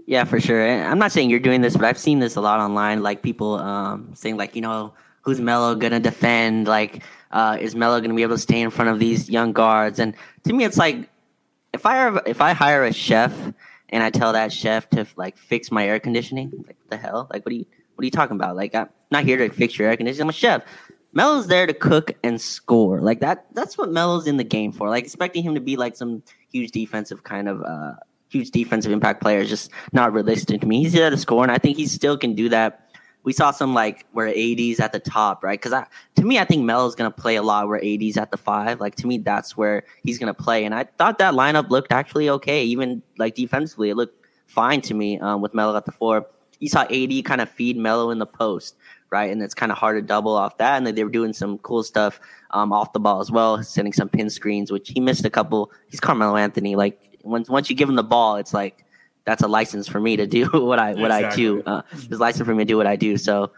Yeah, 0.06 0.24
for 0.24 0.38
sure. 0.38 0.64
And 0.64 0.86
I'm 0.86 0.98
not 0.98 1.12
saying 1.12 1.30
you're 1.30 1.40
doing 1.40 1.62
this, 1.62 1.76
but 1.76 1.84
I've 1.86 1.98
seen 1.98 2.18
this 2.18 2.36
a 2.36 2.40
lot 2.40 2.60
online. 2.60 3.02
Like 3.02 3.22
people 3.22 3.54
um, 3.54 4.10
saying, 4.14 4.36
like, 4.36 4.54
you 4.54 4.60
know, 4.60 4.92
who's 5.22 5.40
Melo 5.40 5.74
gonna 5.74 6.00
defend? 6.00 6.66
Like, 6.66 7.02
uh, 7.30 7.56
is 7.60 7.74
Melo 7.74 8.00
gonna 8.00 8.14
be 8.14 8.22
able 8.22 8.36
to 8.36 8.40
stay 8.42 8.60
in 8.60 8.70
front 8.70 8.90
of 8.90 8.98
these 8.98 9.30
young 9.30 9.52
guards? 9.52 9.98
And 9.98 10.14
to 10.44 10.52
me, 10.52 10.64
it's 10.64 10.76
like 10.76 11.08
if 11.72 11.86
I 11.86 12.20
if 12.26 12.40
I 12.40 12.52
hire 12.52 12.84
a 12.84 12.92
chef 12.92 13.32
and 13.88 14.02
I 14.02 14.10
tell 14.10 14.34
that 14.34 14.52
chef 14.52 14.88
to 14.90 15.06
like 15.16 15.38
fix 15.38 15.70
my 15.70 15.86
air 15.86 15.98
conditioning, 15.98 16.52
like 16.66 16.76
the 16.90 16.98
hell? 16.98 17.28
Like, 17.32 17.46
what 17.46 17.52
are 17.52 17.56
you 17.56 17.66
what 17.94 18.02
are 18.02 18.04
you 18.04 18.10
talking 18.10 18.36
about? 18.36 18.56
Like, 18.56 18.74
I'm 18.74 18.88
not 19.10 19.24
here 19.24 19.38
to 19.38 19.48
fix 19.48 19.78
your 19.78 19.88
air 19.88 19.96
conditioning. 19.96 20.22
I'm 20.24 20.28
a 20.30 20.32
chef. 20.32 20.64
Melo's 21.14 21.46
there 21.46 21.66
to 21.66 21.72
cook 21.72 22.12
and 22.24 22.40
score. 22.40 23.00
Like 23.00 23.20
that. 23.20 23.46
That's 23.54 23.78
what 23.78 23.90
Melo's 23.90 24.26
in 24.26 24.36
the 24.36 24.44
game 24.44 24.72
for. 24.72 24.90
Like 24.90 25.04
expecting 25.04 25.44
him 25.44 25.54
to 25.54 25.60
be 25.60 25.76
like 25.76 25.96
some 25.96 26.22
huge 26.52 26.72
defensive 26.72 27.22
kind 27.22 27.48
of 27.48 27.62
uh, 27.62 27.94
huge 28.34 28.50
defensive 28.50 28.90
impact 28.90 29.22
player 29.22 29.38
is 29.38 29.48
just 29.48 29.70
not 29.92 30.12
realistic 30.12 30.60
to 30.60 30.66
me. 30.66 30.82
He's 30.82 30.92
there 30.92 31.08
to 31.08 31.16
score, 31.16 31.42
and 31.42 31.52
I 31.52 31.58
think 31.58 31.76
he 31.76 31.86
still 31.86 32.18
can 32.18 32.34
do 32.34 32.48
that. 32.48 32.80
We 33.22 33.32
saw 33.32 33.52
some 33.52 33.72
like 33.72 34.04
where 34.12 34.28
AD's 34.28 34.80
at 34.80 34.92
the 34.92 34.98
top, 35.00 35.42
right? 35.42 35.58
Because 35.58 35.72
I, 35.72 35.86
to 36.16 36.24
me, 36.24 36.38
I 36.38 36.44
think 36.44 36.64
Melo's 36.64 36.94
going 36.94 37.10
to 37.10 37.16
play 37.16 37.36
a 37.36 37.42
lot 37.42 37.68
where 37.68 37.82
AD's 37.82 38.18
at 38.18 38.30
the 38.30 38.36
five. 38.36 38.80
Like 38.80 38.96
to 38.96 39.06
me, 39.06 39.16
that's 39.18 39.56
where 39.56 39.84
he's 40.02 40.18
going 40.18 40.34
to 40.34 40.42
play, 40.42 40.64
and 40.64 40.74
I 40.74 40.84
thought 40.98 41.18
that 41.18 41.34
lineup 41.34 41.70
looked 41.70 41.92
actually 41.92 42.28
okay, 42.28 42.64
even 42.64 43.02
like 43.16 43.34
defensively, 43.34 43.90
it 43.90 43.94
looked 43.94 44.26
fine 44.46 44.80
to 44.82 44.94
me 44.94 45.18
um, 45.20 45.40
with 45.40 45.54
Melo 45.54 45.76
at 45.76 45.86
the 45.86 45.92
four. 45.92 46.26
You 46.58 46.68
saw 46.68 46.82
AD 46.82 47.24
kind 47.24 47.40
of 47.40 47.48
feed 47.48 47.76
Melo 47.76 48.10
in 48.10 48.18
the 48.18 48.26
post, 48.26 48.76
right? 49.10 49.30
And 49.30 49.42
it's 49.42 49.54
kind 49.54 49.72
of 49.72 49.78
hard 49.78 49.96
to 49.96 50.02
double 50.02 50.32
off 50.32 50.56
that. 50.58 50.76
And 50.76 50.86
they 50.86 51.04
were 51.04 51.10
doing 51.10 51.32
some 51.32 51.58
cool 51.58 51.82
stuff 51.82 52.20
um, 52.52 52.72
off 52.72 52.92
the 52.92 53.00
ball 53.00 53.20
as 53.20 53.30
well, 53.30 53.62
sending 53.62 53.92
some 53.92 54.08
pin 54.08 54.30
screens, 54.30 54.70
which 54.70 54.90
he 54.90 55.00
missed 55.00 55.24
a 55.24 55.30
couple. 55.30 55.72
He's 55.88 56.00
Carmelo 56.00 56.36
Anthony. 56.36 56.76
Like 56.76 57.13
once 57.24 57.48
once 57.48 57.70
you 57.70 57.76
give 57.76 57.88
him 57.88 57.96
the 57.96 58.04
ball, 58.04 58.36
it's 58.36 58.54
like 58.54 58.84
that's 59.24 59.42
a 59.42 59.48
license 59.48 59.88
for 59.88 60.00
me 60.00 60.16
to 60.16 60.26
do 60.26 60.46
what 60.52 60.78
I 60.78 60.94
what 60.94 61.10
exactly. 61.10 61.26
I 61.26 61.36
do. 61.36 61.62
Uh, 61.64 61.82
it's 61.92 62.20
license 62.20 62.46
for 62.46 62.54
me 62.54 62.64
to 62.64 62.68
do 62.68 62.76
what 62.76 62.86
I 62.86 62.96
do. 62.96 63.16
So 63.16 63.50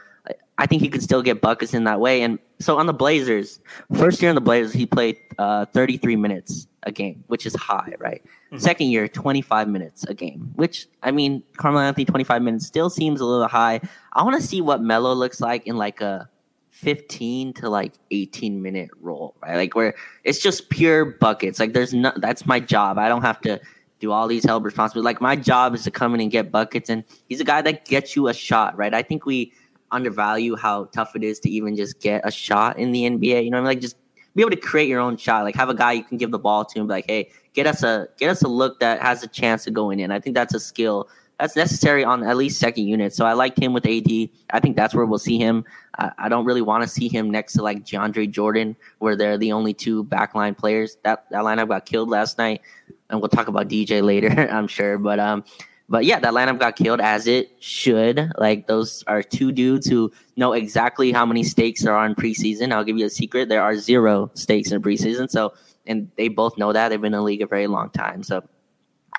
I 0.59 0.67
think 0.67 0.83
he 0.83 0.89
could 0.89 1.03
still 1.03 1.23
get 1.23 1.41
buckets 1.41 1.75
in 1.75 1.85
that 1.85 2.01
way. 2.01 2.23
And 2.23 2.39
so 2.61 2.79
on 2.79 2.87
the 2.87 2.95
Blazers, 2.95 3.61
first 3.95 4.23
year 4.23 4.31
in 4.31 4.35
the 4.35 4.41
Blazers, 4.41 4.73
he 4.73 4.87
played 4.87 5.19
uh, 5.39 5.67
33 5.67 6.17
minutes 6.17 6.67
a 6.85 6.93
game, 6.93 7.25
which 7.27 7.45
is 7.45 7.55
high, 7.55 7.93
right? 7.99 8.23
Mm-hmm. 8.25 8.59
Second 8.59 8.87
year, 8.87 9.07
25 9.07 9.69
minutes 9.69 10.05
a 10.05 10.15
game, 10.15 10.53
which 10.55 10.87
I 11.03 11.11
mean, 11.11 11.43
Carmelo 11.57 11.85
Anthony 11.85 12.07
25 12.07 12.43
minutes 12.43 12.67
still 12.67 12.89
seems 12.89 13.21
a 13.21 13.27
little 13.27 13.49
high. 13.49 13.81
I 14.15 14.23
want 14.23 14.41
to 14.41 14.47
see 14.47 14.61
what 14.61 14.81
Melo 14.81 15.13
looks 15.13 15.41
like 15.41 15.67
in 15.67 15.77
like 15.77 16.01
a 16.01 16.29
15 16.77 17.55
to 17.55 17.71
like 17.71 17.95
18 18.11 18.61
minute 18.61 18.91
role, 19.01 19.35
right? 19.43 19.57
Like 19.57 19.75
where 19.75 19.95
it's 20.25 20.39
just 20.39 20.69
pure 20.69 21.07
buckets. 21.07 21.59
Like 21.59 21.73
there's 21.73 21.95
no 21.95 22.13
that's 22.17 22.45
my 22.45 22.61
job. 22.61 22.99
I 22.99 23.09
don't 23.09 23.23
have 23.23 23.41
to 23.43 23.59
do 23.99 24.13
all 24.13 24.29
these 24.29 24.45
help 24.45 24.63
responsibilities. 24.63 25.07
Like 25.07 25.23
my 25.23 25.37
job 25.37 25.75
is 25.75 25.85
to 25.85 25.91
come 25.91 26.15
in 26.15 26.21
and 26.21 26.31
get 26.31 26.53
buckets 26.53 26.91
and 26.91 27.03
he's 27.29 27.41
a 27.41 27.45
guy 27.45 27.63
that 27.63 27.87
gets 27.87 28.15
you 28.15 28.29
a 28.29 28.35
shot, 28.35 28.77
right? 28.77 28.93
I 28.93 29.03
think 29.03 29.25
we 29.25 29.53
undervalue 29.91 30.55
how 30.55 30.85
tough 30.87 31.17
it 31.17 31.25
is 31.25 31.41
to 31.41 31.51
even 31.51 31.77
just 31.77 31.99
get 32.01 32.21
a 32.25 32.31
shot 32.31 32.79
in 32.79 32.93
the 32.93 33.05
NBA. 33.05 33.45
You 33.45 33.51
know, 33.51 33.57
I 33.57 33.61
mean? 33.61 33.67
like 33.69 33.81
just 33.81 33.97
be 34.35 34.43
able 34.43 34.51
to 34.51 34.57
create 34.57 34.89
your 34.89 35.01
own 35.01 35.17
shot. 35.17 35.45
Like 35.45 35.57
have 35.57 35.71
a 35.71 35.75
guy 35.75 35.93
you 35.93 36.05
can 36.05 36.19
give 36.19 36.31
the 36.31 36.39
ball 36.39 36.67
to 36.67 36.79
and 36.79 36.87
be 36.87 36.93
like, 36.93 37.07
hey, 37.09 37.31
get 37.55 37.67
us 37.67 37.83
a 37.83 38.07
get 38.19 38.29
us 38.29 38.43
a 38.43 38.49
look 38.49 38.81
that 38.81 39.01
has 39.01 39.23
a 39.23 39.29
chance 39.29 39.67
of 39.67 39.73
going 39.73 39.99
in. 39.99 40.11
I 40.11 40.21
think 40.21 40.37
that's 40.37 40.53
a 40.53 40.61
skill 40.61 41.09
that's 41.39 41.55
necessary 41.55 42.03
on 42.05 42.23
at 42.23 42.37
least 42.37 42.59
second 42.59 42.87
unit. 42.87 43.13
So 43.13 43.27
I 43.27 43.35
liked 43.35 43.59
him 43.59 43.73
with 43.73 43.87
AD. 43.87 44.29
I 44.51 44.61
think 44.61 44.77
that's 44.77 44.95
where 44.95 45.05
we'll 45.05 45.19
see 45.19 45.39
him. 45.39 45.65
I, 45.99 46.11
I 46.19 46.29
don't 46.29 46.47
really 46.47 46.63
want 46.63 46.83
to 46.83 46.89
see 46.89 47.09
him 47.09 47.31
next 47.31 47.55
to 47.55 47.63
like 47.63 47.85
DeAndre 47.85 48.31
Jordan, 48.31 48.77
where 48.99 49.17
they're 49.17 49.39
the 49.39 49.53
only 49.53 49.75
two 49.75 50.05
backline 50.05 50.57
players. 50.57 50.97
That 51.05 51.27
that 51.31 51.43
lineup 51.43 51.69
got 51.69 51.85
killed 51.85 52.09
last 52.09 52.39
night, 52.39 52.63
and 53.11 53.21
we'll 53.21 53.29
talk 53.29 53.49
about 53.49 53.69
DJ 53.69 54.03
later, 54.03 54.29
I'm 54.51 54.67
sure. 54.67 54.99
But 54.99 55.21
um, 55.21 55.45
but 55.89 56.05
yeah, 56.07 56.19
that 56.21 56.33
lineup 56.33 56.59
got 56.59 56.77
killed 56.77 57.01
as 57.01 57.27
it 57.27 57.51
should. 57.61 58.33
Like 58.39 58.67
those 58.67 59.05
are 59.07 59.23
two 59.23 59.53
dudes 59.53 59.87
who 59.87 60.13
know 60.37 60.55
exactly 60.55 61.13
how 61.13 61.27
many 61.27 61.45
stakes 61.45 61.83
there 61.83 61.95
are 61.95 62.07
in 62.07 62.15
preseason. 62.15 62.73
I'll 62.73 62.85
give 62.85 62.97
you 62.97 63.07
a 63.07 63.11
secret: 63.11 63.51
there 63.51 63.63
are 63.63 63.77
zero 63.77 64.31
stakes 64.35 64.73
in 64.73 64.81
preseason. 64.81 65.31
So, 65.31 65.53
and 65.87 66.11
they 66.17 66.29
both 66.29 66.57
know 66.57 66.73
that 66.73 66.89
they've 66.89 67.01
been 67.01 67.13
in 67.13 67.19
the 67.19 67.23
league 67.23 67.43
a 67.43 67.47
very 67.47 67.67
long 67.67 67.91
time. 67.91 68.23
So 68.23 68.43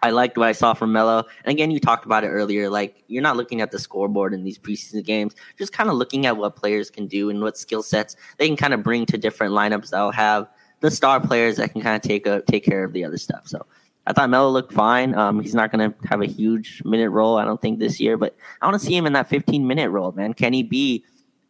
I 0.04 0.12
liked 0.12 0.38
what 0.38 0.48
I 0.48 0.52
saw 0.52 0.74
from 0.74 0.92
Melo. 0.92 1.24
And 1.44 1.52
again, 1.52 1.72
you 1.72 1.80
talked 1.80 2.06
about 2.06 2.24
it 2.24 2.28
earlier. 2.28 2.70
Like 2.70 3.04
you're 3.08 3.24
not 3.24 3.38
looking 3.38 3.62
at 3.62 3.72
the 3.72 3.80
scoreboard 3.80 4.34
in 4.34 4.44
these 4.44 4.58
preseason 4.58 5.04
games, 5.04 5.36
just 5.58 5.74
kind 5.74 5.90
of 5.90 5.96
looking 5.96 6.26
at 6.26 6.38
what 6.38 6.56
players 6.56 6.90
can 6.90 7.08
do 7.08 7.30
and 7.30 7.42
what 7.42 7.58
skill 7.58 7.84
sets 7.84 8.16
they 8.38 8.48
can 8.48 8.58
kind 8.58 8.74
of 8.74 8.84
bring 8.84 9.06
to 9.08 9.18
different 9.18 9.54
lineups 9.54 9.90
that'll 9.90 10.12
have 10.12 10.48
the 10.80 10.92
star 10.92 11.20
players 11.20 11.58
that 11.58 11.72
can 11.72 11.82
kind 11.82 11.96
of 11.96 12.02
take 12.02 12.28
a, 12.28 12.42
take 12.44 12.64
care 12.64 12.84
of 12.84 12.94
the 12.94 13.04
other 13.04 13.18
stuff. 13.18 13.48
So 13.48 13.66
I 14.06 14.14
thought 14.14 14.30
Melo 14.30 14.50
looked 14.50 14.72
fine. 14.72 15.16
Um, 15.16 15.42
he's 15.42 15.56
not 15.56 15.72
going 15.72 15.92
to 15.92 16.08
have 16.08 16.22
a 16.22 16.26
huge 16.26 16.82
minute 16.86 17.10
role, 17.10 17.38
I 17.38 17.46
don't 17.46 17.62
think, 17.62 17.80
this 17.80 18.00
year, 18.00 18.16
but 18.16 18.36
I 18.62 18.66
want 18.66 18.80
to 18.80 18.86
see 18.86 18.96
him 18.96 19.06
in 19.06 19.14
that 19.14 19.28
15 19.30 19.68
minute 19.68 19.90
role, 19.90 20.12
man. 20.14 20.34
Can 20.34 20.54
he 20.54 20.64
be 20.64 21.04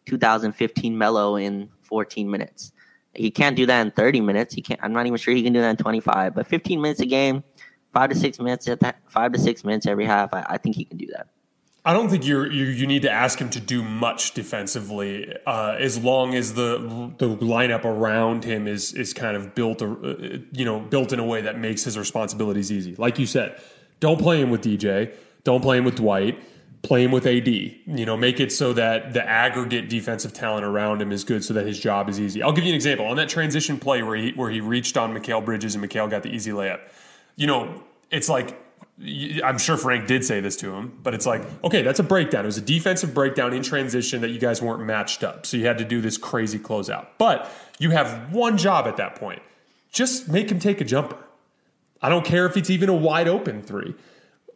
2015 0.06 0.98
Melo 0.98 1.36
in 1.36 1.70
14 1.84 2.30
minutes? 2.30 2.72
He 3.14 3.32
can't 3.32 3.56
do 3.56 3.66
that 3.66 3.82
in 3.82 3.92
30 3.92 4.22
minutes. 4.22 4.54
He 4.54 4.62
can't. 4.62 4.80
I'm 4.84 4.94
not 4.94 5.06
even 5.06 5.18
sure 5.18 5.34
he 5.34 5.44
can 5.44 5.54
do 5.54 5.62
that 5.62 5.72
in 5.72 5.78
25. 5.78 6.36
But 6.36 6.48
15 6.48 6.82
minutes 6.82 7.00
a 7.00 7.06
game, 7.06 7.44
five 7.98 8.12
to 8.12 8.16
six 8.16 8.40
minutes 8.40 8.68
at 8.68 8.80
that, 8.82 9.00
five 9.08 9.32
to 9.32 9.40
six 9.40 9.64
minutes 9.64 9.88
every 9.88 10.06
half. 10.06 10.32
I, 10.32 10.46
I 10.50 10.58
think 10.60 10.76
he 10.76 10.86
can 10.86 10.98
do 10.98 11.08
that. 11.08 11.30
I 11.84 11.94
don't 11.94 12.10
think 12.10 12.26
you 12.26 12.44
you 12.44 12.86
need 12.86 13.02
to 13.04 13.10
ask 13.10 13.40
him 13.40 13.50
to 13.52 13.60
do 13.60 13.82
much 13.82 14.34
defensively, 14.34 15.34
uh, 15.48 15.78
as 15.80 15.98
long 15.98 16.36
as 16.36 16.54
the 16.54 16.78
the 17.18 17.30
lineup 17.38 17.86
around 17.86 18.44
him 18.44 18.68
is 18.68 18.94
is 18.94 19.14
kind 19.14 19.36
of 19.36 19.56
built, 19.56 19.82
uh, 19.82 19.96
you 20.52 20.66
know, 20.66 20.80
built 20.80 21.12
in 21.12 21.20
a 21.20 21.26
way 21.26 21.42
that 21.42 21.58
makes 21.58 21.86
his 21.86 21.98
responsibilities 21.98 22.72
easy. 22.72 22.94
Like 22.96 23.18
you 23.18 23.26
said, 23.26 23.60
don't 24.00 24.20
play 24.20 24.42
him 24.42 24.50
with 24.50 24.62
DJ, 24.62 25.14
don't 25.44 25.62
play 25.62 25.78
him 25.78 25.86
with 25.86 25.96
Dwight, 25.96 26.38
play 26.84 27.04
him 27.04 27.12
with 27.12 27.26
AD. 27.26 27.48
You 27.48 28.06
know, 28.06 28.18
make 28.18 28.40
it 28.42 28.52
so 28.52 28.74
that 28.74 29.14
the 29.14 29.28
aggregate 29.28 29.90
defensive 29.90 30.34
talent 30.34 30.66
around 30.66 31.02
him 31.02 31.12
is 31.14 31.24
good, 31.24 31.44
so 31.44 31.54
that 31.54 31.66
his 31.66 31.80
job 31.80 32.10
is 32.10 32.20
easy. 32.20 32.44
I'll 32.44 32.52
give 32.52 32.66
you 32.66 32.72
an 32.72 32.76
example 32.76 33.06
on 33.08 33.16
that 33.16 33.30
transition 33.30 33.80
play 33.80 34.04
where 34.04 34.18
he 34.18 34.34
where 34.34 34.52
he 34.52 34.60
reached 34.60 34.98
on 34.98 35.16
Mikal 35.18 35.44
Bridges 35.44 35.74
and 35.74 35.84
Mikal 35.84 36.10
got 36.10 36.22
the 36.22 36.30
easy 36.30 36.52
layup. 36.52 36.82
You 37.38 37.48
know, 37.48 37.84
it's 38.12 38.30
like 38.30 38.58
I'm 39.44 39.60
sure 39.60 39.78
Frank 39.78 40.08
did 40.08 40.26
say 40.26 40.40
this 40.40 40.56
to 40.58 40.74
him, 40.74 40.98
but 41.04 41.14
it's 41.14 41.28
like, 41.28 41.44
okay, 41.64 41.84
that's 41.84 42.00
a 42.00 42.04
breakdown. 42.04 42.46
It 42.46 42.48
was 42.48 42.58
a 42.58 42.62
defensive 42.62 43.14
breakdown 43.14 43.54
in 43.54 43.62
transition 43.62 44.22
that 44.22 44.30
you 44.30 44.40
guys 44.40 44.60
weren't 44.60 44.84
matched 44.84 45.24
up. 45.24 45.46
So 45.46 45.56
you 45.56 45.68
had 45.68 45.78
to 45.78 45.86
do 45.86 46.02
this 46.02 46.18
crazy 46.18 46.58
closeout. 46.58 47.06
But 47.20 47.48
you 47.78 47.92
have 47.92 48.34
one 48.34 48.58
job 48.58 48.88
at 48.88 48.98
that 48.98 49.16
point 49.16 49.44
just 49.92 50.30
make 50.30 50.50
him 50.52 50.60
take 50.60 50.82
a 50.82 50.86
jumper. 50.86 51.18
I 52.02 52.10
don't 52.10 52.26
care 52.26 52.46
if 52.46 52.56
it's 52.56 52.70
even 52.70 52.90
a 52.90 52.96
wide 52.96 53.28
open 53.28 53.62
three. 53.62 53.96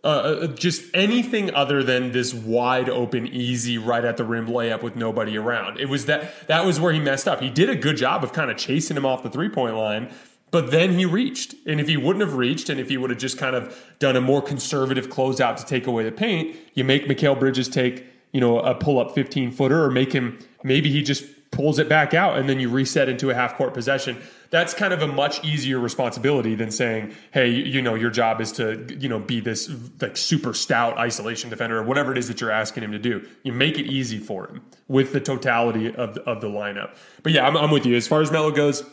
Uh, 0.03 0.07
uh, 0.07 0.47
just 0.47 0.83
anything 0.95 1.53
other 1.53 1.83
than 1.83 2.11
this 2.11 2.33
wide 2.33 2.89
open, 2.89 3.27
easy, 3.27 3.77
right 3.77 4.03
at 4.03 4.17
the 4.17 4.23
rim 4.23 4.47
layup 4.47 4.81
with 4.81 4.95
nobody 4.95 5.37
around. 5.37 5.79
It 5.79 5.89
was 5.89 6.07
that 6.07 6.47
that 6.47 6.65
was 6.65 6.79
where 6.79 6.91
he 6.91 6.99
messed 6.99 7.27
up. 7.27 7.39
He 7.39 7.51
did 7.51 7.69
a 7.69 7.75
good 7.75 7.97
job 7.97 8.23
of 8.23 8.33
kind 8.33 8.49
of 8.49 8.57
chasing 8.57 8.97
him 8.97 9.05
off 9.05 9.21
the 9.21 9.29
three 9.29 9.49
point 9.49 9.75
line, 9.75 10.11
but 10.51 10.69
then 10.69 10.97
he 10.97 11.05
reached. 11.05 11.55
And 11.65 11.79
if 11.79 11.87
he 11.87 11.97
wouldn't 11.97 12.23
have 12.23 12.35
reached, 12.35 12.69
and 12.69 12.79
if 12.79 12.89
he 12.89 12.97
would 12.97 13.09
have 13.09 13.19
just 13.19 13.37
kind 13.37 13.55
of 13.55 13.77
done 13.99 14.15
a 14.15 14.21
more 14.21 14.41
conservative 14.41 15.09
closeout 15.09 15.55
to 15.57 15.65
take 15.65 15.87
away 15.87 16.03
the 16.03 16.11
paint, 16.11 16.55
you 16.73 16.83
make 16.83 17.07
Mikal 17.07 17.39
Bridges 17.39 17.69
take, 17.69 18.05
you 18.33 18.41
know, 18.41 18.59
a 18.59 18.75
pull 18.75 18.99
up 18.99 19.15
15 19.15 19.51
footer 19.51 19.83
or 19.83 19.89
make 19.89 20.11
him, 20.11 20.37
maybe 20.63 20.91
he 20.91 21.01
just 21.01 21.23
pulls 21.51 21.79
it 21.79 21.89
back 21.89 22.13
out 22.13 22.37
and 22.37 22.47
then 22.47 22.61
you 22.61 22.69
reset 22.69 23.09
into 23.09 23.29
a 23.29 23.33
half 23.33 23.55
court 23.55 23.73
possession. 23.73 24.17
That's 24.51 24.73
kind 24.73 24.93
of 24.93 25.01
a 25.01 25.07
much 25.07 25.43
easier 25.43 25.79
responsibility 25.79 26.55
than 26.55 26.71
saying, 26.71 27.13
hey, 27.31 27.49
you, 27.49 27.63
you 27.63 27.81
know, 27.81 27.93
your 27.93 28.09
job 28.09 28.39
is 28.39 28.53
to, 28.53 28.85
you 28.99 29.09
know, 29.09 29.19
be 29.19 29.41
this 29.41 29.69
like 30.01 30.15
super 30.15 30.53
stout 30.53 30.97
isolation 30.97 31.49
defender 31.49 31.77
or 31.77 31.83
whatever 31.83 32.11
it 32.13 32.17
is 32.17 32.29
that 32.29 32.39
you're 32.39 32.51
asking 32.51 32.83
him 32.83 32.91
to 32.93 32.99
do. 32.99 33.25
You 33.43 33.51
make 33.51 33.77
it 33.77 33.85
easy 33.85 34.17
for 34.17 34.47
him 34.47 34.61
with 34.87 35.11
the 35.11 35.19
totality 35.19 35.93
of, 35.93 36.17
of 36.19 36.39
the 36.39 36.47
lineup. 36.47 36.95
But 37.21 37.33
yeah, 37.33 37.45
I'm, 37.45 37.57
I'm 37.57 37.71
with 37.71 37.85
you. 37.85 37.95
As 37.95 38.07
far 38.07 38.21
as 38.21 38.31
Melo 38.31 38.51
goes, 38.51 38.83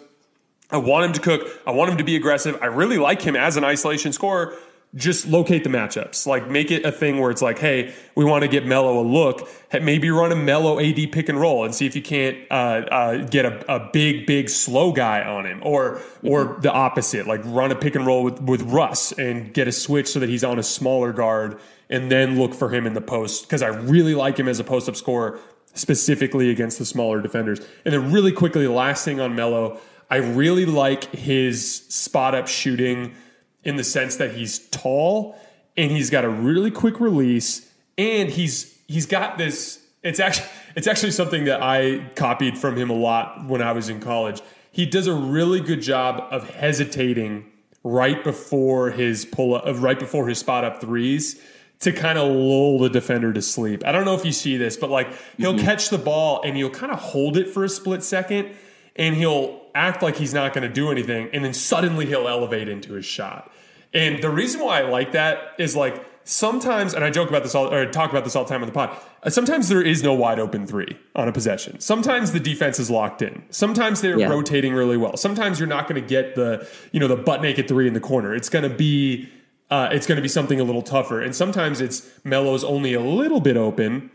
I 0.71 0.77
want 0.77 1.07
him 1.07 1.13
to 1.15 1.21
cook. 1.21 1.49
I 1.67 1.71
want 1.71 1.91
him 1.91 1.99
to 1.99 2.05
be 2.05 2.17
aggressive. 2.17 2.59
I 2.61 2.67
really 2.67 2.99
like 2.99 3.23
him 3.23 3.37
as 3.37 3.57
an 3.57 3.65
isolation 3.65 4.13
scorer. 4.13 4.55
Just 4.95 5.27
locate 5.27 5.65
the 5.65 5.71
matchups. 5.71 6.27
Like 6.27 6.49
make 6.49 6.71
it 6.71 6.85
a 6.85 6.93
thing 6.93 7.21
where 7.21 7.31
it's 7.31 7.43
like, 7.43 7.59
hey, 7.59 7.95
we 8.15 8.25
want 8.25 8.43
to 8.43 8.49
get 8.49 8.67
Melo 8.67 9.01
a 9.01 9.05
look. 9.07 9.49
Maybe 9.73 10.11
run 10.11 10.33
a 10.33 10.37
Melo 10.37 10.81
AD 10.81 11.13
pick 11.13 11.29
and 11.29 11.39
roll 11.39 11.65
and 11.65 11.75
see 11.75 11.85
if 11.87 11.95
you 11.95 12.01
can't 12.01 12.39
uh, 12.51 12.55
uh, 12.91 13.17
get 13.27 13.45
a, 13.45 13.75
a, 13.75 13.91
big, 13.93 14.27
big 14.27 14.49
slow 14.49 14.93
guy 14.93 15.23
on 15.23 15.45
him, 15.45 15.61
or 15.63 16.01
or 16.23 16.47
mm-hmm. 16.47 16.61
the 16.63 16.73
opposite. 16.73 17.27
Like 17.27 17.43
run 17.45 17.71
a 17.71 17.75
pick 17.75 17.97
and 17.97 18.07
roll 18.07 18.25
with 18.25 18.41
with 18.41 18.63
Russ 18.63 19.13
and 19.13 19.53
get 19.53 19.69
a 19.69 19.73
switch 19.73 20.09
so 20.09 20.21
that 20.21 20.29
he's 20.31 20.45
on 20.45 20.59
a 20.59 20.63
smaller 20.63 21.13
guard, 21.13 21.61
and 21.91 22.11
then 22.11 22.39
look 22.39 22.55
for 22.55 22.71
him 22.71 22.87
in 22.87 22.95
the 22.95 23.03
post 23.03 23.43
because 23.43 23.63
I 23.63 23.69
really 23.69 24.15
like 24.15 24.39
him 24.39 24.49
as 24.49 24.59
a 24.59 24.65
post 24.65 24.89
up 24.89 24.97
scorer, 24.97 25.39
specifically 25.75 26.49
against 26.51 26.79
the 26.79 26.87
smaller 26.87 27.21
defenders. 27.21 27.61
And 27.85 27.93
then 27.93 28.11
really 28.11 28.33
quickly, 28.33 28.65
the 28.65 28.73
last 28.73 29.05
thing 29.05 29.21
on 29.21 29.35
Melo. 29.35 29.79
I 30.11 30.17
really 30.17 30.65
like 30.65 31.05
his 31.13 31.85
spot 31.89 32.35
up 32.35 32.49
shooting 32.49 33.15
in 33.63 33.77
the 33.77 33.85
sense 33.85 34.17
that 34.17 34.33
he's 34.33 34.59
tall 34.71 35.39
and 35.77 35.91
he's 35.91 36.11
got 36.11 36.25
a 36.25 36.29
really 36.29 36.71
quick 36.71 37.01
release 37.01 37.71
and 37.97 38.31
he's 38.31 38.79
he's 38.87 39.07
got 39.07 39.37
this 39.37 39.85
it's 40.03 40.21
actually 40.21 40.49
it's 40.77 40.87
actually 40.87 41.11
something 41.11 41.45
that 41.45 41.63
I 41.63 42.11
copied 42.15 42.57
from 42.57 42.77
him 42.77 42.91
a 42.91 42.95
lot 42.95 43.47
when 43.47 43.63
I 43.63 43.73
was 43.73 43.89
in 43.89 44.01
college. 44.01 44.41
He 44.71 44.87
does 44.87 45.07
a 45.07 45.15
really 45.15 45.61
good 45.61 45.83
job 45.83 46.27
of 46.31 46.49
hesitating 46.51 47.51
right 47.85 48.23
before 48.23 48.91
his 48.91 49.25
pull 49.25 49.55
up 49.55 49.65
right 49.81 49.99
before 49.99 50.29
his 50.29 50.39
spot 50.39 50.65
up 50.65 50.81
threes 50.81 51.41
to 51.81 51.93
kind 51.93 52.19
of 52.19 52.29
lull 52.29 52.79
the 52.79 52.89
defender 52.89 53.33
to 53.33 53.43
sleep. 53.43 53.85
I 53.87 53.93
don't 53.93 54.05
know 54.05 54.15
if 54.15 54.25
you 54.25 54.33
see 54.33 54.57
this, 54.57 54.77
but 54.77 54.91
like 54.91 55.09
he'll 55.37 55.55
mm-hmm. 55.55 55.65
catch 55.65 55.91
the 55.91 55.99
ball 55.99 56.43
and 56.45 56.57
he'll 56.57 56.71
kind 56.71 56.91
of 56.91 56.99
hold 56.99 57.37
it 57.37 57.49
for 57.49 57.65
a 57.65 57.69
split 57.69 58.03
second 58.03 58.55
and 58.99 59.15
he'll 59.15 59.63
act 59.75 60.03
like 60.03 60.17
he's 60.17 60.35
not 60.35 60.53
going 60.53 60.67
to 60.67 60.73
do 60.73 60.91
anything, 60.91 61.31
and 61.33 61.45
then 61.45 61.55
suddenly 61.55 62.07
he'll 62.07 62.29
elevate 62.29 62.69
into 62.69 62.95
his 62.95 63.07
shot. 63.07 63.51
And 63.95 64.23
the 64.23 64.29
reason 64.29 64.61
why 64.61 64.81
I 64.81 64.83
like 64.83 65.13
that 65.13 65.55
is 65.59 65.75
like 65.75 66.05
sometimes, 66.25 66.93
and 66.93 67.03
I 67.03 67.11
joke 67.11 67.29
about 67.31 67.43
this 67.43 67.55
all, 67.55 67.73
or 67.73 67.87
talk 67.91 68.11
about 68.11 68.25
this 68.25 68.37
all 68.37 68.45
the 68.45 68.51
time 68.51 68.63
on 68.63 68.69
the 68.69 68.75
pod. 68.75 68.95
Uh, 69.23 69.31
sometimes 69.31 69.69
there 69.69 69.81
is 69.81 70.03
no 70.03 70.13
wide 70.13 70.39
open 70.39 70.67
three 70.67 70.99
on 71.17 71.27
a 71.27 71.33
possession. 71.33 71.81
Sometimes 71.81 72.33
the 72.33 72.41
defense 72.41 72.79
is 72.79 72.91
locked 72.91 73.23
in. 73.23 73.43
Sometimes 73.51 74.03
they're 74.03 74.19
yeah. 74.19 74.29
rotating 74.29 74.75
really 74.75 74.97
well. 74.97 75.17
Sometimes 75.17 75.59
you're 75.59 75.69
not 75.69 75.89
going 75.89 76.01
to 76.01 76.07
get 76.07 76.35
the 76.35 76.69
you 76.93 77.01
know 77.01 77.09
the 77.09 77.17
butt 77.17 77.41
naked 77.41 77.67
three 77.67 77.87
in 77.87 77.95
the 77.95 78.01
corner. 78.01 78.35
It's 78.35 78.51
going 78.51 78.69
to 78.69 78.77
be 78.77 79.29
uh, 79.71 79.89
it's 79.93 80.07
going 80.07 80.17
to 80.17 80.23
be 80.23 80.29
something 80.29 80.61
a 80.61 80.65
little 80.65 80.83
tougher. 80.83 81.21
And 81.21 81.35
sometimes 81.35 81.81
it's 81.81 82.09
Melo's 82.25 82.65
only 82.65 82.95
a 82.95 83.01
little 83.01 83.41
bit 83.41 83.57
open 83.57 84.11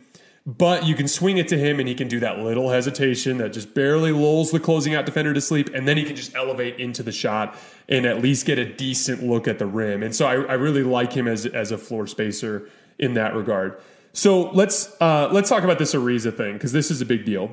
but 0.46 0.86
you 0.86 0.94
can 0.94 1.08
swing 1.08 1.38
it 1.38 1.48
to 1.48 1.58
him 1.58 1.80
and 1.80 1.88
he 1.88 1.96
can 1.96 2.08
do 2.08 2.20
that 2.20 2.40
little 2.40 2.70
hesitation 2.70 3.38
that 3.38 3.54
just 3.54 3.74
barely 3.74 4.12
lulls 4.12 4.52
the 4.52 4.60
closing 4.60 4.94
out 4.94 5.06
defender 5.06 5.34
to 5.34 5.40
sleep. 5.40 5.70
And 5.74 5.88
then 5.88 5.96
he 5.96 6.04
can 6.04 6.18
just 6.18 6.36
elevate 6.36 6.80
into 6.80 7.02
the 7.02 7.14
shot 7.14 7.58
and 7.88 8.06
at 8.06 8.22
least 8.22 8.46
get 8.46 8.60
a 8.60 8.66
decent 8.66 9.24
look 9.24 9.48
at 9.48 9.58
the 9.58 9.66
rim. 9.66 10.04
And 10.04 10.14
so 10.14 10.26
I, 10.26 10.34
I 10.34 10.54
really 10.54 10.84
like 10.84 11.14
him 11.14 11.28
as, 11.28 11.46
as 11.46 11.72
a 11.72 11.78
floor 11.78 12.08
spacer 12.08 12.70
in 13.00 13.14
that 13.14 13.36
regard. 13.36 13.80
So 14.12 14.52
let's 14.52 14.96
uh, 15.02 15.30
let's 15.32 15.50
talk 15.50 15.64
about 15.64 15.80
this 15.80 15.96
Ariza 15.96 16.36
thing 16.36 16.54
because 16.54 16.72
this 16.72 16.92
is 16.92 17.02
a 17.02 17.06
big 17.06 17.26
deal. 17.26 17.50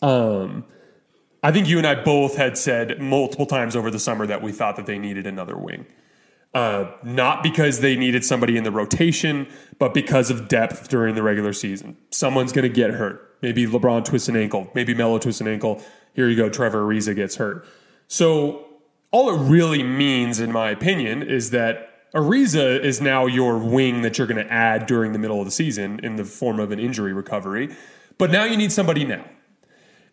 Um, 0.00 0.64
I 1.42 1.50
think 1.50 1.66
you 1.68 1.78
and 1.78 1.86
I 1.86 1.96
both 1.96 2.36
had 2.36 2.56
said 2.56 3.00
multiple 3.00 3.46
times 3.46 3.74
over 3.74 3.90
the 3.90 3.98
summer 3.98 4.26
that 4.26 4.42
we 4.42 4.52
thought 4.52 4.76
that 4.76 4.86
they 4.86 4.98
needed 4.98 5.26
another 5.26 5.56
wing. 5.56 5.86
Uh, 6.54 6.90
not 7.02 7.42
because 7.42 7.80
they 7.80 7.96
needed 7.96 8.24
somebody 8.24 8.58
in 8.58 8.64
the 8.64 8.70
rotation, 8.70 9.46
but 9.78 9.94
because 9.94 10.30
of 10.30 10.48
depth 10.48 10.88
during 10.88 11.14
the 11.14 11.22
regular 11.22 11.52
season. 11.52 11.96
Someone's 12.10 12.52
going 12.52 12.68
to 12.68 12.74
get 12.74 12.90
hurt. 12.90 13.38
Maybe 13.40 13.66
LeBron 13.66 14.04
twists 14.04 14.28
an 14.28 14.36
ankle. 14.36 14.70
Maybe 14.74 14.94
Melo 14.94 15.18
twists 15.18 15.40
an 15.40 15.48
ankle. 15.48 15.82
Here 16.12 16.28
you 16.28 16.36
go, 16.36 16.50
Trevor 16.50 16.84
Ariza 16.84 17.16
gets 17.16 17.36
hurt. 17.36 17.66
So 18.06 18.66
all 19.10 19.30
it 19.30 19.48
really 19.48 19.82
means, 19.82 20.40
in 20.40 20.52
my 20.52 20.70
opinion, 20.70 21.22
is 21.22 21.50
that 21.50 22.10
Ariza 22.14 22.78
is 22.80 23.00
now 23.00 23.24
your 23.24 23.56
wing 23.56 24.02
that 24.02 24.18
you're 24.18 24.26
going 24.26 24.44
to 24.44 24.52
add 24.52 24.86
during 24.86 25.12
the 25.12 25.18
middle 25.18 25.38
of 25.38 25.46
the 25.46 25.50
season 25.50 26.00
in 26.02 26.16
the 26.16 26.24
form 26.24 26.60
of 26.60 26.70
an 26.70 26.78
injury 26.78 27.14
recovery. 27.14 27.74
But 28.18 28.30
now 28.30 28.44
you 28.44 28.58
need 28.58 28.72
somebody 28.72 29.04
now. 29.04 29.24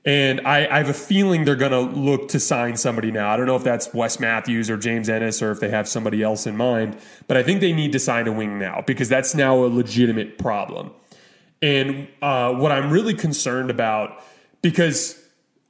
And 0.09 0.41
I, 0.41 0.65
I, 0.65 0.77
have 0.79 0.89
a 0.89 0.93
feeling 0.95 1.45
they're 1.45 1.55
going 1.55 1.71
to 1.71 1.81
look 1.81 2.29
to 2.29 2.39
sign 2.39 2.77
somebody 2.77 3.11
now. 3.11 3.31
I 3.31 3.37
don't 3.37 3.45
know 3.45 3.55
if 3.55 3.63
that's 3.63 3.93
Wes 3.93 4.19
Matthews 4.19 4.67
or 4.67 4.75
James 4.75 5.07
Ennis 5.07 5.39
or 5.39 5.51
if 5.51 5.59
they 5.59 5.69
have 5.69 5.87
somebody 5.87 6.23
else 6.23 6.47
in 6.47 6.57
mind, 6.57 6.97
but 7.27 7.37
I 7.37 7.43
think 7.43 7.61
they 7.61 7.73
need 7.73 7.91
to 7.91 7.99
sign 7.99 8.27
a 8.27 8.31
wing 8.31 8.57
now 8.57 8.83
because 8.87 9.07
that's 9.07 9.35
now 9.35 9.63
a 9.63 9.67
legitimate 9.67 10.39
problem. 10.39 10.89
And 11.61 12.07
uh, 12.23 12.53
what 12.53 12.71
I'm 12.71 12.89
really 12.89 13.13
concerned 13.13 13.69
about, 13.69 14.23
because 14.63 15.23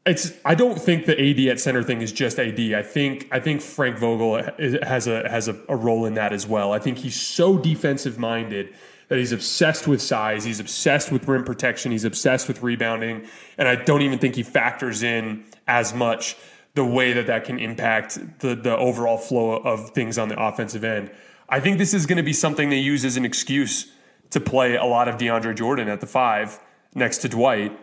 it's 0.06 0.32
I 0.46 0.56
don't 0.56 0.80
think 0.82 1.06
the 1.06 1.20
AD 1.20 1.40
at 1.52 1.60
center 1.60 1.84
thing 1.84 2.02
is 2.02 2.14
just 2.14 2.40
AD. 2.40 2.62
I 2.62 2.82
think 2.82 3.28
I 3.34 3.42
think 3.42 3.60
Frank 3.60 3.98
Vogel 3.98 4.42
has 4.84 5.06
a 5.06 5.28
has 5.28 5.50
a, 5.50 5.60
a 5.68 5.76
role 5.76 6.06
in 6.06 6.14
that 6.14 6.32
as 6.32 6.48
well. 6.48 6.72
I 6.72 6.80
think 6.80 7.00
he's 7.00 7.20
so 7.20 7.58
defensive 7.58 8.18
minded 8.18 8.74
that 9.10 9.18
he's 9.18 9.32
obsessed 9.32 9.88
with 9.88 10.01
size, 10.01 10.45
he's 10.45 10.60
obsessed 10.60 11.12
with 11.12 11.28
rim 11.28 11.43
protection, 11.43 11.91
he's 11.91 12.05
obsessed 12.05 12.47
with 12.47 12.64
rebounding, 12.64 13.28
and 13.57 13.68
I 13.68 13.76
don't 13.76 14.01
even 14.01 14.20
think 14.20 14.36
he 14.36 14.43
factors 14.43 15.03
in 15.03 15.43
as 15.68 15.93
much 15.93 16.38
the 16.76 16.86
way 16.86 17.12
that 17.14 17.28
that 17.28 17.43
can 17.43 17.60
impact 17.60 18.39
the 18.39 18.55
the 18.55 18.78
overall 18.78 19.18
flow 19.18 19.57
of 19.57 19.89
things 19.91 20.18
on 20.18 20.30
the 20.30 20.41
offensive 20.41 20.84
end. 20.84 21.12
I 21.49 21.60
think 21.60 21.80
this 21.80 21.93
is 21.93 22.05
going 22.05 22.18
to 22.18 22.24
be 22.24 22.34
something 22.34 22.70
they 22.70 22.78
use 22.78 23.03
as 23.03 23.18
an 23.18 23.26
excuse 23.26 23.91
to 24.30 24.39
play 24.39 24.76
a 24.76 24.86
lot 24.86 25.07
of 25.07 25.18
DeAndre 25.18 25.55
Jordan 25.55 25.89
at 25.89 25.99
the 25.99 26.07
five 26.07 26.60
next 26.93 27.20
to 27.20 27.30
Dwight. 27.30 27.78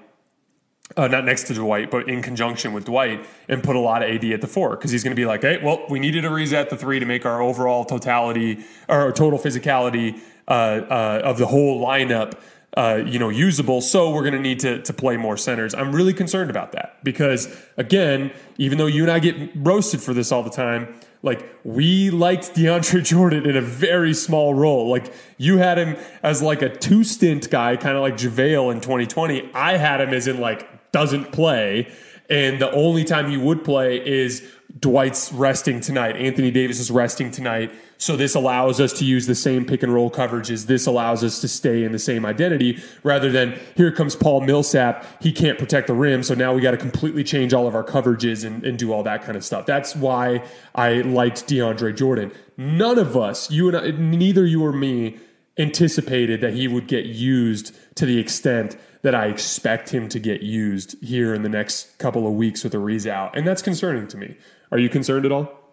Uh, 0.96 1.08
not 1.08 1.24
next 1.24 1.48
to 1.48 1.54
Dwight, 1.54 1.90
but 1.90 2.08
in 2.08 2.22
conjunction 2.22 2.72
with 2.72 2.84
Dwight, 2.84 3.26
and 3.48 3.60
put 3.60 3.74
a 3.74 3.80
lot 3.80 4.04
of 4.04 4.08
AD 4.08 4.24
at 4.26 4.40
the 4.40 4.46
four 4.46 4.76
because 4.76 4.92
he's 4.92 5.02
going 5.02 5.10
to 5.10 5.20
be 5.20 5.26
like, 5.26 5.42
hey, 5.42 5.58
well, 5.60 5.84
we 5.90 5.98
needed 5.98 6.22
to 6.22 6.30
reset 6.30 6.70
the 6.70 6.76
three 6.76 7.00
to 7.00 7.04
make 7.04 7.26
our 7.26 7.42
overall 7.42 7.84
totality 7.84 8.64
or 8.88 9.10
total 9.10 9.36
physicality 9.36 10.20
uh, 10.48 10.50
uh, 10.50 11.20
of 11.24 11.38
the 11.38 11.46
whole 11.46 11.84
lineup, 11.84 12.34
uh, 12.76 13.02
you 13.04 13.18
know, 13.18 13.28
usable. 13.28 13.80
So 13.80 14.10
we're 14.10 14.22
going 14.22 14.34
to 14.34 14.40
need 14.40 14.60
to 14.60 14.82
to 14.82 14.92
play 14.92 15.16
more 15.16 15.36
centers. 15.36 15.74
I'm 15.74 15.92
really 15.92 16.12
concerned 16.12 16.50
about 16.50 16.72
that 16.72 17.02
because 17.02 17.48
again, 17.76 18.32
even 18.58 18.78
though 18.78 18.86
you 18.86 19.02
and 19.02 19.10
I 19.10 19.18
get 19.18 19.50
roasted 19.54 20.00
for 20.00 20.14
this 20.14 20.30
all 20.30 20.42
the 20.42 20.50
time, 20.50 20.94
like 21.22 21.48
we 21.64 22.10
liked 22.10 22.54
DeAndre 22.54 23.04
Jordan 23.10 23.46
in 23.46 23.56
a 23.56 23.60
very 23.60 24.14
small 24.14 24.54
role. 24.54 24.88
Like 24.88 25.12
you 25.38 25.58
had 25.58 25.78
him 25.78 25.96
as 26.22 26.42
like 26.42 26.62
a 26.62 26.68
two 26.68 27.02
stint 27.02 27.50
guy, 27.50 27.76
kind 27.76 27.96
of 27.96 28.02
like 28.02 28.14
JaVale 28.14 28.72
in 28.72 28.80
2020. 28.80 29.50
I 29.54 29.76
had 29.76 30.00
him 30.00 30.10
as 30.10 30.26
in 30.28 30.40
like 30.40 30.92
doesn't 30.92 31.32
play. 31.32 31.92
And 32.28 32.60
the 32.60 32.70
only 32.72 33.04
time 33.04 33.30
he 33.30 33.36
would 33.36 33.64
play 33.64 34.04
is 34.04 34.42
Dwight's 34.78 35.32
resting 35.32 35.80
tonight. 35.80 36.16
Anthony 36.16 36.50
Davis 36.50 36.80
is 36.80 36.90
resting 36.90 37.30
tonight. 37.30 37.72
So 37.98 38.16
this 38.16 38.34
allows 38.34 38.80
us 38.80 38.92
to 38.94 39.04
use 39.04 39.26
the 39.26 39.34
same 39.34 39.64
pick 39.64 39.82
and 39.82 39.92
roll 39.92 40.10
coverages. 40.10 40.66
This 40.66 40.86
allows 40.86 41.24
us 41.24 41.40
to 41.40 41.48
stay 41.48 41.82
in 41.82 41.92
the 41.92 41.98
same 41.98 42.26
identity 42.26 42.82
rather 43.02 43.30
than 43.30 43.58
here 43.74 43.90
comes 43.90 44.14
Paul 44.14 44.42
Millsap. 44.42 45.04
He 45.22 45.32
can't 45.32 45.58
protect 45.58 45.86
the 45.86 45.94
rim. 45.94 46.22
So 46.22 46.34
now 46.34 46.52
we 46.52 46.60
got 46.60 46.72
to 46.72 46.76
completely 46.76 47.24
change 47.24 47.54
all 47.54 47.66
of 47.66 47.74
our 47.74 47.84
coverages 47.84 48.44
and, 48.44 48.64
and 48.64 48.78
do 48.78 48.92
all 48.92 49.02
that 49.04 49.22
kind 49.22 49.36
of 49.36 49.44
stuff. 49.44 49.66
That's 49.66 49.96
why 49.96 50.44
I 50.74 51.00
liked 51.00 51.46
DeAndre 51.46 51.96
Jordan. 51.96 52.32
None 52.56 52.98
of 52.98 53.16
us, 53.16 53.50
you 53.50 53.68
and 53.68 53.76
I, 53.76 53.90
neither 53.90 54.44
you 54.44 54.64
or 54.64 54.72
me, 54.72 55.18
anticipated 55.58 56.40
that 56.42 56.52
he 56.52 56.68
would 56.68 56.86
get 56.86 57.06
used 57.06 57.74
to 57.96 58.04
the 58.04 58.18
extent 58.18 58.76
that 59.02 59.14
I 59.14 59.26
expect 59.26 59.90
him 59.90 60.08
to 60.10 60.18
get 60.18 60.42
used 60.42 61.02
here 61.02 61.32
in 61.32 61.42
the 61.42 61.48
next 61.48 61.96
couple 61.98 62.26
of 62.26 62.34
weeks 62.34 62.62
with 62.62 62.72
Ariza 62.72 63.10
out. 63.10 63.36
And 63.36 63.46
that's 63.46 63.62
concerning 63.62 64.06
to 64.08 64.16
me. 64.16 64.36
Are 64.70 64.78
you 64.78 64.88
concerned 64.88 65.24
at 65.24 65.32
all? 65.32 65.65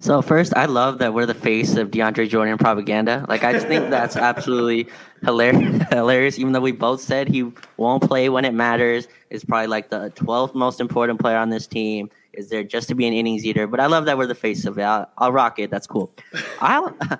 So 0.00 0.22
first, 0.22 0.56
I 0.56 0.66
love 0.66 0.98
that 0.98 1.12
we're 1.12 1.26
the 1.26 1.34
face 1.34 1.74
of 1.76 1.90
DeAndre 1.90 2.28
Jordan 2.28 2.56
propaganda. 2.56 3.26
Like 3.28 3.42
I 3.42 3.52
just 3.52 3.66
think 3.66 3.90
that's 3.90 4.16
absolutely 4.30 4.86
hilarious. 5.22 5.82
hilarious. 5.90 6.38
Even 6.38 6.52
though 6.52 6.60
we 6.60 6.70
both 6.70 7.00
said 7.00 7.26
he 7.26 7.50
won't 7.78 8.02
play 8.02 8.28
when 8.28 8.44
it 8.44 8.54
matters, 8.54 9.08
is 9.30 9.44
probably 9.44 9.66
like 9.66 9.90
the 9.90 10.10
12th 10.10 10.54
most 10.54 10.80
important 10.80 11.18
player 11.18 11.36
on 11.36 11.50
this 11.50 11.66
team. 11.66 12.10
Is 12.32 12.48
there 12.48 12.62
just 12.62 12.86
to 12.88 12.94
be 12.94 13.08
an 13.08 13.12
innings 13.12 13.44
eater? 13.44 13.66
But 13.66 13.80
I 13.80 13.86
love 13.86 14.04
that 14.04 14.16
we're 14.16 14.28
the 14.28 14.36
face 14.36 14.64
of 14.66 14.78
it. 14.78 14.82
I'll, 14.82 15.10
I'll 15.18 15.32
rock 15.32 15.58
it. 15.58 15.68
That's 15.68 15.88
cool. 15.88 16.12
I 16.60 17.18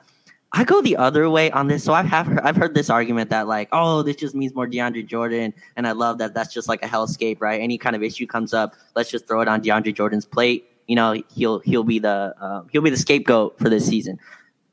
I 0.53 0.64
go 0.64 0.81
the 0.81 0.97
other 0.97 1.29
way 1.29 1.51
on 1.51 1.66
this. 1.66 1.85
So 1.85 1.93
I've 1.93 2.07
have, 2.07 2.39
I've 2.43 2.57
heard 2.57 2.74
this 2.74 2.89
argument 2.89 3.29
that 3.31 3.49
like, 3.49 3.68
oh, 3.72 4.03
this 4.03 4.16
just 4.16 4.35
means 4.35 4.55
more 4.55 4.66
DeAndre 4.66 5.07
Jordan, 5.07 5.53
and 5.76 5.87
I 5.87 5.93
love 5.93 6.18
that. 6.18 6.33
That's 6.33 6.55
just 6.55 6.68
like 6.68 6.83
a 6.83 6.89
hellscape, 6.89 7.39
right? 7.41 7.61
Any 7.61 7.76
kind 7.76 7.95
of 7.95 8.03
issue 8.03 8.26
comes 8.26 8.55
up, 8.55 8.74
let's 8.95 9.11
just 9.11 9.26
throw 9.26 9.41
it 9.43 9.49
on 9.49 9.61
DeAndre 9.61 9.95
Jordan's 9.95 10.24
plate. 10.24 10.67
You 10.89 10.97
know, 10.97 11.22
he'll 11.32 11.61
he'll 11.61 11.84
be 11.84 12.01
the 12.01 12.34
uh, 12.41 12.62
he'll 12.72 12.82
be 12.82 12.91
the 12.91 12.97
scapegoat 12.97 13.59
for 13.59 13.68
this 13.68 13.86
season. 13.86 14.18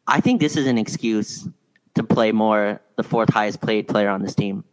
I 0.07 0.21
think 0.21 0.41
this 0.41 0.57
is 0.57 0.65
an 0.65 0.77
excuse 0.79 1.47
to 1.95 2.03
play 2.03 2.31
more 2.31 2.81
the 2.95 3.03
fourth 3.03 3.29
highest 3.29 3.61
played 3.61 3.87
player 3.87 4.09
on 4.09 4.21
this 4.23 4.33
team, 4.33 4.63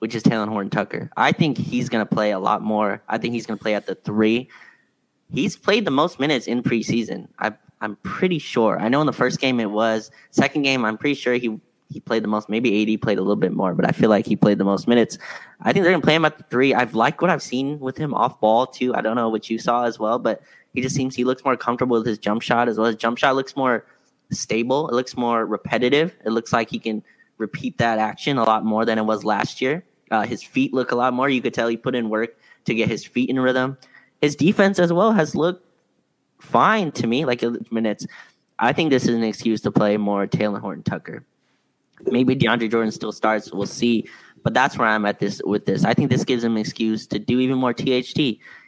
which 0.00 0.14
is 0.14 0.22
Talen 0.22 0.48
Horton 0.48 0.70
Tucker. 0.70 1.10
I 1.16 1.32
think 1.32 1.58
he's 1.58 1.88
going 1.88 2.04
to 2.04 2.14
play 2.14 2.32
a 2.32 2.38
lot 2.38 2.62
more. 2.62 3.02
I 3.08 3.18
think 3.18 3.34
he's 3.34 3.46
going 3.46 3.58
to 3.58 3.62
play 3.62 3.74
at 3.74 3.86
the 3.86 3.94
three. 3.94 4.48
He's 5.32 5.56
played 5.56 5.84
the 5.84 5.90
most 5.90 6.18
minutes 6.18 6.46
in 6.46 6.62
preseason. 6.62 7.28
I 7.38 7.52
I'm 7.80 7.96
pretty 7.96 8.38
sure. 8.38 8.80
I 8.80 8.88
know 8.88 9.02
in 9.02 9.06
the 9.06 9.12
first 9.12 9.40
game 9.40 9.60
it 9.60 9.70
was. 9.70 10.10
Second 10.30 10.62
game, 10.62 10.84
I'm 10.84 10.96
pretty 10.96 11.14
sure 11.14 11.34
he 11.34 11.60
he 11.90 12.00
played 12.00 12.24
the 12.24 12.28
most. 12.28 12.48
Maybe 12.48 12.94
AD 12.94 13.00
played 13.02 13.18
a 13.18 13.20
little 13.20 13.36
bit 13.36 13.52
more, 13.52 13.74
but 13.74 13.88
I 13.88 13.92
feel 13.92 14.10
like 14.10 14.26
he 14.26 14.36
played 14.36 14.58
the 14.58 14.64
most 14.64 14.88
minutes. 14.88 15.18
I 15.60 15.72
think 15.72 15.84
they're 15.84 15.92
gonna 15.92 16.02
play 16.02 16.14
him 16.14 16.24
at 16.24 16.38
the 16.38 16.44
three. 16.44 16.74
I've 16.74 16.94
liked 16.94 17.20
what 17.20 17.30
I've 17.30 17.42
seen 17.42 17.78
with 17.80 17.96
him 17.96 18.14
off 18.14 18.40
ball 18.40 18.66
too. 18.66 18.94
I 18.94 19.00
don't 19.00 19.16
know 19.16 19.28
what 19.28 19.48
you 19.50 19.58
saw 19.58 19.84
as 19.84 19.98
well, 19.98 20.18
but 20.18 20.42
he 20.72 20.80
just 20.80 20.96
seems 20.96 21.14
he 21.14 21.24
looks 21.24 21.44
more 21.44 21.56
comfortable 21.56 21.96
with 21.98 22.06
his 22.06 22.18
jump 22.18 22.42
shot 22.42 22.68
as 22.68 22.78
well. 22.78 22.86
His 22.86 22.96
jump 22.96 23.18
shot 23.18 23.36
looks 23.36 23.56
more 23.56 23.86
stable. 24.30 24.88
It 24.88 24.94
looks 24.94 25.16
more 25.16 25.46
repetitive. 25.46 26.16
It 26.24 26.30
looks 26.30 26.52
like 26.52 26.70
he 26.70 26.78
can 26.78 27.02
repeat 27.38 27.78
that 27.78 27.98
action 27.98 28.38
a 28.38 28.44
lot 28.44 28.64
more 28.64 28.84
than 28.84 28.98
it 28.98 29.04
was 29.04 29.24
last 29.24 29.60
year. 29.60 29.84
Uh, 30.10 30.22
his 30.22 30.42
feet 30.42 30.72
look 30.72 30.92
a 30.92 30.96
lot 30.96 31.14
more. 31.14 31.28
You 31.28 31.40
could 31.40 31.54
tell 31.54 31.68
he 31.68 31.76
put 31.76 31.94
in 31.94 32.08
work 32.08 32.36
to 32.64 32.74
get 32.74 32.88
his 32.88 33.04
feet 33.04 33.30
in 33.30 33.38
rhythm. 33.38 33.78
His 34.20 34.36
defense 34.36 34.78
as 34.78 34.92
well 34.92 35.12
has 35.12 35.34
looked 35.34 35.66
fine 36.40 36.92
to 36.92 37.06
me, 37.06 37.24
like 37.24 37.42
minutes. 37.70 38.06
I 38.58 38.72
think 38.72 38.90
this 38.90 39.04
is 39.04 39.14
an 39.14 39.24
excuse 39.24 39.60
to 39.62 39.70
play 39.70 39.96
more 39.96 40.26
Talen 40.26 40.60
Horton 40.60 40.82
Tucker. 40.82 41.24
Maybe 42.02 42.36
DeAndre 42.36 42.70
Jordan 42.70 42.92
still 42.92 43.12
starts. 43.12 43.52
We'll 43.52 43.66
see. 43.66 44.08
But 44.42 44.52
that's 44.52 44.76
where 44.76 44.88
I'm 44.88 45.06
at 45.06 45.20
this 45.20 45.40
with 45.44 45.64
this. 45.64 45.84
I 45.84 45.94
think 45.94 46.10
this 46.10 46.24
gives 46.24 46.44
him 46.44 46.52
an 46.52 46.58
excuse 46.58 47.06
to 47.06 47.18
do 47.18 47.40
even 47.40 47.56
more 47.56 47.72
THT. 47.72 48.18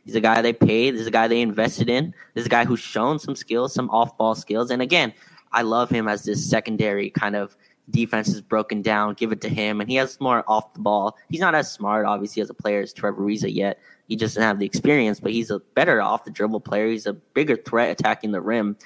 He's 0.05 0.15
a 0.15 0.21
guy 0.21 0.41
they 0.41 0.53
paid. 0.53 0.95
This 0.95 1.03
is 1.03 1.07
a 1.07 1.11
guy 1.11 1.29
they 1.29 1.43
invested 1.43 1.91
in. 1.91 2.15
This 2.35 2.43
is 2.43 2.47
a 2.47 2.51
guy 2.51 2.65
who's 2.65 2.81
shown 2.81 3.19
some 3.19 3.37
skills, 3.37 3.75
some 3.75 3.91
off 3.91 4.17
ball 4.17 4.35
skills. 4.35 4.71
And 4.71 4.81
again, 4.81 5.13
I 5.53 5.63
love 5.63 5.91
him 5.91 6.09
as 6.09 6.25
this 6.25 6.49
secondary 6.49 7.11
kind 7.11 7.37
of 7.37 7.57
defense 7.91 8.29
is 8.29 8.41
broken 8.41 8.81
down. 8.81 9.15
Give 9.15 9.33
it 9.33 9.41
to 9.43 9.49
him, 9.49 9.81
and 9.81 9.91
he 9.91 9.97
has 9.97 10.19
more 10.21 10.45
off 10.49 10.73
the 10.73 10.81
ball. 10.81 11.19
He's 11.29 11.41
not 11.41 11.55
as 11.55 11.71
smart, 11.71 12.07
obviously, 12.07 12.41
as 12.41 12.51
a 12.51 12.55
player 12.55 12.81
as 12.81 12.93
Trevor 12.93 13.23
Ariza 13.23 13.53
yet, 13.55 13.79
he 14.09 14.17
just 14.17 14.35
doesn't 14.35 14.47
have 14.47 14.59
the 14.59 14.67
experience, 14.67 15.21
but 15.21 15.33
he's 15.33 15.51
a 15.51 15.59
better 15.75 16.01
off 16.01 16.25
the 16.25 16.31
dribble 16.31 16.61
player. 16.61 16.89
He's 16.89 17.07
a 17.07 17.13
bigger 17.13 17.57
threat 17.57 17.91
attacking 17.91 18.31
the 18.31 18.41
rim. 18.41 18.77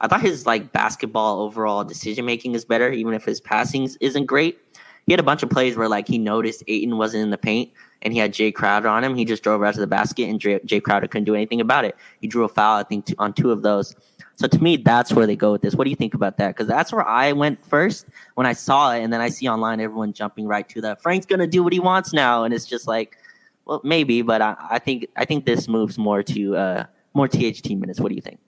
I 0.00 0.08
thought 0.08 0.22
his 0.22 0.46
like 0.46 0.72
basketball 0.72 1.40
overall 1.40 1.84
decision 1.84 2.24
making 2.24 2.54
is 2.54 2.64
better, 2.64 2.90
even 2.90 3.14
if 3.14 3.24
his 3.24 3.40
passing 3.40 3.88
isn't 4.00 4.26
great. 4.26 4.58
He 5.06 5.12
had 5.12 5.20
a 5.20 5.24
bunch 5.24 5.42
of 5.42 5.50
plays 5.50 5.76
where 5.76 5.88
like 5.88 6.06
he 6.06 6.18
noticed 6.18 6.62
Ayton 6.68 6.96
wasn't 6.96 7.24
in 7.24 7.30
the 7.30 7.38
paint 7.38 7.72
and 8.02 8.12
he 8.12 8.18
had 8.18 8.32
Jae 8.32 8.54
Crowder 8.54 8.88
on 8.88 9.02
him. 9.02 9.14
He 9.14 9.24
just 9.24 9.42
drove 9.42 9.60
right 9.60 9.74
to 9.74 9.80
the 9.80 9.86
basket 9.86 10.28
and 10.28 10.40
Jae 10.40 10.82
Crowder 10.82 11.08
couldn't 11.08 11.24
do 11.24 11.34
anything 11.34 11.60
about 11.60 11.84
it. 11.84 11.96
He 12.20 12.28
drew 12.28 12.44
a 12.44 12.48
foul, 12.48 12.78
I 12.78 12.82
think, 12.84 13.06
on 13.18 13.32
two 13.32 13.50
of 13.50 13.62
those. 13.62 13.94
So 14.34 14.46
to 14.46 14.62
me, 14.62 14.78
that's 14.78 15.12
where 15.12 15.26
they 15.26 15.36
go 15.36 15.52
with 15.52 15.60
this. 15.60 15.74
What 15.74 15.84
do 15.84 15.90
you 15.90 15.96
think 15.96 16.14
about 16.14 16.38
that? 16.38 16.48
Because 16.48 16.66
that's 16.66 16.92
where 16.92 17.06
I 17.06 17.32
went 17.32 17.64
first 17.64 18.06
when 18.36 18.46
I 18.46 18.54
saw 18.54 18.92
it, 18.92 19.02
and 19.02 19.12
then 19.12 19.20
I 19.20 19.28
see 19.28 19.46
online 19.48 19.80
everyone 19.80 20.14
jumping 20.14 20.46
right 20.46 20.66
to 20.70 20.80
that. 20.80 21.02
Frank's 21.02 21.26
gonna 21.26 21.46
do 21.46 21.62
what 21.62 21.74
he 21.74 21.80
wants 21.80 22.14
now, 22.14 22.44
and 22.44 22.54
it's 22.54 22.64
just 22.64 22.86
like 22.86 23.18
well, 23.66 23.82
maybe, 23.84 24.22
but 24.22 24.40
I, 24.40 24.56
I 24.70 24.78
think 24.78 25.08
I 25.14 25.26
think 25.26 25.44
this 25.44 25.68
moves 25.68 25.98
more 25.98 26.22
to 26.22 26.56
uh, 26.56 26.84
more 27.12 27.28
THT 27.28 27.70
minutes. 27.70 28.00
What 28.00 28.08
do 28.08 28.14
you 28.14 28.22
think? 28.22 28.40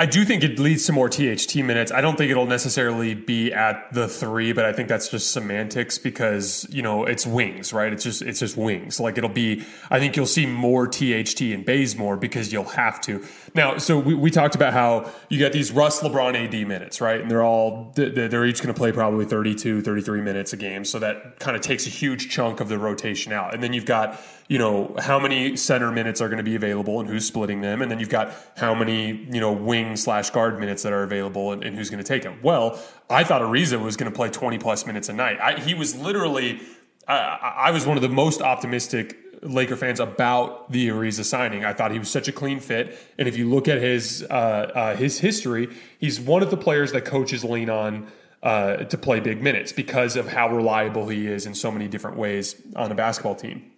I 0.00 0.06
do 0.06 0.24
think 0.24 0.42
it 0.42 0.58
leads 0.58 0.86
to 0.86 0.94
more 0.94 1.10
THT 1.10 1.56
minutes. 1.56 1.92
I 1.92 2.00
don't 2.00 2.16
think 2.16 2.30
it'll 2.30 2.46
necessarily 2.46 3.12
be 3.12 3.52
at 3.52 3.92
the 3.92 4.08
three, 4.08 4.54
but 4.54 4.64
I 4.64 4.72
think 4.72 4.88
that's 4.88 5.10
just 5.10 5.30
semantics 5.30 5.98
because 5.98 6.66
you 6.70 6.80
know 6.80 7.04
it's 7.04 7.26
wings, 7.26 7.74
right? 7.74 7.92
It's 7.92 8.04
just 8.04 8.22
it's 8.22 8.40
just 8.40 8.56
wings. 8.56 8.98
Like 8.98 9.18
it'll 9.18 9.28
be. 9.28 9.62
I 9.90 9.98
think 9.98 10.16
you'll 10.16 10.24
see 10.24 10.46
more 10.46 10.86
THT 10.86 11.42
in 11.42 11.64
Bazemore 11.64 12.16
because 12.16 12.50
you'll 12.50 12.64
have 12.64 13.02
to. 13.02 13.22
Now, 13.54 13.76
so 13.76 13.98
we, 13.98 14.14
we 14.14 14.30
talked 14.30 14.54
about 14.54 14.72
how 14.72 15.12
you 15.28 15.36
get 15.36 15.52
these 15.52 15.70
Russ, 15.70 16.00
LeBron, 16.00 16.34
AD 16.34 16.66
minutes, 16.66 17.02
right? 17.02 17.20
And 17.20 17.30
they're 17.30 17.44
all 17.44 17.92
they're 17.94 18.46
each 18.46 18.62
going 18.62 18.74
to 18.74 18.78
play 18.78 18.92
probably 18.92 19.26
32, 19.26 19.82
33 19.82 20.22
minutes 20.22 20.54
a 20.54 20.56
game. 20.56 20.86
So 20.86 20.98
that 21.00 21.38
kind 21.40 21.54
of 21.54 21.60
takes 21.60 21.86
a 21.86 21.90
huge 21.90 22.30
chunk 22.30 22.60
of 22.60 22.70
the 22.70 22.78
rotation 22.78 23.34
out. 23.34 23.52
And 23.52 23.62
then 23.62 23.74
you've 23.74 23.84
got 23.84 24.18
you 24.50 24.58
know 24.58 24.96
how 24.98 25.20
many 25.20 25.56
center 25.56 25.92
minutes 25.92 26.20
are 26.20 26.28
going 26.28 26.38
to 26.38 26.42
be 26.42 26.56
available 26.56 26.98
and 26.98 27.08
who's 27.08 27.24
splitting 27.24 27.60
them, 27.60 27.82
and 27.82 27.88
then 27.88 28.00
you've 28.00 28.08
got 28.08 28.34
how 28.56 28.74
many 28.74 29.28
you 29.30 29.40
know 29.40 29.52
wing 29.52 29.94
slash 29.94 30.30
guard 30.30 30.58
minutes 30.58 30.82
that 30.82 30.92
are 30.92 31.04
available 31.04 31.52
and, 31.52 31.62
and 31.62 31.76
who's 31.76 31.88
going 31.88 32.02
to 32.02 32.08
take 32.08 32.24
them. 32.24 32.40
Well, 32.42 32.76
I 33.08 33.22
thought 33.22 33.42
Ariza 33.42 33.80
was 33.80 33.96
going 33.96 34.10
to 34.10 34.16
play 34.16 34.28
twenty 34.28 34.58
plus 34.58 34.86
minutes 34.86 35.08
a 35.08 35.12
night. 35.12 35.38
I, 35.40 35.60
he 35.60 35.72
was 35.74 35.94
literally. 35.94 36.60
I, 37.06 37.68
I 37.68 37.70
was 37.70 37.86
one 37.86 37.96
of 37.96 38.02
the 38.02 38.08
most 38.08 38.42
optimistic 38.42 39.16
Laker 39.40 39.76
fans 39.76 40.00
about 40.00 40.72
the 40.72 40.88
Ariza 40.88 41.24
signing. 41.24 41.64
I 41.64 41.72
thought 41.72 41.92
he 41.92 42.00
was 42.00 42.10
such 42.10 42.26
a 42.26 42.32
clean 42.32 42.58
fit, 42.58 42.98
and 43.18 43.28
if 43.28 43.38
you 43.38 43.48
look 43.48 43.68
at 43.68 43.80
his 43.80 44.26
uh, 44.28 44.34
uh, 44.34 44.96
his 44.96 45.20
history, 45.20 45.68
he's 46.00 46.18
one 46.18 46.42
of 46.42 46.50
the 46.50 46.56
players 46.56 46.90
that 46.90 47.04
coaches 47.04 47.44
lean 47.44 47.70
on 47.70 48.10
uh, 48.42 48.78
to 48.78 48.98
play 48.98 49.20
big 49.20 49.40
minutes 49.40 49.70
because 49.70 50.16
of 50.16 50.26
how 50.26 50.52
reliable 50.52 51.08
he 51.08 51.28
is 51.28 51.46
in 51.46 51.54
so 51.54 51.70
many 51.70 51.86
different 51.86 52.16
ways 52.16 52.60
on 52.74 52.90
a 52.90 52.96
basketball 52.96 53.36
team. 53.36 53.69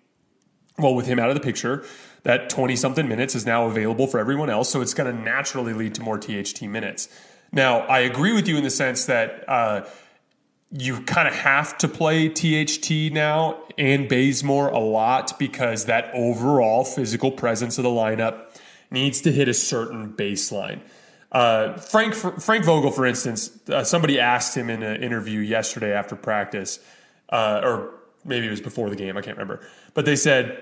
Well, 0.79 0.95
with 0.95 1.07
him 1.07 1.19
out 1.19 1.29
of 1.29 1.35
the 1.35 1.41
picture, 1.41 1.85
that 2.23 2.49
20 2.49 2.77
something 2.77 3.09
minutes 3.09 3.35
is 3.35 3.45
now 3.45 3.67
available 3.67 4.07
for 4.07 4.19
everyone 4.19 4.51
else. 4.51 4.71
So 4.71 4.81
it's 4.81 4.95
going 4.95 5.15
to 5.15 5.23
naturally 5.23 5.75
lead 5.75 5.95
to 5.97 6.03
more 6.03 6.19
THT 6.19 6.63
minutes. 6.63 7.09
Now, 7.53 7.81
I 7.81 8.01
agree 8.01 8.33
with 8.33 8.49
you 8.49 8.57
in 8.57 8.65
the 8.65 8.71
sense 8.71 9.05
that 9.07 9.45
uh, 9.49 9.85
you 10.71 11.03
kind 11.03 11.29
of 11.29 11.35
have 11.35 11.77
to 11.79 11.89
play 11.89 12.29
THT 12.29 13.13
now 13.13 13.63
and 13.77 14.09
Bazemore 14.09 14.69
a 14.69 14.79
lot 14.79 15.39
because 15.39 15.85
that 15.85 16.11
overall 16.15 16.85
physical 16.85 17.31
presence 17.31 17.77
of 17.77 17.85
the 17.85 17.91
lineup 17.91 18.59
needs 18.91 19.21
to 19.23 19.33
hit 19.33 19.49
a 19.49 19.55
certain 19.55 20.13
baseline. 20.13 20.81
Uh, 21.31 21.77
Frank 21.79 22.15
Frank 22.15 22.65
Vogel, 22.65 22.91
for 22.91 23.07
instance, 23.07 23.59
uh, 23.71 23.85
somebody 23.85 24.21
asked 24.21 24.55
him 24.55 24.69
in 24.69 24.83
an 24.83 25.03
interview 25.03 25.41
yesterday 25.41 25.93
after 25.93 26.15
practice, 26.15 26.79
uh, 27.31 27.61
or 27.63 27.95
maybe 28.25 28.47
it 28.47 28.51
was 28.51 28.61
before 28.61 28.91
the 28.91 28.97
game, 28.97 29.17
I 29.17 29.23
can't 29.23 29.37
remember. 29.37 29.67
But 29.95 30.05
they 30.05 30.17
said, 30.17 30.59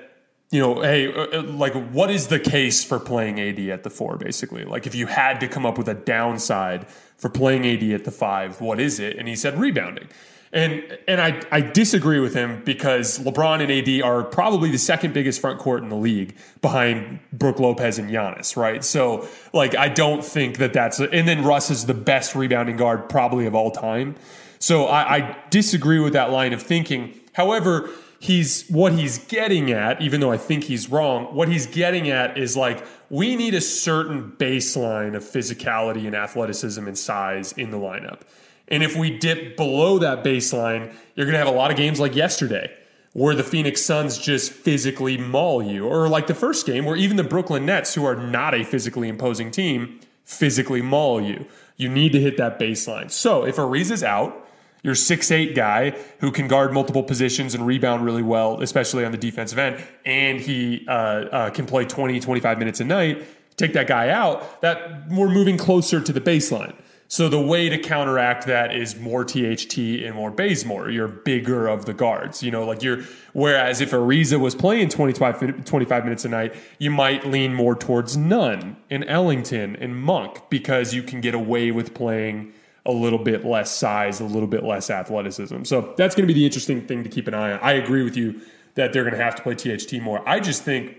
you 0.50 0.60
know, 0.60 0.82
hey, 0.82 1.12
uh, 1.12 1.38
uh, 1.38 1.42
like, 1.42 1.74
what 1.90 2.10
is 2.10 2.26
the 2.26 2.40
case 2.40 2.82
for 2.82 2.98
playing 2.98 3.40
AD 3.40 3.60
at 3.68 3.84
the 3.84 3.90
four? 3.90 4.16
Basically, 4.16 4.64
like, 4.64 4.86
if 4.86 4.94
you 4.94 5.06
had 5.06 5.38
to 5.40 5.48
come 5.48 5.64
up 5.64 5.78
with 5.78 5.88
a 5.88 5.94
downside 5.94 6.88
for 7.16 7.28
playing 7.28 7.66
AD 7.66 7.82
at 7.92 8.04
the 8.04 8.10
five, 8.10 8.60
what 8.60 8.80
is 8.80 8.98
it? 8.98 9.16
And 9.16 9.28
he 9.28 9.36
said 9.36 9.58
rebounding. 9.58 10.08
And 10.52 10.98
and 11.06 11.20
I, 11.20 11.40
I 11.52 11.60
disagree 11.60 12.18
with 12.18 12.34
him 12.34 12.62
because 12.64 13.20
LeBron 13.20 13.62
and 13.62 13.70
AD 13.70 14.02
are 14.02 14.24
probably 14.24 14.72
the 14.72 14.78
second 14.78 15.14
biggest 15.14 15.40
front 15.40 15.60
court 15.60 15.84
in 15.84 15.88
the 15.88 15.96
league 15.96 16.36
behind 16.60 17.20
Brook 17.32 17.60
Lopez 17.60 18.00
and 18.00 18.10
Giannis, 18.10 18.56
right? 18.56 18.84
So 18.84 19.28
like 19.52 19.76
I 19.76 19.88
don't 19.88 20.24
think 20.24 20.58
that 20.58 20.72
that's 20.72 20.98
a, 20.98 21.08
and 21.10 21.28
then 21.28 21.44
Russ 21.44 21.70
is 21.70 21.86
the 21.86 21.94
best 21.94 22.34
rebounding 22.34 22.76
guard 22.76 23.08
probably 23.08 23.46
of 23.46 23.54
all 23.54 23.70
time. 23.70 24.16
So 24.58 24.86
I, 24.86 25.16
I 25.16 25.36
disagree 25.50 26.00
with 26.00 26.14
that 26.14 26.32
line 26.32 26.52
of 26.52 26.60
thinking. 26.60 27.14
However, 27.32 27.88
he's 28.20 28.68
what 28.68 28.92
he's 28.92 29.18
getting 29.18 29.72
at, 29.72 30.00
even 30.00 30.20
though 30.20 30.30
I 30.30 30.36
think 30.36 30.64
he's 30.64 30.88
wrong, 30.88 31.34
what 31.34 31.48
he's 31.48 31.66
getting 31.66 32.10
at 32.10 32.38
is 32.38 32.56
like 32.56 32.86
we 33.08 33.34
need 33.34 33.54
a 33.54 33.60
certain 33.60 34.32
baseline 34.38 35.16
of 35.16 35.24
physicality 35.24 36.06
and 36.06 36.14
athleticism 36.14 36.86
and 36.86 36.96
size 36.96 37.52
in 37.52 37.70
the 37.70 37.78
lineup. 37.78 38.20
And 38.68 38.84
if 38.84 38.94
we 38.94 39.18
dip 39.18 39.56
below 39.56 39.98
that 39.98 40.22
baseline, 40.22 40.94
you're 41.16 41.26
going 41.26 41.32
to 41.32 41.38
have 41.38 41.48
a 41.48 41.50
lot 41.50 41.72
of 41.72 41.76
games 41.76 41.98
like 41.98 42.14
yesterday 42.14 42.70
where 43.14 43.34
the 43.34 43.42
Phoenix 43.42 43.82
Suns 43.82 44.18
just 44.18 44.52
physically 44.52 45.16
maul 45.16 45.60
you, 45.60 45.88
or 45.88 46.08
like 46.08 46.28
the 46.28 46.34
first 46.34 46.64
game 46.64 46.84
where 46.84 46.94
even 46.94 47.16
the 47.16 47.24
Brooklyn 47.24 47.66
Nets, 47.66 47.94
who 47.94 48.04
are 48.04 48.14
not 48.14 48.54
a 48.54 48.62
physically 48.62 49.08
imposing 49.08 49.50
team, 49.50 49.98
physically 50.24 50.82
maul 50.82 51.20
you. 51.20 51.46
You 51.76 51.88
need 51.88 52.12
to 52.12 52.20
hit 52.20 52.36
that 52.36 52.60
baseline. 52.60 53.10
So 53.10 53.44
if 53.44 53.56
Ariza's 53.56 54.04
out, 54.04 54.46
your 54.82 54.94
six 54.94 55.30
eight 55.30 55.54
guy 55.54 55.90
who 56.20 56.30
can 56.30 56.48
guard 56.48 56.72
multiple 56.72 57.02
positions 57.02 57.54
and 57.54 57.66
rebound 57.66 58.04
really 58.04 58.22
well, 58.22 58.60
especially 58.62 59.04
on 59.04 59.12
the 59.12 59.18
defensive 59.18 59.58
end, 59.58 59.82
and 60.04 60.40
he 60.40 60.84
uh, 60.88 60.92
uh, 60.92 61.50
can 61.50 61.66
play 61.66 61.84
20, 61.84 62.20
25 62.20 62.58
minutes 62.58 62.80
a 62.80 62.84
night, 62.84 63.24
take 63.56 63.72
that 63.72 63.86
guy 63.86 64.08
out, 64.08 64.60
that 64.62 65.08
we're 65.08 65.28
moving 65.28 65.56
closer 65.56 66.00
to 66.00 66.12
the 66.12 66.20
baseline. 66.20 66.74
So 67.10 67.28
the 67.28 67.40
way 67.40 67.68
to 67.68 67.76
counteract 67.76 68.46
that 68.46 68.72
is 68.72 68.94
more 68.94 69.24
THT 69.24 69.76
and 69.78 70.14
more 70.14 70.30
Bazemore. 70.30 70.90
You're 70.90 71.08
bigger 71.08 71.66
of 71.66 71.84
the 71.84 71.92
guards. 71.92 72.40
You 72.40 72.52
know, 72.52 72.64
like 72.64 72.84
you're. 72.84 73.00
Whereas 73.32 73.80
if 73.80 73.90
Ariza 73.90 74.38
was 74.38 74.54
playing 74.54 74.90
25, 74.90 75.64
25 75.64 76.04
minutes 76.04 76.24
a 76.24 76.28
night, 76.28 76.54
you 76.78 76.92
might 76.92 77.26
lean 77.26 77.52
more 77.52 77.74
towards 77.74 78.16
Nunn 78.16 78.76
and 78.88 79.04
Ellington 79.08 79.74
and 79.74 79.96
Monk 79.96 80.48
because 80.50 80.94
you 80.94 81.02
can 81.02 81.20
get 81.20 81.34
away 81.34 81.72
with 81.72 81.94
playing 81.94 82.52
a 82.86 82.92
little 82.92 83.18
bit 83.18 83.44
less 83.44 83.70
size, 83.70 84.20
a 84.20 84.24
little 84.24 84.48
bit 84.48 84.64
less 84.64 84.90
athleticism. 84.90 85.64
So 85.64 85.92
that's 85.96 86.14
going 86.14 86.26
to 86.26 86.32
be 86.32 86.38
the 86.38 86.46
interesting 86.46 86.86
thing 86.86 87.04
to 87.04 87.10
keep 87.10 87.28
an 87.28 87.34
eye 87.34 87.52
on. 87.52 87.60
I 87.60 87.72
agree 87.72 88.02
with 88.02 88.16
you 88.16 88.40
that 88.74 88.92
they're 88.92 89.04
going 89.04 89.16
to 89.16 89.22
have 89.22 89.36
to 89.36 89.42
play 89.42 89.54
THT 89.54 90.00
more. 90.00 90.26
I 90.28 90.40
just 90.40 90.62
think 90.62 90.96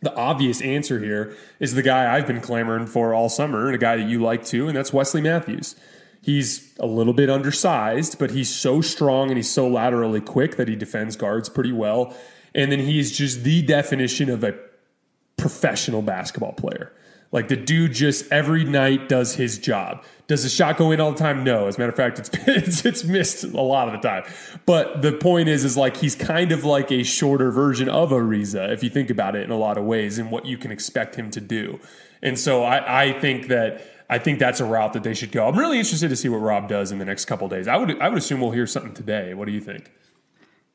the 0.00 0.14
obvious 0.14 0.60
answer 0.62 0.98
here 0.98 1.36
is 1.60 1.74
the 1.74 1.82
guy 1.82 2.14
I've 2.14 2.26
been 2.26 2.40
clamoring 2.40 2.86
for 2.86 3.14
all 3.14 3.28
summer, 3.28 3.66
and 3.66 3.74
a 3.74 3.78
guy 3.78 3.96
that 3.96 4.08
you 4.08 4.20
like 4.22 4.44
too, 4.44 4.68
and 4.68 4.76
that's 4.76 4.92
Wesley 4.92 5.20
Matthews. 5.20 5.76
He's 6.20 6.74
a 6.78 6.86
little 6.86 7.12
bit 7.12 7.28
undersized, 7.28 8.18
but 8.18 8.30
he's 8.30 8.48
so 8.48 8.80
strong 8.80 9.28
and 9.28 9.36
he's 9.36 9.50
so 9.50 9.68
laterally 9.68 10.22
quick 10.22 10.56
that 10.56 10.68
he 10.68 10.76
defends 10.76 11.16
guards 11.16 11.50
pretty 11.50 11.72
well. 11.72 12.16
And 12.54 12.72
then 12.72 12.78
he's 12.78 13.14
just 13.16 13.42
the 13.42 13.60
definition 13.60 14.30
of 14.30 14.42
a 14.42 14.54
professional 15.36 16.00
basketball 16.00 16.52
player. 16.52 16.92
Like 17.34 17.48
the 17.48 17.56
dude 17.56 17.94
just 17.94 18.30
every 18.30 18.64
night 18.64 19.08
does 19.08 19.34
his 19.34 19.58
job. 19.58 20.04
Does 20.28 20.44
the 20.44 20.48
shot 20.48 20.76
go 20.76 20.92
in 20.92 21.00
all 21.00 21.10
the 21.10 21.18
time? 21.18 21.42
No. 21.42 21.66
As 21.66 21.76
a 21.76 21.80
matter 21.80 21.90
of 21.90 21.96
fact, 21.96 22.20
it's, 22.20 22.30
it's 22.46 22.86
it's 22.86 23.02
missed 23.02 23.42
a 23.42 23.60
lot 23.60 23.92
of 23.92 24.00
the 24.00 24.08
time. 24.08 24.22
But 24.66 25.02
the 25.02 25.10
point 25.10 25.48
is, 25.48 25.64
is 25.64 25.76
like 25.76 25.96
he's 25.96 26.14
kind 26.14 26.52
of 26.52 26.64
like 26.64 26.92
a 26.92 27.02
shorter 27.02 27.50
version 27.50 27.88
of 27.88 28.10
Ariza, 28.10 28.72
if 28.72 28.84
you 28.84 28.88
think 28.88 29.10
about 29.10 29.34
it 29.34 29.42
in 29.42 29.50
a 29.50 29.58
lot 29.58 29.76
of 29.76 29.84
ways, 29.84 30.16
and 30.16 30.30
what 30.30 30.46
you 30.46 30.56
can 30.56 30.70
expect 30.70 31.16
him 31.16 31.28
to 31.32 31.40
do. 31.40 31.80
And 32.22 32.38
so 32.38 32.62
I, 32.62 33.08
I 33.08 33.18
think 33.18 33.48
that 33.48 33.82
I 34.08 34.18
think 34.18 34.38
that's 34.38 34.60
a 34.60 34.64
route 34.64 34.92
that 34.92 35.02
they 35.02 35.14
should 35.14 35.32
go. 35.32 35.48
I'm 35.48 35.58
really 35.58 35.80
interested 35.80 36.10
to 36.10 36.16
see 36.16 36.28
what 36.28 36.38
Rob 36.38 36.68
does 36.68 36.92
in 36.92 37.00
the 37.00 37.04
next 37.04 37.24
couple 37.24 37.48
days. 37.48 37.66
I 37.66 37.76
would 37.76 38.00
I 38.00 38.10
would 38.10 38.18
assume 38.18 38.40
we'll 38.40 38.52
hear 38.52 38.68
something 38.68 38.94
today. 38.94 39.34
What 39.34 39.46
do 39.46 39.52
you 39.52 39.60
think? 39.60 39.90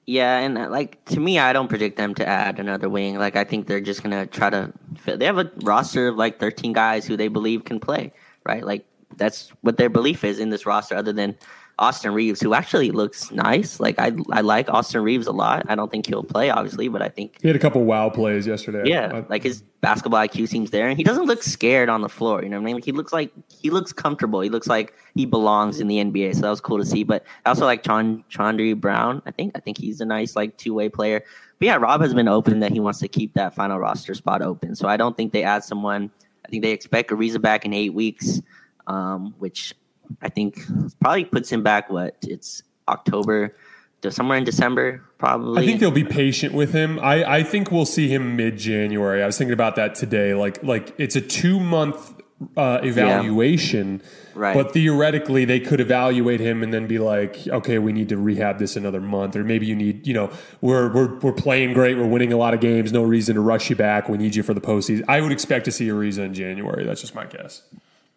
Yeah, 0.09 0.39
and 0.39 0.57
uh, 0.57 0.71
like 0.71 1.05
to 1.05 1.19
me, 1.19 1.37
I 1.37 1.53
don't 1.53 1.67
predict 1.67 1.95
them 1.95 2.15
to 2.15 2.27
add 2.27 2.59
another 2.59 2.89
wing. 2.89 3.19
Like 3.19 3.35
I 3.35 3.43
think 3.43 3.67
they're 3.67 3.79
just 3.79 4.01
gonna 4.01 4.25
try 4.25 4.49
to. 4.49 4.73
They 5.05 5.25
have 5.25 5.37
a 5.37 5.51
roster 5.61 6.07
of 6.07 6.15
like 6.15 6.39
13 6.39 6.73
guys 6.73 7.05
who 7.05 7.15
they 7.15 7.27
believe 7.27 7.63
can 7.63 7.79
play. 7.79 8.11
Right, 8.43 8.65
like 8.65 8.87
that's 9.17 9.51
what 9.61 9.77
their 9.77 9.87
belief 9.87 10.23
is 10.23 10.39
in 10.39 10.49
this 10.49 10.65
roster. 10.65 10.95
Other 10.95 11.13
than 11.13 11.37
Austin 11.79 12.13
Reaves, 12.13 12.41
who 12.41 12.53
actually 12.53 12.91
looks 12.91 13.31
nice. 13.31 13.79
Like 13.79 13.97
I, 13.97 14.11
I 14.31 14.41
like 14.41 14.69
Austin 14.69 15.01
Reaves 15.01 15.27
a 15.27 15.31
lot. 15.31 15.65
I 15.69 15.75
don't 15.75 15.89
think 15.89 16.05
he'll 16.05 16.23
play, 16.23 16.49
obviously, 16.49 16.89
but 16.89 17.01
I 17.01 17.07
think 17.07 17.41
he 17.41 17.47
had 17.47 17.55
a 17.55 17.59
couple 17.59 17.83
wow 17.85 18.09
plays 18.09 18.45
yesterday. 18.45 18.83
Yeah, 18.85 19.23
like 19.29 19.43
his 19.43 19.61
basketball 19.81 20.19
IQ 20.19 20.49
seems 20.49 20.71
there, 20.71 20.89
and 20.89 20.97
he 20.97 21.03
doesn't 21.03 21.25
look 21.25 21.41
scared 21.41 21.87
on 21.87 22.01
the 22.01 22.09
floor. 22.09 22.43
You 22.43 22.49
know 22.49 22.57
what 22.57 22.63
I 22.63 22.65
mean? 22.65 22.75
Like 22.75 22.85
he 22.85 22.91
looks 22.91 23.13
like 23.13 23.31
he 23.47 23.69
looks 23.69 23.93
comfortable. 23.93 24.41
He 24.41 24.49
looks 24.49 24.67
like 24.67 24.93
he 25.15 25.25
belongs 25.25 25.79
in 25.79 25.87
the 25.87 25.97
NBA. 25.97 26.35
So 26.35 26.41
that 26.41 26.49
was 26.49 26.61
cool 26.61 26.77
to 26.77 26.85
see. 26.85 27.03
But 27.03 27.23
I 27.45 27.49
also 27.49 27.65
like 27.65 27.81
Chand- 27.83 28.23
Chaundee 28.29 28.79
Brown. 28.79 29.21
I 29.25 29.31
think 29.31 29.53
I 29.55 29.59
think 29.61 29.77
he's 29.77 30.01
a 30.01 30.05
nice 30.05 30.35
like 30.35 30.57
two 30.57 30.73
way 30.73 30.89
player. 30.89 31.23
But 31.59 31.65
yeah, 31.65 31.75
Rob 31.77 32.01
has 32.01 32.13
been 32.13 32.27
open 32.27 32.59
that 32.59 32.73
he 32.73 32.81
wants 32.81 32.99
to 32.99 33.07
keep 33.07 33.33
that 33.35 33.55
final 33.55 33.79
roster 33.79 34.13
spot 34.13 34.41
open. 34.41 34.75
So 34.75 34.87
I 34.87 34.97
don't 34.97 35.15
think 35.15 35.31
they 35.31 35.43
add 35.43 35.63
someone. 35.63 36.11
I 36.45 36.49
think 36.49 36.63
they 36.63 36.71
expect 36.71 37.11
Ariza 37.11 37.41
back 37.41 37.63
in 37.63 37.73
eight 37.73 37.93
weeks, 37.93 38.41
um, 38.87 39.33
which 39.39 39.73
I 40.21 40.29
think 40.29 40.59
probably 40.99 41.25
puts 41.25 41.51
him 41.51 41.63
back. 41.63 41.89
What 41.89 42.15
it's 42.23 42.63
October, 42.87 43.55
somewhere 44.09 44.37
in 44.37 44.43
December, 44.43 45.03
probably. 45.17 45.63
I 45.63 45.65
think 45.65 45.79
they'll 45.79 45.91
be 45.91 46.03
patient 46.03 46.53
with 46.53 46.73
him. 46.73 46.99
I, 46.99 47.37
I 47.37 47.43
think 47.43 47.71
we'll 47.71 47.85
see 47.85 48.07
him 48.07 48.35
mid 48.35 48.57
January. 48.57 49.21
I 49.21 49.25
was 49.25 49.37
thinking 49.37 49.53
about 49.53 49.75
that 49.75 49.95
today. 49.95 50.33
Like 50.33 50.63
like 50.63 50.93
it's 50.97 51.15
a 51.15 51.21
two 51.21 51.59
month 51.59 52.13
uh, 52.55 52.79
evaluation, 52.83 54.01
yeah. 54.01 54.31
right? 54.35 54.53
But 54.53 54.71
theoretically, 54.73 55.45
they 55.45 55.59
could 55.59 55.79
evaluate 55.79 56.39
him 56.39 56.63
and 56.63 56.73
then 56.73 56.87
be 56.87 56.99
like, 56.99 57.47
okay, 57.47 57.79
we 57.79 57.91
need 57.91 58.09
to 58.09 58.17
rehab 58.17 58.59
this 58.59 58.75
another 58.75 59.01
month, 59.01 59.35
or 59.35 59.43
maybe 59.43 59.65
you 59.65 59.75
need, 59.75 60.07
you 60.07 60.13
know, 60.13 60.31
we're 60.61 60.91
we're 60.93 61.19
we're 61.19 61.33
playing 61.33 61.73
great, 61.73 61.97
we're 61.97 62.07
winning 62.07 62.31
a 62.31 62.37
lot 62.37 62.53
of 62.53 62.61
games, 62.61 62.91
no 62.91 63.03
reason 63.03 63.35
to 63.35 63.41
rush 63.41 63.69
you 63.69 63.75
back. 63.75 64.07
We 64.09 64.17
need 64.17 64.35
you 64.35 64.43
for 64.43 64.53
the 64.53 64.61
postseason. 64.61 65.03
I 65.07 65.21
would 65.21 65.31
expect 65.31 65.65
to 65.65 65.71
see 65.71 65.87
Ariza 65.87 66.25
in 66.25 66.33
January. 66.33 66.85
That's 66.85 67.01
just 67.01 67.15
my 67.15 67.25
guess. 67.25 67.63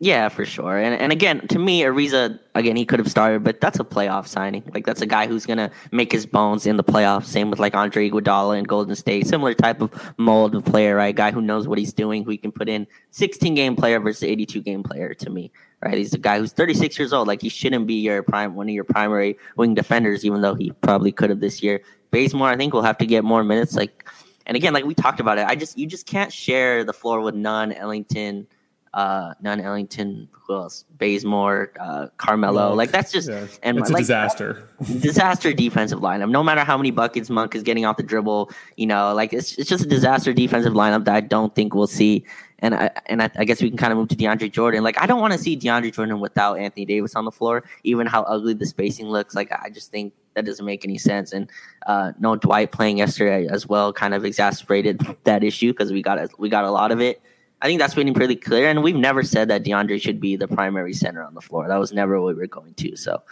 Yeah, 0.02 0.30
for 0.30 0.44
sure. 0.44 0.78
And 0.78 1.00
and 1.00 1.12
again, 1.12 1.46
to 1.46 1.60
me, 1.60 1.82
Ariza, 1.82 2.40
again, 2.56 2.74
he 2.74 2.84
could 2.84 2.98
have 2.98 3.08
started, 3.08 3.44
but 3.44 3.60
that's 3.60 3.78
a 3.78 3.84
playoff 3.84 4.26
signing. 4.26 4.64
Like 4.74 4.84
that's 4.84 5.00
a 5.00 5.06
guy 5.06 5.28
who's 5.28 5.46
gonna 5.46 5.70
make 5.92 6.10
his 6.10 6.26
bones 6.26 6.66
in 6.66 6.76
the 6.76 6.82
playoffs. 6.82 7.26
Same 7.26 7.50
with 7.50 7.60
like 7.60 7.76
Andre 7.76 8.10
Iguodala 8.10 8.58
in 8.58 8.64
Golden 8.64 8.96
State. 8.96 9.28
Similar 9.28 9.54
type 9.54 9.80
of 9.80 9.92
mold 10.18 10.56
of 10.56 10.64
player, 10.64 10.96
right? 10.96 11.14
Guy 11.14 11.30
who 11.30 11.40
knows 11.40 11.68
what 11.68 11.78
he's 11.78 11.92
doing, 11.92 12.24
who 12.24 12.36
can 12.36 12.50
put 12.50 12.68
in 12.68 12.84
16 13.12 13.54
game 13.54 13.76
player 13.76 14.00
versus 14.00 14.24
82 14.24 14.60
game 14.62 14.82
player. 14.82 15.14
To 15.14 15.30
me, 15.30 15.52
right? 15.84 15.96
He's 15.96 16.14
a 16.14 16.18
guy 16.18 16.40
who's 16.40 16.52
36 16.52 16.98
years 16.98 17.12
old. 17.12 17.28
Like 17.28 17.40
he 17.40 17.48
shouldn't 17.48 17.86
be 17.86 17.94
your 17.94 18.24
prime, 18.24 18.56
one 18.56 18.68
of 18.68 18.74
your 18.74 18.82
primary 18.82 19.38
wing 19.56 19.74
defenders, 19.74 20.24
even 20.24 20.40
though 20.40 20.56
he 20.56 20.72
probably 20.80 21.12
could 21.12 21.30
have 21.30 21.38
this 21.38 21.62
year. 21.62 21.80
Bazemore, 22.10 22.48
I 22.48 22.56
think, 22.56 22.74
will 22.74 22.82
have 22.82 22.98
to 22.98 23.06
get 23.06 23.22
more 23.22 23.44
minutes. 23.44 23.76
Like, 23.76 24.08
and 24.46 24.56
again, 24.56 24.72
like 24.72 24.84
we 24.84 24.94
talked 24.94 25.20
about 25.20 25.38
it, 25.38 25.46
I 25.46 25.54
just 25.54 25.78
you 25.78 25.86
just 25.86 26.06
can't 26.06 26.32
share 26.32 26.82
the 26.82 26.92
floor 26.92 27.20
with 27.20 27.36
Nunn, 27.36 27.70
Ellington 27.70 28.48
uh, 28.94 29.32
Nunn 29.40 29.60
Ellington, 29.60 30.28
who 30.32 30.54
else? 30.54 30.84
Bazemore, 30.98 31.72
uh, 31.80 32.08
Carmelo. 32.18 32.68
Monk. 32.68 32.76
Like 32.76 32.90
that's 32.90 33.10
just 33.10 33.28
yeah. 33.28 33.46
and 33.62 33.78
it's 33.78 33.90
a 33.90 33.94
disaster. 33.94 34.68
disaster 35.00 35.52
defensive 35.52 36.00
lineup. 36.00 36.30
No 36.30 36.42
matter 36.42 36.62
how 36.62 36.76
many 36.76 36.90
buckets 36.90 37.30
Monk 37.30 37.54
is 37.54 37.62
getting 37.62 37.86
off 37.86 37.96
the 37.96 38.02
dribble, 38.02 38.50
you 38.76 38.86
know, 38.86 39.14
like 39.14 39.32
it's 39.32 39.56
it's 39.56 39.68
just 39.68 39.84
a 39.84 39.88
disaster 39.88 40.32
defensive 40.32 40.74
lineup 40.74 41.06
that 41.06 41.14
I 41.14 41.20
don't 41.20 41.54
think 41.54 41.74
we'll 41.74 41.86
see. 41.86 42.24
And 42.58 42.74
I 42.74 42.90
and 43.06 43.22
I, 43.22 43.30
I 43.36 43.44
guess 43.44 43.62
we 43.62 43.70
can 43.70 43.78
kind 43.78 43.92
of 43.92 43.98
move 43.98 44.08
to 44.08 44.16
DeAndre 44.16 44.52
Jordan. 44.52 44.84
Like 44.84 45.00
I 45.00 45.06
don't 45.06 45.20
want 45.20 45.32
to 45.32 45.38
see 45.38 45.56
DeAndre 45.56 45.92
Jordan 45.92 46.20
without 46.20 46.58
Anthony 46.58 46.84
Davis 46.84 47.14
on 47.16 47.24
the 47.24 47.32
floor, 47.32 47.64
even 47.84 48.06
how 48.06 48.22
ugly 48.24 48.52
the 48.52 48.66
spacing 48.66 49.06
looks. 49.06 49.34
Like 49.34 49.50
I 49.52 49.70
just 49.70 49.90
think 49.90 50.12
that 50.34 50.44
doesn't 50.44 50.64
make 50.64 50.84
any 50.84 50.98
sense. 50.98 51.32
And 51.32 51.50
uh, 51.86 52.12
no 52.18 52.36
Dwight 52.36 52.72
playing 52.72 52.98
yesterday 52.98 53.46
as 53.48 53.66
well 53.66 53.92
kind 53.92 54.14
of 54.14 54.24
exacerbated 54.24 55.00
that 55.24 55.42
issue 55.42 55.72
because 55.72 55.92
we 55.92 56.02
got 56.02 56.18
a, 56.18 56.28
we 56.38 56.48
got 56.48 56.64
a 56.64 56.70
lot 56.70 56.92
of 56.92 57.00
it. 57.00 57.22
I 57.62 57.66
think 57.66 57.80
that's 57.80 57.94
been 57.94 58.12
pretty 58.12 58.36
clear. 58.36 58.68
And 58.68 58.82
we've 58.82 58.96
never 58.96 59.22
said 59.22 59.48
that 59.48 59.62
DeAndre 59.62 60.02
should 60.02 60.20
be 60.20 60.36
the 60.36 60.48
primary 60.48 60.92
center 60.92 61.22
on 61.22 61.32
the 61.34 61.40
floor. 61.40 61.68
That 61.68 61.78
was 61.78 61.92
never 61.92 62.20
what 62.20 62.34
we 62.34 62.40
were 62.40 62.48
going 62.48 62.74
to. 62.74 62.96
So, 62.96 63.22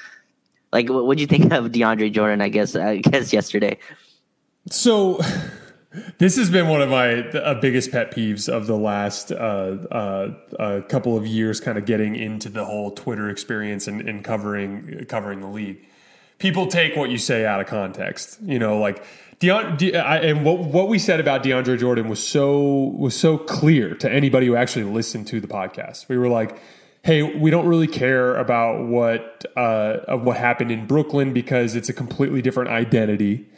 like, 0.73 0.89
what 0.89 1.17
do 1.17 1.21
you 1.21 1.27
think 1.27 1.53
of 1.53 1.67
DeAndre 1.67 2.13
Jordan? 2.13 2.41
I 2.41 2.49
guess 2.49 2.77
I 2.77 2.99
guess 2.99 3.33
yesterday. 3.33 3.79
So, 4.71 5.21
This 6.19 6.37
has 6.37 6.51
been 6.51 6.69
one 6.69 6.83
of 6.83 6.89
my 6.89 7.29
uh, 7.31 7.61
biggest 7.61 7.91
pet 7.91 8.13
peeves 8.15 8.49
of 8.49 8.69
the 8.69 8.77
last 8.77 9.33
uh, 9.33 9.35
uh, 9.35 10.35
uh, 10.57 10.81
couple 10.83 11.17
of 11.17 11.27
years, 11.27 11.61
kind 11.61 11.77
of 11.77 11.85
getting 11.85 12.15
into 12.15 12.49
the 12.49 12.65
whole 12.65 12.93
Twitter 12.93 13.29
experience 13.29 13.89
and, 13.89 14.01
and 14.09 14.23
covering 14.23 15.05
covering 15.09 15.41
the 15.41 15.49
league. 15.49 15.85
People 16.39 16.69
take 16.69 16.95
what 16.95 17.11
you 17.11 17.19
say 17.19 17.45
out 17.45 17.61
of 17.61 17.67
context. 17.67 18.39
You 18.41 18.61
know, 18.61 18.79
like 18.79 19.05
Deon, 19.41 19.79
De, 19.79 19.97
I, 19.97 20.19
and 20.19 20.45
what 20.45 20.59
what 20.59 20.89
we 20.89 20.99
said 20.99 21.19
about 21.19 21.43
DeAndre 21.43 21.79
Jordan 21.79 22.09
was 22.09 22.25
so 22.25 22.95
was 22.99 23.19
so 23.19 23.39
clear 23.39 23.95
to 23.95 24.13
anybody 24.13 24.47
who 24.47 24.55
actually 24.55 24.85
listened 24.85 25.27
to 25.29 25.41
the 25.41 25.49
podcast. 25.49 26.09
We 26.09 26.19
were 26.19 26.29
like, 26.29 26.61
"Hey, 27.03 27.23
we 27.23 27.51
don't 27.51 27.67
really 27.67 27.87
care 27.87 28.37
about 28.37 28.87
what 28.87 29.47
uh, 29.57 30.17
what 30.19 30.37
happened 30.37 30.71
in 30.71 30.87
Brooklyn 30.87 31.33
because 31.33 31.75
it's 31.75 31.89
a 31.89 31.95
completely 31.95 32.43
different 32.43 32.69
identity." 32.69 33.49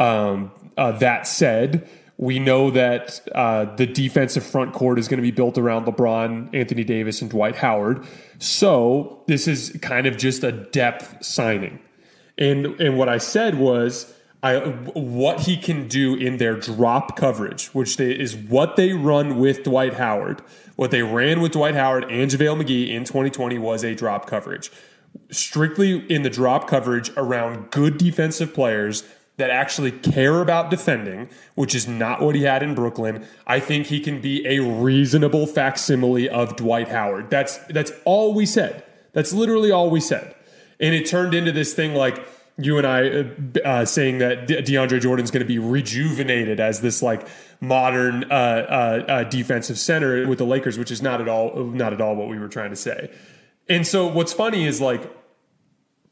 Um, 0.00 0.50
uh, 0.76 0.92
that 0.98 1.28
said, 1.28 1.88
we 2.16 2.40
know 2.40 2.72
that 2.72 3.20
uh, 3.32 3.76
the 3.76 3.86
defensive 3.86 4.44
front 4.44 4.72
court 4.72 4.98
is 4.98 5.06
going 5.06 5.18
to 5.18 5.22
be 5.22 5.30
built 5.30 5.56
around 5.56 5.86
LeBron, 5.86 6.52
Anthony 6.52 6.82
Davis, 6.82 7.22
and 7.22 7.30
Dwight 7.30 7.54
Howard. 7.56 8.04
So 8.40 9.22
this 9.28 9.46
is 9.46 9.76
kind 9.82 10.08
of 10.08 10.16
just 10.16 10.42
a 10.42 10.50
depth 10.50 11.24
signing. 11.24 11.78
And 12.36 12.66
and 12.80 12.98
what 12.98 13.08
I 13.08 13.18
said 13.18 13.56
was 13.56 14.12
I, 14.42 14.58
what 14.58 15.40
he 15.40 15.56
can 15.56 15.88
do 15.88 16.14
in 16.14 16.36
their 16.36 16.54
drop 16.54 17.16
coverage, 17.16 17.68
which 17.68 17.96
they, 17.96 18.12
is 18.12 18.36
what 18.36 18.76
they 18.76 18.92
run 18.92 19.38
with 19.38 19.64
Dwight 19.64 19.94
Howard. 19.94 20.42
What 20.76 20.92
they 20.92 21.02
ran 21.02 21.40
with 21.40 21.52
Dwight 21.52 21.74
Howard 21.74 22.04
and 22.04 22.30
JaVale 22.30 22.62
McGee 22.62 22.90
in 22.90 23.04
2020 23.04 23.58
was 23.58 23.82
a 23.82 23.96
drop 23.96 24.26
coverage. 24.26 24.70
Strictly 25.30 26.06
in 26.06 26.22
the 26.22 26.30
drop 26.30 26.68
coverage 26.68 27.10
around 27.16 27.70
good 27.70 27.98
defensive 27.98 28.54
players 28.54 29.02
that 29.38 29.50
actually 29.50 29.92
care 29.92 30.40
about 30.40 30.70
defending, 30.70 31.28
which 31.54 31.74
is 31.74 31.88
not 31.88 32.20
what 32.20 32.34
he 32.34 32.42
had 32.42 32.62
in 32.62 32.74
Brooklyn. 32.74 33.26
I 33.46 33.58
think 33.58 33.86
he 33.86 33.98
can 33.98 34.20
be 34.20 34.46
a 34.46 34.60
reasonable 34.60 35.46
facsimile 35.46 36.28
of 36.28 36.54
Dwight 36.56 36.88
Howard. 36.88 37.30
That's 37.30 37.58
that's 37.68 37.92
all 38.04 38.34
we 38.34 38.46
said. 38.46 38.84
That's 39.12 39.32
literally 39.32 39.70
all 39.70 39.90
we 39.90 40.00
said. 40.00 40.34
And 40.80 40.94
it 40.94 41.06
turned 41.06 41.34
into 41.34 41.50
this 41.50 41.72
thing 41.72 41.94
like 41.94 42.24
you 42.58 42.76
and 42.76 42.86
I 42.86 43.08
uh, 43.08 43.24
uh 43.64 43.84
saying 43.84 44.18
that 44.18 44.46
De- 44.46 44.62
DeAndre 44.62 45.00
Jordan's 45.00 45.30
going 45.30 45.42
to 45.42 45.46
be 45.46 45.58
rejuvenated 45.58 46.60
as 46.60 46.80
this 46.80 47.02
like 47.02 47.26
modern 47.60 48.24
uh, 48.24 48.34
uh, 48.34 49.04
uh, 49.08 49.24
defensive 49.24 49.78
center 49.78 50.26
with 50.26 50.38
the 50.38 50.46
Lakers, 50.46 50.78
which 50.78 50.90
is 50.90 51.00
not 51.00 51.20
at 51.20 51.28
all 51.28 51.64
not 51.64 51.92
at 51.92 52.00
all 52.00 52.16
what 52.16 52.28
we 52.28 52.38
were 52.38 52.48
trying 52.48 52.70
to 52.70 52.76
say. 52.76 53.10
And 53.68 53.86
so 53.86 54.06
what's 54.06 54.32
funny 54.32 54.66
is 54.66 54.80
like 54.80 55.10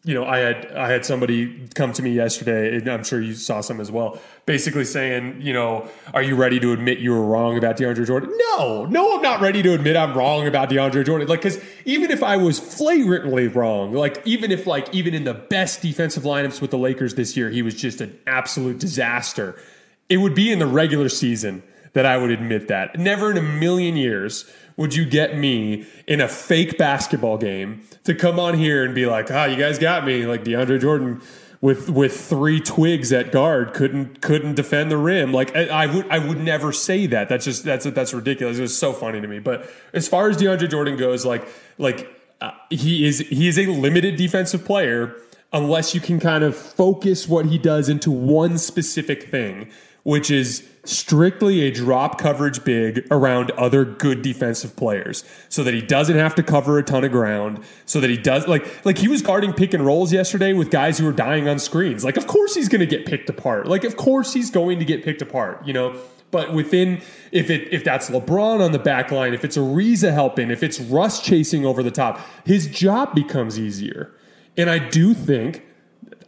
you 0.07 0.15
know, 0.15 0.25
I 0.25 0.39
had 0.39 0.73
I 0.73 0.89
had 0.89 1.05
somebody 1.05 1.67
come 1.75 1.93
to 1.95 2.01
me 2.01 2.13
yesterday, 2.13 2.77
and 2.77 2.87
I'm 2.87 3.03
sure 3.03 3.21
you 3.21 3.35
saw 3.35 3.61
some 3.61 3.81
as 3.81 3.91
well, 3.91 4.21
basically 4.47 4.85
saying, 4.85 5.41
you 5.41 5.53
know, 5.53 5.89
are 6.15 6.23
you 6.23 6.37
ready 6.37 6.61
to 6.61 6.73
admit 6.73 7.01
you 7.01 7.11
were 7.11 7.25
wrong 7.25 7.59
about 7.59 7.77
DeAndre 7.77 8.07
Jordan? 8.07 8.31
No, 8.37 8.87
no, 8.87 9.17
I'm 9.17 9.23
not 9.23 9.41
ready 9.41 9.65
to 9.65 9.75
admit 9.75 9.97
I'm 9.97 10.17
wrong 10.17 10.47
about 10.47 10.71
DeAndre 10.71 11.05
Jordan. 11.05 11.27
Like, 11.27 11.41
because 11.41 11.61
even 11.85 12.13
if 12.13 12.23
I 12.23 12.37
was 12.37 12.61
flagrantly 12.61 13.49
wrong, 13.49 13.93
like 13.93 14.23
even 14.25 14.53
if 14.53 14.65
like 14.65 14.95
even 14.95 15.13
in 15.13 15.25
the 15.25 15.35
best 15.35 15.83
defensive 15.83 16.23
lineups 16.23 16.61
with 16.61 16.71
the 16.71 16.79
Lakers 16.79 17.17
this 17.17 17.37
year, 17.37 17.51
he 17.51 17.63
was 17.63 17.75
just 17.75 18.01
an 18.01 18.17
absolute 18.29 18.79
disaster. 18.79 19.61
It 20.09 20.19
would 20.19 20.37
be 20.37 20.53
in 20.53 20.61
the 20.61 20.69
regular 20.69 21.09
season 21.09 21.65
that 21.95 22.07
I 22.07 22.17
would 22.17 22.31
admit 22.31 22.69
that. 22.69 22.97
Never 22.97 23.33
in 23.33 23.39
a 23.39 23.43
million 23.43 23.97
years 23.97 24.49
would 24.77 24.95
you 24.95 25.05
get 25.05 25.37
me 25.37 25.87
in 26.07 26.21
a 26.21 26.29
fake 26.29 26.77
basketball 26.79 27.39
game 27.39 27.83
to 28.05 28.15
come 28.15 28.39
on 28.39 28.59
here 28.59 28.85
and 28.85 28.95
be 28.95 29.07
like, 29.07 29.31
ah, 29.31 29.43
oh, 29.43 29.45
you 29.47 29.57
guys 29.57 29.79
got 29.79 30.05
me, 30.05 30.27
like 30.27 30.45
DeAndre 30.45 30.81
Jordan 30.81 31.23
with 31.61 31.89
with 31.89 32.19
three 32.19 32.61
twigs 32.61 33.13
at 33.13 33.33
guard 33.33 33.73
couldn't 33.73 34.21
couldn't 34.21 34.55
defend 34.55 34.91
the 34.91 34.97
rim. 34.97 35.33
Like 35.33 35.57
I, 35.57 35.67
I, 35.67 35.87
would 35.87 36.09
I 36.11 36.19
would 36.19 36.41
never 36.41 36.73
say 36.73 37.07
that. 37.07 37.29
That's 37.29 37.45
just 37.45 37.65
that's 37.65 37.85
that's 37.87 38.13
ridiculous. 38.13 38.59
It 38.59 38.63
was 38.63 38.79
so 38.79 38.93
funny 38.93 39.21
to 39.21 39.27
me. 39.27 39.39
But 39.39 39.69
as 39.93 40.07
far 40.07 40.29
as 40.29 40.37
DeAndre 40.37 40.71
Jordan 40.71 40.97
goes, 40.97 41.25
like 41.25 41.49
like 41.79 42.09
uh, 42.41 42.53
he 42.71 43.07
is 43.07 43.21
he 43.21 43.49
is 43.49 43.59
a 43.59 43.67
limited 43.67 44.17
defensive 44.17 44.65
player 44.65 45.17
unless 45.53 45.95
you 45.95 46.01
can 46.01 46.21
kind 46.21 46.45
of 46.45 46.55
focus 46.57 47.27
what 47.27 47.47
he 47.47 47.57
does 47.57 47.89
into 47.89 48.11
one 48.11 48.59
specific 48.59 49.31
thing, 49.31 49.71
which 50.03 50.31
is 50.31 50.69
strictly 50.89 51.63
a 51.63 51.71
drop 51.71 52.19
coverage 52.19 52.65
big 52.65 53.07
around 53.11 53.51
other 53.53 53.85
good 53.85 54.23
defensive 54.23 54.77
players 54.77 55.25
so 55.49 55.63
that 55.63 55.75
he 55.75 55.81
doesn't 55.81 56.17
have 56.17 56.35
to 56.35 56.43
cover 56.43 56.79
a 56.79 56.83
ton 56.83 57.05
of 57.05 57.13
ground 57.13 57.61
so 57.85 58.01
that 58.01 58.11
he 58.11 58.17
does 58.17 58.47
like 58.47 58.85
like 58.85 58.99
he 58.99 59.09
was 59.09 59.23
guarding 59.23 59.53
pick 59.53 59.75
and 59.75 59.85
rolls 59.85 60.13
yesterday 60.13 60.53
with 60.53 60.71
guys 60.71 60.99
who 60.99 61.05
were 61.05 61.13
dying 61.13 61.49
on 61.49 61.59
screens. 61.59 62.05
Like 62.05 62.17
of 62.17 62.27
course 62.27 62.55
he's 62.55 62.69
going 62.69 62.81
to 62.81 62.87
get 62.87 63.07
picked 63.07 63.29
apart. 63.29 63.67
Like 63.67 63.85
of 63.85 63.97
course 63.97 64.33
he's 64.33 64.51
going 64.51 64.79
to 64.79 64.85
get 64.85 65.05
picked 65.05 65.23
apart 65.23 65.67
you 65.67 65.73
know? 65.73 65.99
But 66.31 66.53
within 66.53 67.01
if 67.33 67.51
it 67.51 67.73
if 67.73 67.85
that's 67.85 68.11
LeBron 68.11 68.61
on 68.61 68.73
the 68.73 68.79
back 68.79 69.11
line 69.11 69.35
if 69.35 69.45
it's 69.45 69.57
Ariza 69.57 70.13
helping 70.13 70.51
if 70.51 70.63
it's 70.63 70.81
Russ 70.81 71.23
chasing 71.23 71.65
over 71.65 71.83
the 71.83 71.91
top 71.91 72.21
his 72.45 72.67
job 72.67 73.15
becomes 73.15 73.59
easier. 73.59 74.15
And 74.57 74.71
I 74.71 74.79
do 74.79 75.15
think 75.15 75.63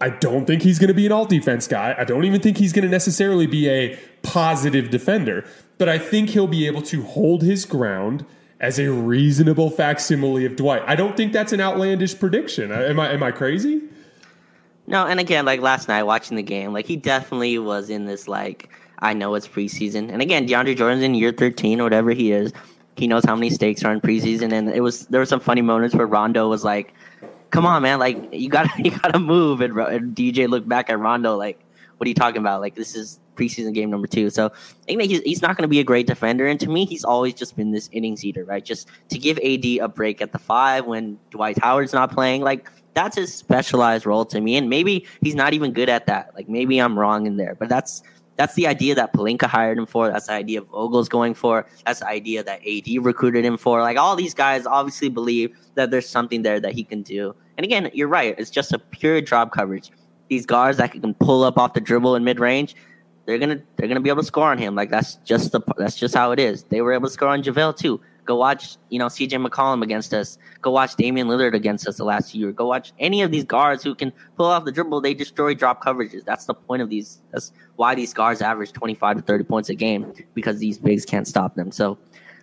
I 0.00 0.10
don't 0.10 0.46
think 0.46 0.62
he's 0.62 0.78
going 0.78 0.88
to 0.88 0.94
be 0.94 1.06
an 1.06 1.12
all 1.12 1.24
defense 1.24 1.66
guy. 1.66 1.94
I 1.98 2.04
don't 2.04 2.24
even 2.24 2.40
think 2.40 2.56
he's 2.56 2.72
going 2.72 2.84
to 2.84 2.90
necessarily 2.90 3.46
be 3.46 3.68
a 3.68 3.98
positive 4.22 4.90
defender, 4.90 5.44
but 5.78 5.88
I 5.88 5.98
think 5.98 6.30
he'll 6.30 6.46
be 6.46 6.66
able 6.66 6.82
to 6.82 7.02
hold 7.02 7.42
his 7.42 7.64
ground 7.64 8.24
as 8.60 8.78
a 8.78 8.90
reasonable 8.90 9.70
facsimile 9.70 10.44
of 10.44 10.56
Dwight. 10.56 10.82
I 10.86 10.96
don't 10.96 11.16
think 11.16 11.32
that's 11.32 11.52
an 11.52 11.60
outlandish 11.60 12.18
prediction. 12.18 12.72
Uh, 12.72 12.76
am 12.76 12.98
I 12.98 13.12
am 13.12 13.22
I 13.22 13.30
crazy? 13.30 13.82
No, 14.86 15.06
and 15.06 15.20
again, 15.20 15.44
like 15.44 15.60
last 15.60 15.88
night 15.88 16.04
watching 16.04 16.36
the 16.36 16.42
game, 16.42 16.72
like 16.72 16.86
he 16.86 16.96
definitely 16.96 17.58
was 17.58 17.90
in 17.90 18.06
this 18.06 18.26
like 18.26 18.70
I 18.98 19.14
know 19.14 19.34
it's 19.34 19.46
preseason. 19.46 20.10
And 20.10 20.20
again, 20.20 20.48
DeAndre 20.48 20.76
Jordan's 20.76 21.02
in 21.02 21.14
year 21.14 21.30
13 21.30 21.80
or 21.80 21.84
whatever 21.84 22.10
he 22.10 22.32
is. 22.32 22.52
He 22.96 23.06
knows 23.06 23.24
how 23.24 23.36
many 23.36 23.48
stakes 23.50 23.84
are 23.84 23.92
in 23.92 24.00
preseason 24.00 24.52
and 24.52 24.68
it 24.70 24.80
was 24.80 25.06
there 25.06 25.20
were 25.20 25.26
some 25.26 25.38
funny 25.38 25.62
moments 25.62 25.94
where 25.94 26.06
Rondo 26.06 26.48
was 26.48 26.64
like 26.64 26.94
come 27.50 27.66
on, 27.66 27.82
man, 27.82 27.98
like 27.98 28.32
you 28.32 28.48
got 28.48 28.64
to 28.64 28.70
you 28.82 28.90
got 28.90 29.12
to 29.12 29.18
move. 29.18 29.60
And, 29.60 29.76
and, 29.78 30.16
DJ 30.16 30.48
looked 30.48 30.68
back 30.68 30.90
at 30.90 30.98
Rondo 30.98 31.36
like, 31.36 31.60
what 31.98 32.06
are 32.06 32.08
you 32.08 32.14
talking 32.14 32.40
about? 32.40 32.60
Like 32.60 32.74
this 32.74 32.94
is 32.94 33.20
preseason 33.36 33.74
game 33.74 33.90
number 33.90 34.06
two. 34.06 34.30
So 34.30 34.46
I 34.46 34.86
think 34.86 35.02
he's, 35.02 35.20
he's 35.22 35.42
not 35.42 35.56
going 35.56 35.62
to 35.62 35.68
be 35.68 35.80
a 35.80 35.84
great 35.84 36.06
defender. 36.06 36.46
And 36.46 36.58
to 36.60 36.68
me, 36.68 36.84
he's 36.84 37.04
always 37.04 37.34
just 37.34 37.56
been 37.56 37.72
this 37.72 37.88
innings 37.92 38.24
eater, 38.24 38.44
right? 38.44 38.64
Just 38.64 38.88
to 39.10 39.18
give 39.18 39.38
AD 39.38 39.64
a 39.64 39.88
break 39.88 40.20
at 40.20 40.32
the 40.32 40.38
five 40.38 40.86
when 40.86 41.18
Dwight 41.30 41.58
Howard's 41.58 41.92
not 41.92 42.12
playing, 42.12 42.42
like 42.42 42.70
that's 42.94 43.16
his 43.16 43.34
specialized 43.34 44.06
role 44.06 44.24
to 44.26 44.40
me. 44.40 44.56
And 44.56 44.68
maybe 44.68 45.06
he's 45.22 45.34
not 45.34 45.54
even 45.54 45.72
good 45.72 45.88
at 45.88 46.06
that. 46.06 46.32
Like 46.34 46.48
maybe 46.48 46.78
I'm 46.78 46.98
wrong 46.98 47.26
in 47.26 47.36
there, 47.36 47.54
but 47.54 47.68
that's 47.68 48.02
that's 48.36 48.54
the 48.54 48.68
idea 48.68 48.94
that 48.94 49.12
Pelinka 49.12 49.46
hired 49.46 49.76
him 49.76 49.86
for. 49.86 50.08
That's 50.10 50.28
the 50.28 50.32
idea 50.32 50.60
of 50.60 50.68
Vogel's 50.68 51.08
going 51.08 51.34
for. 51.34 51.66
That's 51.84 51.98
the 51.98 52.06
idea 52.06 52.44
that 52.44 52.60
AD 52.64 53.04
recruited 53.04 53.44
him 53.44 53.56
for. 53.56 53.80
Like 53.82 53.98
all 53.98 54.14
these 54.14 54.32
guys 54.32 54.64
obviously 54.64 55.08
believe 55.08 55.56
that 55.74 55.90
there's 55.90 56.08
something 56.08 56.42
there 56.42 56.60
that 56.60 56.72
he 56.72 56.84
can 56.84 57.02
do. 57.02 57.34
And 57.56 57.64
again, 57.64 57.90
you're 57.92 58.06
right. 58.06 58.36
It's 58.38 58.50
just 58.50 58.72
a 58.72 58.78
pure 58.78 59.20
drop 59.20 59.50
coverage. 59.50 59.90
These 60.28 60.46
guards 60.46 60.78
that 60.78 60.92
can 60.92 61.14
pull 61.14 61.44
up 61.44 61.58
off 61.58 61.74
the 61.74 61.80
dribble 61.80 62.16
in 62.16 62.24
mid 62.24 62.38
range, 62.40 62.76
they're 63.26 63.38
gonna 63.38 63.60
they're 63.76 63.88
gonna 63.88 64.00
be 64.00 64.08
able 64.08 64.22
to 64.22 64.26
score 64.26 64.50
on 64.50 64.58
him. 64.58 64.74
Like 64.74 64.90
that's 64.90 65.16
just 65.16 65.52
the 65.52 65.60
that's 65.76 65.96
just 65.96 66.14
how 66.14 66.32
it 66.32 66.38
is. 66.38 66.64
They 66.64 66.80
were 66.80 66.92
able 66.92 67.08
to 67.08 67.12
score 67.12 67.28
on 67.28 67.42
JaVale 67.42 67.76
too. 67.76 68.00
Go 68.28 68.36
watch, 68.36 68.76
you 68.90 68.98
know, 68.98 69.06
CJ 69.06 69.42
McCollum 69.42 69.82
against 69.82 70.12
us. 70.12 70.36
Go 70.60 70.70
watch 70.70 70.96
Damian 70.96 71.28
Lillard 71.28 71.54
against 71.54 71.88
us 71.88 71.96
the 71.96 72.04
last 72.04 72.34
year. 72.34 72.52
Go 72.52 72.66
watch 72.66 72.92
any 72.98 73.22
of 73.22 73.30
these 73.30 73.44
guards 73.44 73.82
who 73.82 73.94
can 73.94 74.12
pull 74.36 74.44
off 74.44 74.66
the 74.66 74.72
dribble. 74.72 75.00
They 75.00 75.14
destroy 75.14 75.54
drop 75.54 75.82
coverages. 75.82 76.26
That's 76.26 76.44
the 76.44 76.52
point 76.52 76.82
of 76.82 76.90
these. 76.90 77.22
That's 77.32 77.52
why 77.76 77.94
these 77.94 78.12
guards 78.12 78.42
average 78.42 78.72
25 78.72 79.16
to 79.16 79.22
30 79.22 79.44
points 79.44 79.68
a 79.70 79.74
game 79.74 80.12
because 80.34 80.58
these 80.58 80.78
bigs 80.78 81.06
can't 81.06 81.26
stop 81.26 81.54
them. 81.54 81.72
So, 81.72 81.96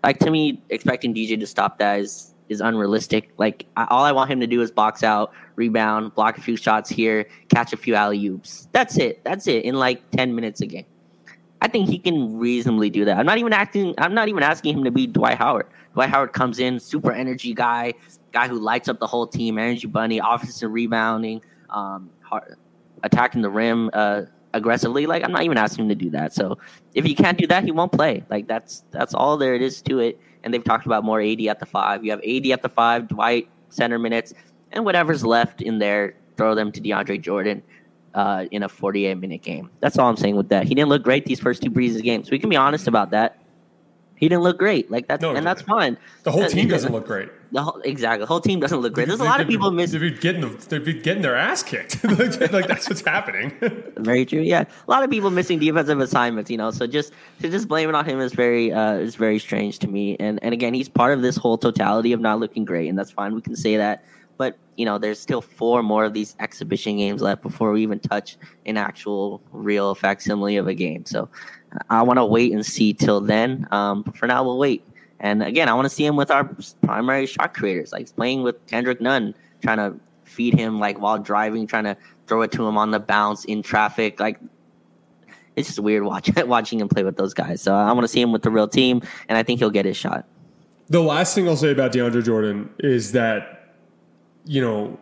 like 0.03 0.17
to 0.19 0.31
me, 0.31 0.59
expecting 0.69 1.13
DJ 1.13 1.39
to 1.39 1.45
stop 1.45 1.77
that 1.77 1.99
is 1.99 2.33
is 2.49 2.61
unrealistic. 2.61 3.31
Like 3.37 3.67
I, 3.77 3.85
all 3.91 4.05
I 4.05 4.11
want 4.11 4.31
him 4.31 4.39
to 4.39 4.47
do 4.47 4.61
is 4.61 4.71
box 4.71 5.03
out, 5.03 5.33
rebound, 5.55 6.13
block 6.15 6.37
a 6.37 6.41
few 6.41 6.55
shots 6.55 6.89
here, 6.89 7.25
catch 7.49 7.73
a 7.73 7.77
few 7.77 7.95
alley 7.95 8.25
oops. 8.27 8.67
That's 8.71 8.97
it. 8.97 9.23
That's 9.23 9.47
it 9.47 9.65
in 9.65 9.75
like 9.75 10.09
10 10.11 10.35
minutes 10.35 10.61
a 10.61 10.67
game. 10.67 10.85
I 11.61 11.67
think 11.67 11.89
he 11.89 11.97
can 11.97 12.37
reasonably 12.37 12.89
do 12.89 13.05
that. 13.05 13.17
I'm 13.17 13.25
not 13.25 13.37
even 13.37 13.53
acting. 13.53 13.95
I'm 13.97 14.13
not 14.13 14.27
even 14.27 14.43
asking 14.43 14.77
him 14.77 14.83
to 14.83 14.91
be 14.91 15.07
Dwight 15.07 15.37
Howard. 15.37 15.67
Dwight 15.93 16.09
Howard 16.09 16.33
comes 16.33 16.59
in, 16.59 16.79
super 16.79 17.11
energy 17.11 17.53
guy, 17.53 17.93
guy 18.31 18.47
who 18.47 18.59
lights 18.59 18.89
up 18.89 18.99
the 18.99 19.07
whole 19.07 19.25
team, 19.25 19.57
energy 19.57 19.87
bunny, 19.87 20.19
offensive 20.23 20.71
rebounding, 20.71 21.41
um, 21.69 22.09
hard, 22.21 22.55
attacking 23.03 23.41
the 23.41 23.49
rim 23.49 23.89
uh, 23.93 24.23
aggressively. 24.53 25.05
Like 25.07 25.23
I'm 25.23 25.31
not 25.31 25.43
even 25.43 25.57
asking 25.57 25.85
him 25.85 25.89
to 25.89 25.95
do 25.95 26.09
that. 26.11 26.33
So 26.33 26.57
if 26.93 27.05
he 27.05 27.15
can't 27.15 27.37
do 27.37 27.47
that, 27.47 27.63
he 27.63 27.71
won't 27.71 27.91
play. 27.91 28.23
Like 28.29 28.47
that's 28.47 28.83
that's 28.91 29.13
all 29.13 29.37
there 29.37 29.55
is 29.55 29.81
to 29.83 29.99
it. 29.99 30.19
And 30.43 30.53
they've 30.53 30.63
talked 30.63 30.85
about 30.85 31.03
more 31.03 31.21
AD 31.21 31.41
at 31.41 31.59
the 31.59 31.65
five. 31.65 32.03
You 32.03 32.11
have 32.11 32.21
AD 32.21 32.45
at 32.47 32.61
the 32.61 32.69
five, 32.69 33.07
Dwight 33.07 33.49
center 33.69 33.97
minutes, 33.97 34.33
and 34.71 34.85
whatever's 34.85 35.23
left 35.23 35.61
in 35.61 35.79
there, 35.79 36.15
throw 36.37 36.55
them 36.55 36.71
to 36.71 36.81
DeAndre 36.81 37.21
Jordan 37.21 37.63
uh, 38.13 38.45
in 38.51 38.63
a 38.63 38.69
48 38.69 39.15
minute 39.15 39.41
game. 39.41 39.69
That's 39.81 39.97
all 39.97 40.09
I'm 40.09 40.17
saying 40.17 40.35
with 40.35 40.49
that. 40.49 40.65
He 40.65 40.75
didn't 40.75 40.89
look 40.89 41.03
great 41.03 41.25
these 41.25 41.39
first 41.39 41.61
two 41.61 41.69
Breezes 41.69 42.01
games. 42.01 42.31
We 42.31 42.39
can 42.39 42.49
be 42.49 42.55
honest 42.55 42.87
about 42.87 43.11
that. 43.11 43.37
He 44.17 44.29
didn't 44.29 44.43
look 44.43 44.57
great. 44.57 44.89
Like 44.89 45.07
that's 45.07 45.21
No, 45.21 45.35
and 45.35 45.45
that's 45.45 45.61
fine. 45.61 45.97
The 46.23 46.31
whole 46.31 46.43
Uh, 46.43 46.47
team 46.47 46.69
doesn't 46.69 46.91
look 46.93 47.05
great. 47.05 47.29
The 47.51 47.61
whole, 47.61 47.81
exactly. 47.81 48.21
The 48.21 48.27
whole 48.27 48.39
team 48.39 48.61
doesn't 48.61 48.79
look 48.79 48.93
great. 48.93 49.07
There's 49.07 49.19
a 49.19 49.25
lot 49.25 49.41
of 49.41 49.47
people 49.47 49.71
missing. 49.71 49.99
been 49.99 50.17
getting 50.19 50.41
the, 50.41 50.47
they've 50.69 50.83
been 50.83 51.01
getting 51.01 51.21
their 51.21 51.35
ass 51.35 51.63
kicked. 51.63 52.01
like, 52.03 52.51
like, 52.53 52.67
that's 52.67 52.87
what's 52.87 53.01
happening. 53.01 53.51
Very 53.97 54.25
true. 54.25 54.39
Yeah, 54.39 54.63
a 54.87 54.91
lot 54.91 55.03
of 55.03 55.09
people 55.09 55.29
missing 55.31 55.59
defensive 55.59 55.99
assignments. 55.99 56.49
You 56.49 56.57
know, 56.57 56.71
so 56.71 56.87
just 56.87 57.11
to 57.41 57.49
just 57.49 57.67
blame 57.67 57.89
it 57.89 57.95
on 57.95 58.05
him 58.05 58.21
is 58.21 58.33
very 58.33 58.71
uh, 58.71 58.93
is 58.95 59.15
very 59.15 59.37
strange 59.39 59.79
to 59.79 59.87
me. 59.89 60.15
And 60.19 60.41
and 60.43 60.53
again, 60.53 60.73
he's 60.73 60.87
part 60.89 61.13
of 61.13 61.21
this 61.21 61.35
whole 61.35 61.57
totality 61.57 62.13
of 62.13 62.21
not 62.21 62.39
looking 62.39 62.63
great, 62.63 62.87
and 62.87 62.97
that's 62.97 63.11
fine. 63.11 63.35
We 63.35 63.41
can 63.41 63.55
say 63.55 63.75
that. 63.77 64.05
But 64.37 64.57
you 64.75 64.85
know, 64.85 64.97
there's 64.97 65.19
still 65.19 65.41
four 65.41 65.81
more 65.83 66.05
of 66.05 66.13
these 66.13 66.35
exhibition 66.39 66.97
games 66.97 67.21
left 67.21 67.41
before 67.41 67.71
we 67.71 67.81
even 67.83 67.99
touch 67.99 68.37
an 68.65 68.77
actual 68.77 69.41
real 69.51 69.95
facsimile 69.95 70.57
of 70.57 70.67
a 70.67 70.73
game. 70.73 71.05
So 71.05 71.29
I 71.89 72.01
want 72.01 72.17
to 72.17 72.25
wait 72.25 72.51
and 72.51 72.65
see 72.65 72.93
till 72.93 73.21
then. 73.21 73.67
Um, 73.71 74.01
but 74.03 74.17
for 74.17 74.27
now, 74.27 74.43
we'll 74.43 74.57
wait. 74.57 74.83
And 75.19 75.41
again, 75.43 75.69
I 75.69 75.73
want 75.73 75.85
to 75.85 75.89
see 75.89 76.05
him 76.05 76.15
with 76.15 76.29
our 76.29 76.49
primary 76.83 77.25
shot 77.25 77.53
creators, 77.53 77.91
like 77.91 78.13
playing 78.15 78.43
with 78.43 78.65
Kendrick 78.67 78.99
Nunn, 78.99 79.33
trying 79.61 79.77
to 79.77 79.97
feed 80.25 80.53
him 80.53 80.79
like 80.79 80.99
while 80.99 81.17
driving, 81.17 81.67
trying 81.67 81.85
to 81.85 81.95
throw 82.27 82.41
it 82.41 82.51
to 82.53 82.67
him 82.67 82.77
on 82.77 82.91
the 82.91 82.99
bounce 82.99 83.45
in 83.45 83.61
traffic. 83.63 84.19
Like 84.19 84.39
it's 85.55 85.69
just 85.69 85.79
weird 85.79 86.03
watching 86.03 86.35
watching 86.47 86.79
him 86.79 86.89
play 86.89 87.03
with 87.03 87.17
those 87.17 87.33
guys. 87.33 87.61
So 87.61 87.73
I 87.73 87.91
want 87.93 88.03
to 88.03 88.07
see 88.07 88.21
him 88.21 88.31
with 88.31 88.41
the 88.41 88.51
real 88.51 88.67
team, 88.67 89.01
and 89.29 89.37
I 89.37 89.43
think 89.43 89.59
he'll 89.59 89.69
get 89.69 89.85
his 89.85 89.97
shot. 89.97 90.25
The 90.87 91.01
last 91.01 91.33
thing 91.33 91.47
I'll 91.47 91.55
say 91.55 91.71
about 91.71 91.93
DeAndre 91.93 92.23
Jordan 92.23 92.69
is 92.79 93.13
that, 93.13 93.54
you 94.45 94.61
know, 94.61 94.99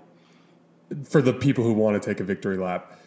for 1.05 1.21
the 1.21 1.33
people 1.33 1.63
who 1.63 1.73
want 1.73 2.01
to 2.01 2.09
take 2.09 2.19
a 2.19 2.23
victory 2.23 2.57
lap, 2.57 2.99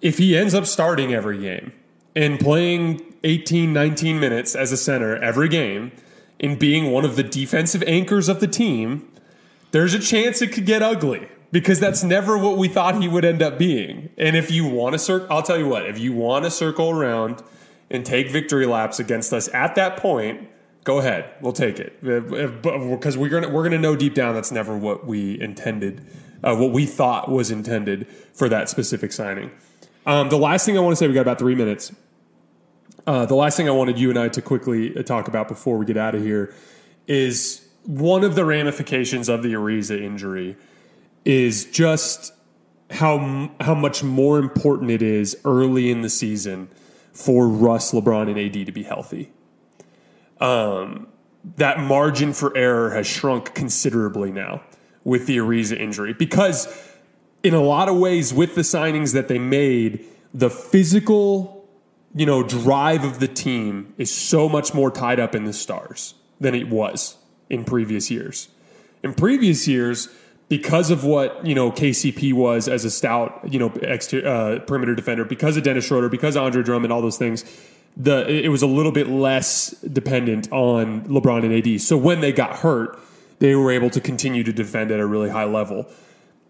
if 0.00 0.18
he 0.18 0.36
ends 0.36 0.54
up 0.54 0.66
starting 0.66 1.14
every 1.14 1.38
game 1.38 1.72
and 2.14 2.38
playing 2.38 3.00
18, 3.24 3.72
19 3.72 4.20
minutes 4.20 4.54
as 4.54 4.72
a 4.72 4.76
center 4.76 5.16
every 5.16 5.48
game 5.48 5.92
and 6.40 6.58
being 6.58 6.90
one 6.90 7.04
of 7.04 7.16
the 7.16 7.22
defensive 7.22 7.82
anchors 7.86 8.28
of 8.28 8.40
the 8.40 8.48
team, 8.48 9.08
there's 9.70 9.94
a 9.94 9.98
chance 9.98 10.42
it 10.42 10.52
could 10.52 10.66
get 10.66 10.82
ugly 10.82 11.28
because 11.52 11.78
that's 11.78 12.02
never 12.02 12.36
what 12.36 12.58
we 12.58 12.66
thought 12.66 13.00
he 13.00 13.08
would 13.08 13.24
end 13.24 13.42
up 13.42 13.58
being. 13.58 14.10
And 14.18 14.36
if 14.36 14.50
you 14.50 14.66
want 14.66 14.94
to 14.94 14.98
circle, 14.98 15.28
I'll 15.30 15.42
tell 15.42 15.58
you 15.58 15.68
what, 15.68 15.86
if 15.86 15.98
you 15.98 16.12
want 16.12 16.44
to 16.44 16.50
circle 16.50 16.90
around 16.90 17.42
and 17.90 18.04
take 18.04 18.30
victory 18.30 18.66
laps 18.66 18.98
against 18.98 19.32
us 19.32 19.48
at 19.54 19.74
that 19.76 19.96
point, 19.98 20.48
go 20.84 20.98
ahead. 20.98 21.30
We'll 21.40 21.52
take 21.52 21.78
it 21.78 22.02
because 22.02 23.16
we're 23.16 23.28
gonna 23.28 23.48
we're 23.48 23.62
gonna 23.62 23.78
know 23.78 23.96
deep 23.96 24.14
down 24.14 24.34
that's 24.34 24.52
never 24.52 24.76
what 24.76 25.06
we 25.06 25.40
intended, 25.40 26.06
uh, 26.42 26.56
what 26.56 26.72
we 26.72 26.86
thought 26.86 27.30
was 27.30 27.50
intended 27.50 28.06
for 28.32 28.48
that 28.48 28.68
specific 28.68 29.12
signing. 29.12 29.50
Um, 30.06 30.28
the 30.28 30.38
last 30.38 30.66
thing 30.66 30.76
I 30.76 30.80
want 30.80 30.92
to 30.92 30.96
say, 30.96 31.06
we 31.06 31.14
got 31.14 31.20
about 31.20 31.38
three 31.38 31.54
minutes. 31.54 31.92
Uh, 33.06 33.26
the 33.26 33.34
last 33.34 33.56
thing 33.56 33.68
I 33.68 33.72
wanted 33.72 33.98
you 33.98 34.10
and 34.10 34.18
I 34.18 34.28
to 34.28 34.42
quickly 34.42 34.96
uh, 34.96 35.02
talk 35.02 35.28
about 35.28 35.48
before 35.48 35.76
we 35.76 35.86
get 35.86 35.96
out 35.96 36.14
of 36.14 36.22
here 36.22 36.54
is 37.06 37.66
one 37.84 38.22
of 38.22 38.34
the 38.34 38.44
ramifications 38.44 39.28
of 39.28 39.42
the 39.42 39.54
Ariza 39.54 40.00
injury 40.00 40.56
is 41.24 41.64
just 41.64 42.32
how 42.90 43.50
how 43.60 43.74
much 43.74 44.02
more 44.02 44.38
important 44.38 44.90
it 44.90 45.02
is 45.02 45.36
early 45.44 45.90
in 45.90 46.02
the 46.02 46.10
season 46.10 46.68
for 47.12 47.48
Russ, 47.48 47.92
LeBron, 47.92 48.28
and 48.28 48.38
AD 48.38 48.66
to 48.66 48.72
be 48.72 48.82
healthy. 48.82 49.32
Um, 50.42 51.06
that 51.56 51.78
margin 51.78 52.32
for 52.32 52.56
error 52.56 52.90
has 52.90 53.06
shrunk 53.06 53.54
considerably 53.54 54.32
now 54.32 54.62
with 55.04 55.26
the 55.26 55.36
Ariza 55.38 55.78
injury 55.78 56.12
because, 56.12 56.68
in 57.42 57.54
a 57.54 57.60
lot 57.60 57.88
of 57.88 57.96
ways, 57.96 58.34
with 58.34 58.54
the 58.54 58.62
signings 58.62 59.12
that 59.14 59.28
they 59.28 59.38
made, 59.38 60.04
the 60.34 60.50
physical, 60.50 61.68
you 62.14 62.26
know, 62.26 62.42
drive 62.42 63.04
of 63.04 63.20
the 63.20 63.28
team 63.28 63.94
is 63.98 64.12
so 64.12 64.48
much 64.48 64.74
more 64.74 64.90
tied 64.90 65.20
up 65.20 65.34
in 65.34 65.44
the 65.44 65.52
stars 65.52 66.14
than 66.40 66.54
it 66.54 66.68
was 66.68 67.16
in 67.48 67.64
previous 67.64 68.10
years. 68.10 68.48
In 69.04 69.14
previous 69.14 69.68
years, 69.68 70.08
because 70.48 70.90
of 70.90 71.04
what 71.04 71.46
you 71.46 71.54
know 71.54 71.70
KCP 71.70 72.32
was 72.32 72.68
as 72.68 72.84
a 72.84 72.90
stout, 72.90 73.40
you 73.48 73.58
know, 73.58 73.68
uh, 73.68 74.58
perimeter 74.60 74.94
defender, 74.94 75.24
because 75.24 75.56
of 75.56 75.62
Dennis 75.62 75.86
Schroeder, 75.86 76.08
because 76.08 76.36
of 76.36 76.42
Andre 76.42 76.62
Drummond, 76.62 76.92
all 76.92 77.00
those 77.00 77.16
things, 77.16 77.44
the 77.96 78.26
it 78.28 78.48
was 78.48 78.62
a 78.62 78.66
little 78.66 78.92
bit 78.92 79.08
less 79.08 79.70
dependent 79.80 80.50
on 80.50 81.04
LeBron 81.04 81.44
and 81.44 81.54
AD. 81.54 81.80
So 81.80 81.96
when 81.96 82.20
they 82.20 82.32
got 82.32 82.56
hurt, 82.58 82.98
they 83.38 83.54
were 83.54 83.70
able 83.70 83.90
to 83.90 84.00
continue 84.00 84.44
to 84.44 84.52
defend 84.52 84.90
at 84.90 85.00
a 85.00 85.06
really 85.06 85.30
high 85.30 85.44
level. 85.44 85.86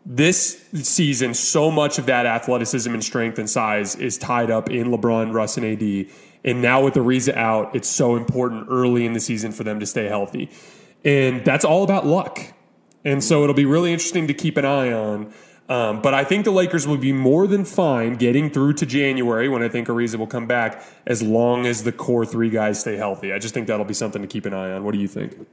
This 0.04 0.64
season, 0.74 1.32
so 1.34 1.70
much 1.70 1.98
of 1.98 2.06
that 2.06 2.26
athleticism 2.26 2.92
and 2.92 3.04
strength 3.04 3.38
and 3.38 3.48
size 3.48 3.94
is 3.94 4.18
tied 4.18 4.50
up 4.50 4.68
in 4.68 4.88
LeBron, 4.88 5.32
Russ, 5.32 5.56
and 5.56 5.64
AD. 5.64 6.06
And 6.44 6.60
now 6.60 6.82
with 6.84 6.94
Ariza 6.94 7.36
out, 7.36 7.74
it's 7.74 7.88
so 7.88 8.16
important 8.16 8.66
early 8.68 9.06
in 9.06 9.12
the 9.12 9.20
season 9.20 9.52
for 9.52 9.62
them 9.62 9.78
to 9.78 9.86
stay 9.86 10.08
healthy. 10.08 10.50
And 11.04 11.44
that's 11.44 11.64
all 11.64 11.84
about 11.84 12.04
luck. 12.04 12.40
And 13.04 13.22
so 13.22 13.42
it'll 13.42 13.54
be 13.54 13.64
really 13.64 13.92
interesting 13.92 14.26
to 14.26 14.34
keep 14.34 14.56
an 14.56 14.64
eye 14.64 14.92
on. 14.92 15.32
Um, 15.68 16.02
but 16.02 16.12
I 16.12 16.24
think 16.24 16.44
the 16.44 16.50
Lakers 16.50 16.86
will 16.86 16.98
be 16.98 17.12
more 17.12 17.46
than 17.46 17.64
fine 17.64 18.16
getting 18.16 18.50
through 18.50 18.74
to 18.74 18.86
January 18.86 19.48
when 19.48 19.62
I 19.62 19.68
think 19.68 19.88
Ariza 19.88 20.16
will 20.16 20.26
come 20.26 20.46
back, 20.46 20.84
as 21.06 21.22
long 21.22 21.66
as 21.66 21.84
the 21.84 21.92
core 21.92 22.26
three 22.26 22.50
guys 22.50 22.80
stay 22.80 22.96
healthy. 22.96 23.32
I 23.32 23.38
just 23.38 23.54
think 23.54 23.68
that'll 23.68 23.86
be 23.86 23.94
something 23.94 24.20
to 24.20 24.28
keep 24.28 24.44
an 24.44 24.52
eye 24.52 24.72
on. 24.72 24.84
What 24.84 24.92
do 24.92 24.98
you 24.98 25.08
think? 25.08 25.46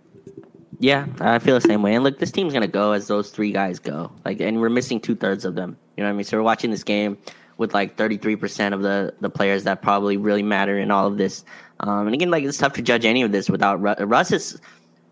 Yeah, 0.79 1.07
I 1.19 1.39
feel 1.39 1.55
the 1.55 1.61
same 1.61 1.81
way. 1.81 1.93
And 1.93 2.03
look, 2.03 2.19
this 2.19 2.31
team's 2.31 2.53
gonna 2.53 2.67
go 2.67 2.93
as 2.93 3.07
those 3.07 3.31
three 3.31 3.51
guys 3.51 3.79
go. 3.79 4.11
Like, 4.25 4.39
and 4.39 4.59
we're 4.59 4.69
missing 4.69 4.99
two 4.99 5.15
thirds 5.15 5.45
of 5.45 5.55
them. 5.55 5.77
You 5.95 6.03
know 6.03 6.09
what 6.09 6.13
I 6.13 6.17
mean? 6.17 6.23
So 6.23 6.37
we're 6.37 6.43
watching 6.43 6.71
this 6.71 6.83
game 6.83 7.17
with 7.57 7.73
like 7.73 7.97
33% 7.97 8.73
of 8.73 8.81
the 8.81 9.13
the 9.19 9.29
players 9.29 9.65
that 9.65 9.81
probably 9.81 10.17
really 10.17 10.43
matter 10.43 10.79
in 10.79 10.89
all 10.89 11.05
of 11.05 11.17
this. 11.17 11.43
Um, 11.81 12.07
and 12.07 12.13
again, 12.13 12.31
like 12.31 12.43
it's 12.43 12.57
tough 12.57 12.73
to 12.73 12.81
judge 12.81 13.05
any 13.05 13.21
of 13.21 13.31
this 13.31 13.49
without 13.49 13.81
Russ. 13.81 13.99
Russ 13.99 14.31
is 14.31 14.61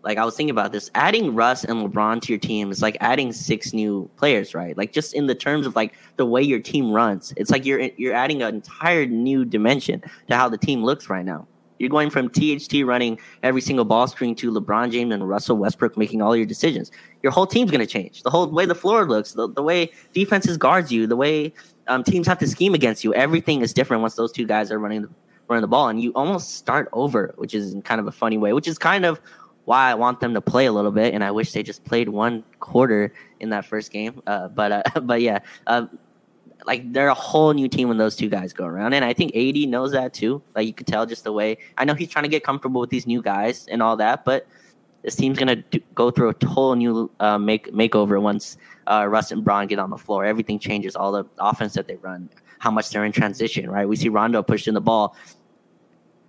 like 0.02 0.18
I 0.18 0.24
was 0.24 0.36
thinking 0.36 0.50
about 0.50 0.72
this. 0.72 0.90
Adding 0.94 1.34
Russ 1.34 1.64
and 1.64 1.80
LeBron 1.80 2.22
to 2.22 2.32
your 2.32 2.38
team 2.38 2.70
is 2.70 2.82
like 2.82 2.96
adding 3.00 3.32
six 3.32 3.72
new 3.72 4.08
players, 4.16 4.54
right? 4.54 4.76
Like 4.76 4.92
just 4.92 5.14
in 5.14 5.26
the 5.26 5.34
terms 5.34 5.66
of 5.66 5.76
like 5.76 5.94
the 6.16 6.26
way 6.26 6.42
your 6.42 6.60
team 6.60 6.92
runs, 6.92 7.32
it's 7.36 7.50
like 7.50 7.64
you're 7.64 7.80
you're 7.96 8.14
adding 8.14 8.42
an 8.42 8.54
entire 8.54 9.06
new 9.06 9.44
dimension 9.44 10.02
to 10.28 10.36
how 10.36 10.48
the 10.48 10.58
team 10.58 10.84
looks 10.84 11.10
right 11.10 11.24
now. 11.24 11.46
You're 11.78 11.90
going 11.90 12.10
from 12.10 12.28
THT 12.28 12.84
running 12.84 13.18
every 13.42 13.60
single 13.60 13.84
ball 13.84 14.06
screen 14.08 14.34
to 14.36 14.50
LeBron 14.50 14.90
James 14.90 15.14
and 15.14 15.28
Russell 15.28 15.56
Westbrook 15.56 15.96
making 15.96 16.22
all 16.22 16.36
your 16.36 16.46
decisions. 16.46 16.90
Your 17.22 17.32
whole 17.32 17.46
team's 17.46 17.70
going 17.70 17.80
to 17.80 17.86
change. 17.86 18.22
The 18.22 18.30
whole 18.30 18.48
way 18.48 18.66
the 18.66 18.74
floor 18.74 19.06
looks, 19.06 19.32
the, 19.32 19.48
the 19.48 19.62
way 19.62 19.90
defenses 20.12 20.56
guards 20.56 20.90
you, 20.90 21.06
the 21.06 21.16
way 21.16 21.52
um, 21.86 22.02
teams 22.02 22.26
have 22.26 22.38
to 22.38 22.46
scheme 22.46 22.74
against 22.74 23.04
you. 23.04 23.14
Everything 23.14 23.62
is 23.62 23.72
different 23.72 24.02
once 24.02 24.14
those 24.14 24.32
two 24.32 24.46
guys 24.46 24.70
are 24.72 24.78
running 24.78 25.02
the, 25.02 25.10
running 25.48 25.62
the 25.62 25.68
ball, 25.68 25.88
and 25.88 26.02
you 26.02 26.12
almost 26.14 26.56
start 26.56 26.88
over, 26.92 27.32
which 27.36 27.54
is 27.54 27.74
kind 27.84 28.00
of 28.00 28.06
a 28.06 28.12
funny 28.12 28.38
way. 28.38 28.52
Which 28.52 28.68
is 28.68 28.78
kind 28.78 29.04
of 29.04 29.20
why 29.68 29.90
I 29.90 29.94
want 29.94 30.20
them 30.20 30.32
to 30.32 30.40
play 30.40 30.64
a 30.64 30.72
little 30.72 30.90
bit, 30.90 31.12
and 31.12 31.22
I 31.22 31.30
wish 31.30 31.52
they 31.52 31.62
just 31.62 31.84
played 31.84 32.08
one 32.08 32.42
quarter 32.58 33.12
in 33.38 33.50
that 33.50 33.66
first 33.66 33.92
game. 33.92 34.22
Uh, 34.26 34.48
but 34.48 34.72
uh, 34.72 34.82
but 35.02 35.20
yeah. 35.20 35.40
Uh, 35.66 35.86
like 36.66 36.92
they're 36.92 37.08
a 37.08 37.14
whole 37.14 37.54
new 37.54 37.68
team 37.68 37.88
when 37.88 37.98
those 37.98 38.16
two 38.16 38.28
guys 38.28 38.52
go 38.52 38.64
around, 38.64 38.92
and 38.92 39.04
I 39.04 39.12
think 39.12 39.36
AD 39.36 39.56
knows 39.68 39.92
that 39.92 40.12
too. 40.12 40.42
Like 40.56 40.66
you 40.66 40.72
could 40.72 40.88
tell 40.88 41.06
just 41.06 41.22
the 41.22 41.32
way. 41.32 41.58
I 41.78 41.84
know 41.84 41.94
he's 41.94 42.08
trying 42.08 42.24
to 42.24 42.28
get 42.28 42.42
comfortable 42.42 42.80
with 42.80 42.90
these 42.90 43.06
new 43.06 43.22
guys 43.22 43.66
and 43.70 43.80
all 43.80 43.96
that, 43.98 44.24
but 44.24 44.46
this 45.02 45.14
team's 45.14 45.38
gonna 45.38 45.56
do, 45.56 45.78
go 45.94 46.10
through 46.10 46.30
a 46.30 46.46
whole 46.46 46.74
new 46.74 47.10
uh, 47.20 47.38
make 47.38 47.72
makeover 47.72 48.20
once 48.20 48.58
uh, 48.88 49.06
Russ 49.06 49.30
and 49.30 49.44
Bron 49.44 49.66
get 49.68 49.78
on 49.78 49.90
the 49.90 49.96
floor. 49.96 50.24
Everything 50.24 50.58
changes. 50.58 50.96
All 50.96 51.12
the 51.12 51.24
offense 51.38 51.74
that 51.74 51.86
they 51.86 51.96
run, 51.96 52.28
how 52.58 52.70
much 52.70 52.90
they're 52.90 53.04
in 53.04 53.12
transition. 53.12 53.70
Right? 53.70 53.88
We 53.88 53.96
see 53.96 54.08
Rondo 54.08 54.42
pushing 54.42 54.74
the 54.74 54.80
ball. 54.80 55.14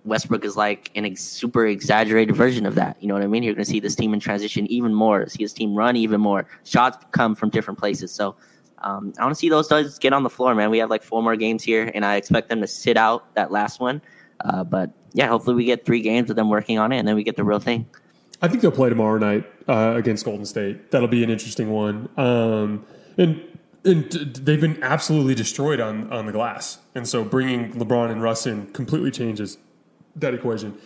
Westbrook 0.04 0.44
is 0.44 0.56
like 0.56 0.90
an 0.94 1.04
ex- 1.04 1.22
super 1.22 1.66
exaggerated 1.66 2.34
version 2.34 2.66
of 2.66 2.74
that. 2.76 2.96
You 3.00 3.08
know 3.08 3.14
what 3.14 3.22
I 3.22 3.26
mean? 3.26 3.42
You're 3.42 3.54
going 3.54 3.64
to 3.64 3.70
see 3.70 3.80
this 3.80 3.94
team 3.94 4.14
in 4.14 4.20
transition 4.20 4.66
even 4.68 4.94
more. 4.94 5.28
See 5.28 5.44
this 5.44 5.52
team 5.52 5.74
run 5.74 5.96
even 5.96 6.20
more. 6.20 6.46
Shots 6.64 7.04
come 7.12 7.34
from 7.34 7.50
different 7.50 7.78
places. 7.78 8.12
So 8.12 8.36
um, 8.78 9.12
I 9.18 9.22
want 9.22 9.34
to 9.34 9.38
see 9.38 9.48
those 9.48 9.68
guys 9.68 9.98
get 9.98 10.12
on 10.12 10.22
the 10.22 10.30
floor, 10.30 10.54
man. 10.54 10.70
We 10.70 10.78
have 10.78 10.90
like 10.90 11.02
four 11.02 11.22
more 11.22 11.36
games 11.36 11.62
here, 11.62 11.90
and 11.94 12.04
I 12.04 12.16
expect 12.16 12.48
them 12.48 12.60
to 12.60 12.66
sit 12.66 12.96
out 12.96 13.34
that 13.34 13.50
last 13.50 13.80
one. 13.80 14.00
Uh, 14.44 14.64
but 14.64 14.90
yeah, 15.12 15.26
hopefully 15.26 15.56
we 15.56 15.64
get 15.64 15.84
three 15.84 16.00
games 16.00 16.28
with 16.28 16.36
them 16.36 16.48
working 16.48 16.78
on 16.78 16.92
it, 16.92 16.98
and 16.98 17.06
then 17.06 17.14
we 17.14 17.22
get 17.22 17.36
the 17.36 17.44
real 17.44 17.60
thing. 17.60 17.86
I 18.40 18.48
think 18.48 18.62
they'll 18.62 18.70
play 18.70 18.88
tomorrow 18.88 19.18
night 19.18 19.44
uh, 19.68 19.94
against 19.96 20.24
Golden 20.24 20.46
State. 20.46 20.92
That'll 20.92 21.08
be 21.08 21.22
an 21.22 21.28
interesting 21.28 21.70
one. 21.70 22.08
Um, 22.16 22.86
and 23.18 23.42
and 23.84 24.10
they've 24.10 24.60
been 24.60 24.82
absolutely 24.82 25.34
destroyed 25.34 25.80
on 25.80 26.10
on 26.10 26.24
the 26.24 26.32
glass, 26.32 26.78
and 26.94 27.06
so 27.06 27.22
bringing 27.22 27.74
LeBron 27.74 28.10
and 28.10 28.22
Russ 28.22 28.46
in 28.46 28.66
completely 28.72 29.10
changes 29.10 29.58
that 30.16 30.34
equation. 30.34 30.76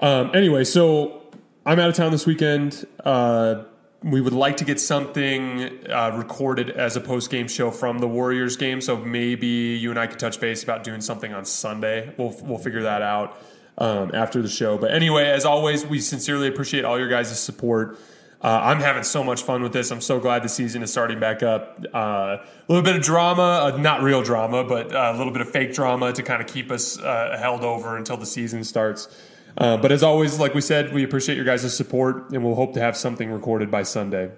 Um, 0.00 0.30
anyway, 0.34 0.64
so 0.64 1.22
I'm 1.64 1.80
out 1.80 1.88
of 1.88 1.94
town 1.94 2.12
this 2.12 2.26
weekend. 2.26 2.86
Uh, 3.04 3.64
we 4.02 4.20
would 4.20 4.32
like 4.32 4.58
to 4.58 4.64
get 4.64 4.78
something 4.78 5.88
uh, 5.88 6.12
recorded 6.14 6.70
as 6.70 6.96
a 6.96 7.00
post 7.00 7.30
game 7.30 7.48
show 7.48 7.70
from 7.70 7.98
the 7.98 8.06
Warriors 8.06 8.56
game. 8.56 8.80
So 8.80 8.96
maybe 8.96 9.46
you 9.46 9.90
and 9.90 9.98
I 9.98 10.06
could 10.06 10.18
touch 10.18 10.38
base 10.38 10.62
about 10.62 10.84
doing 10.84 11.00
something 11.00 11.32
on 11.32 11.44
Sunday. 11.44 12.14
We'll 12.16 12.34
we'll 12.42 12.58
figure 12.58 12.82
that 12.82 13.02
out 13.02 13.40
um, 13.78 14.12
after 14.14 14.42
the 14.42 14.48
show. 14.48 14.78
But 14.78 14.92
anyway, 14.92 15.24
as 15.24 15.44
always, 15.44 15.84
we 15.84 16.00
sincerely 16.00 16.46
appreciate 16.46 16.84
all 16.84 16.98
your 16.98 17.08
guys' 17.08 17.38
support. 17.40 17.98
Uh, 18.46 18.60
I'm 18.62 18.78
having 18.78 19.02
so 19.02 19.24
much 19.24 19.42
fun 19.42 19.60
with 19.60 19.72
this. 19.72 19.90
I'm 19.90 20.00
so 20.00 20.20
glad 20.20 20.44
the 20.44 20.48
season 20.48 20.80
is 20.84 20.92
starting 20.92 21.18
back 21.18 21.42
up. 21.42 21.84
Uh, 21.92 21.98
a 21.98 22.40
little 22.68 22.84
bit 22.84 22.94
of 22.94 23.02
drama, 23.02 23.42
uh, 23.42 23.76
not 23.76 24.04
real 24.04 24.22
drama, 24.22 24.62
but 24.62 24.94
uh, 24.94 25.10
a 25.12 25.18
little 25.18 25.32
bit 25.32 25.42
of 25.42 25.50
fake 25.50 25.74
drama 25.74 26.12
to 26.12 26.22
kind 26.22 26.40
of 26.40 26.46
keep 26.46 26.70
us 26.70 26.96
uh, 26.96 27.36
held 27.40 27.64
over 27.64 27.96
until 27.96 28.16
the 28.16 28.24
season 28.24 28.62
starts. 28.62 29.08
But 29.56 29.90
as 29.90 30.04
always, 30.04 30.38
like 30.38 30.54
we 30.54 30.60
said, 30.60 30.94
we 30.94 31.02
appreciate 31.02 31.34
your 31.34 31.44
guys' 31.44 31.76
support, 31.76 32.30
and 32.30 32.44
we'll 32.44 32.54
hope 32.54 32.72
to 32.74 32.80
have 32.80 32.96
something 32.96 33.32
recorded 33.32 33.68
by 33.68 33.82
Sunday. 33.82 34.30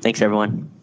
Thanks, 0.00 0.22
everyone. 0.22 0.77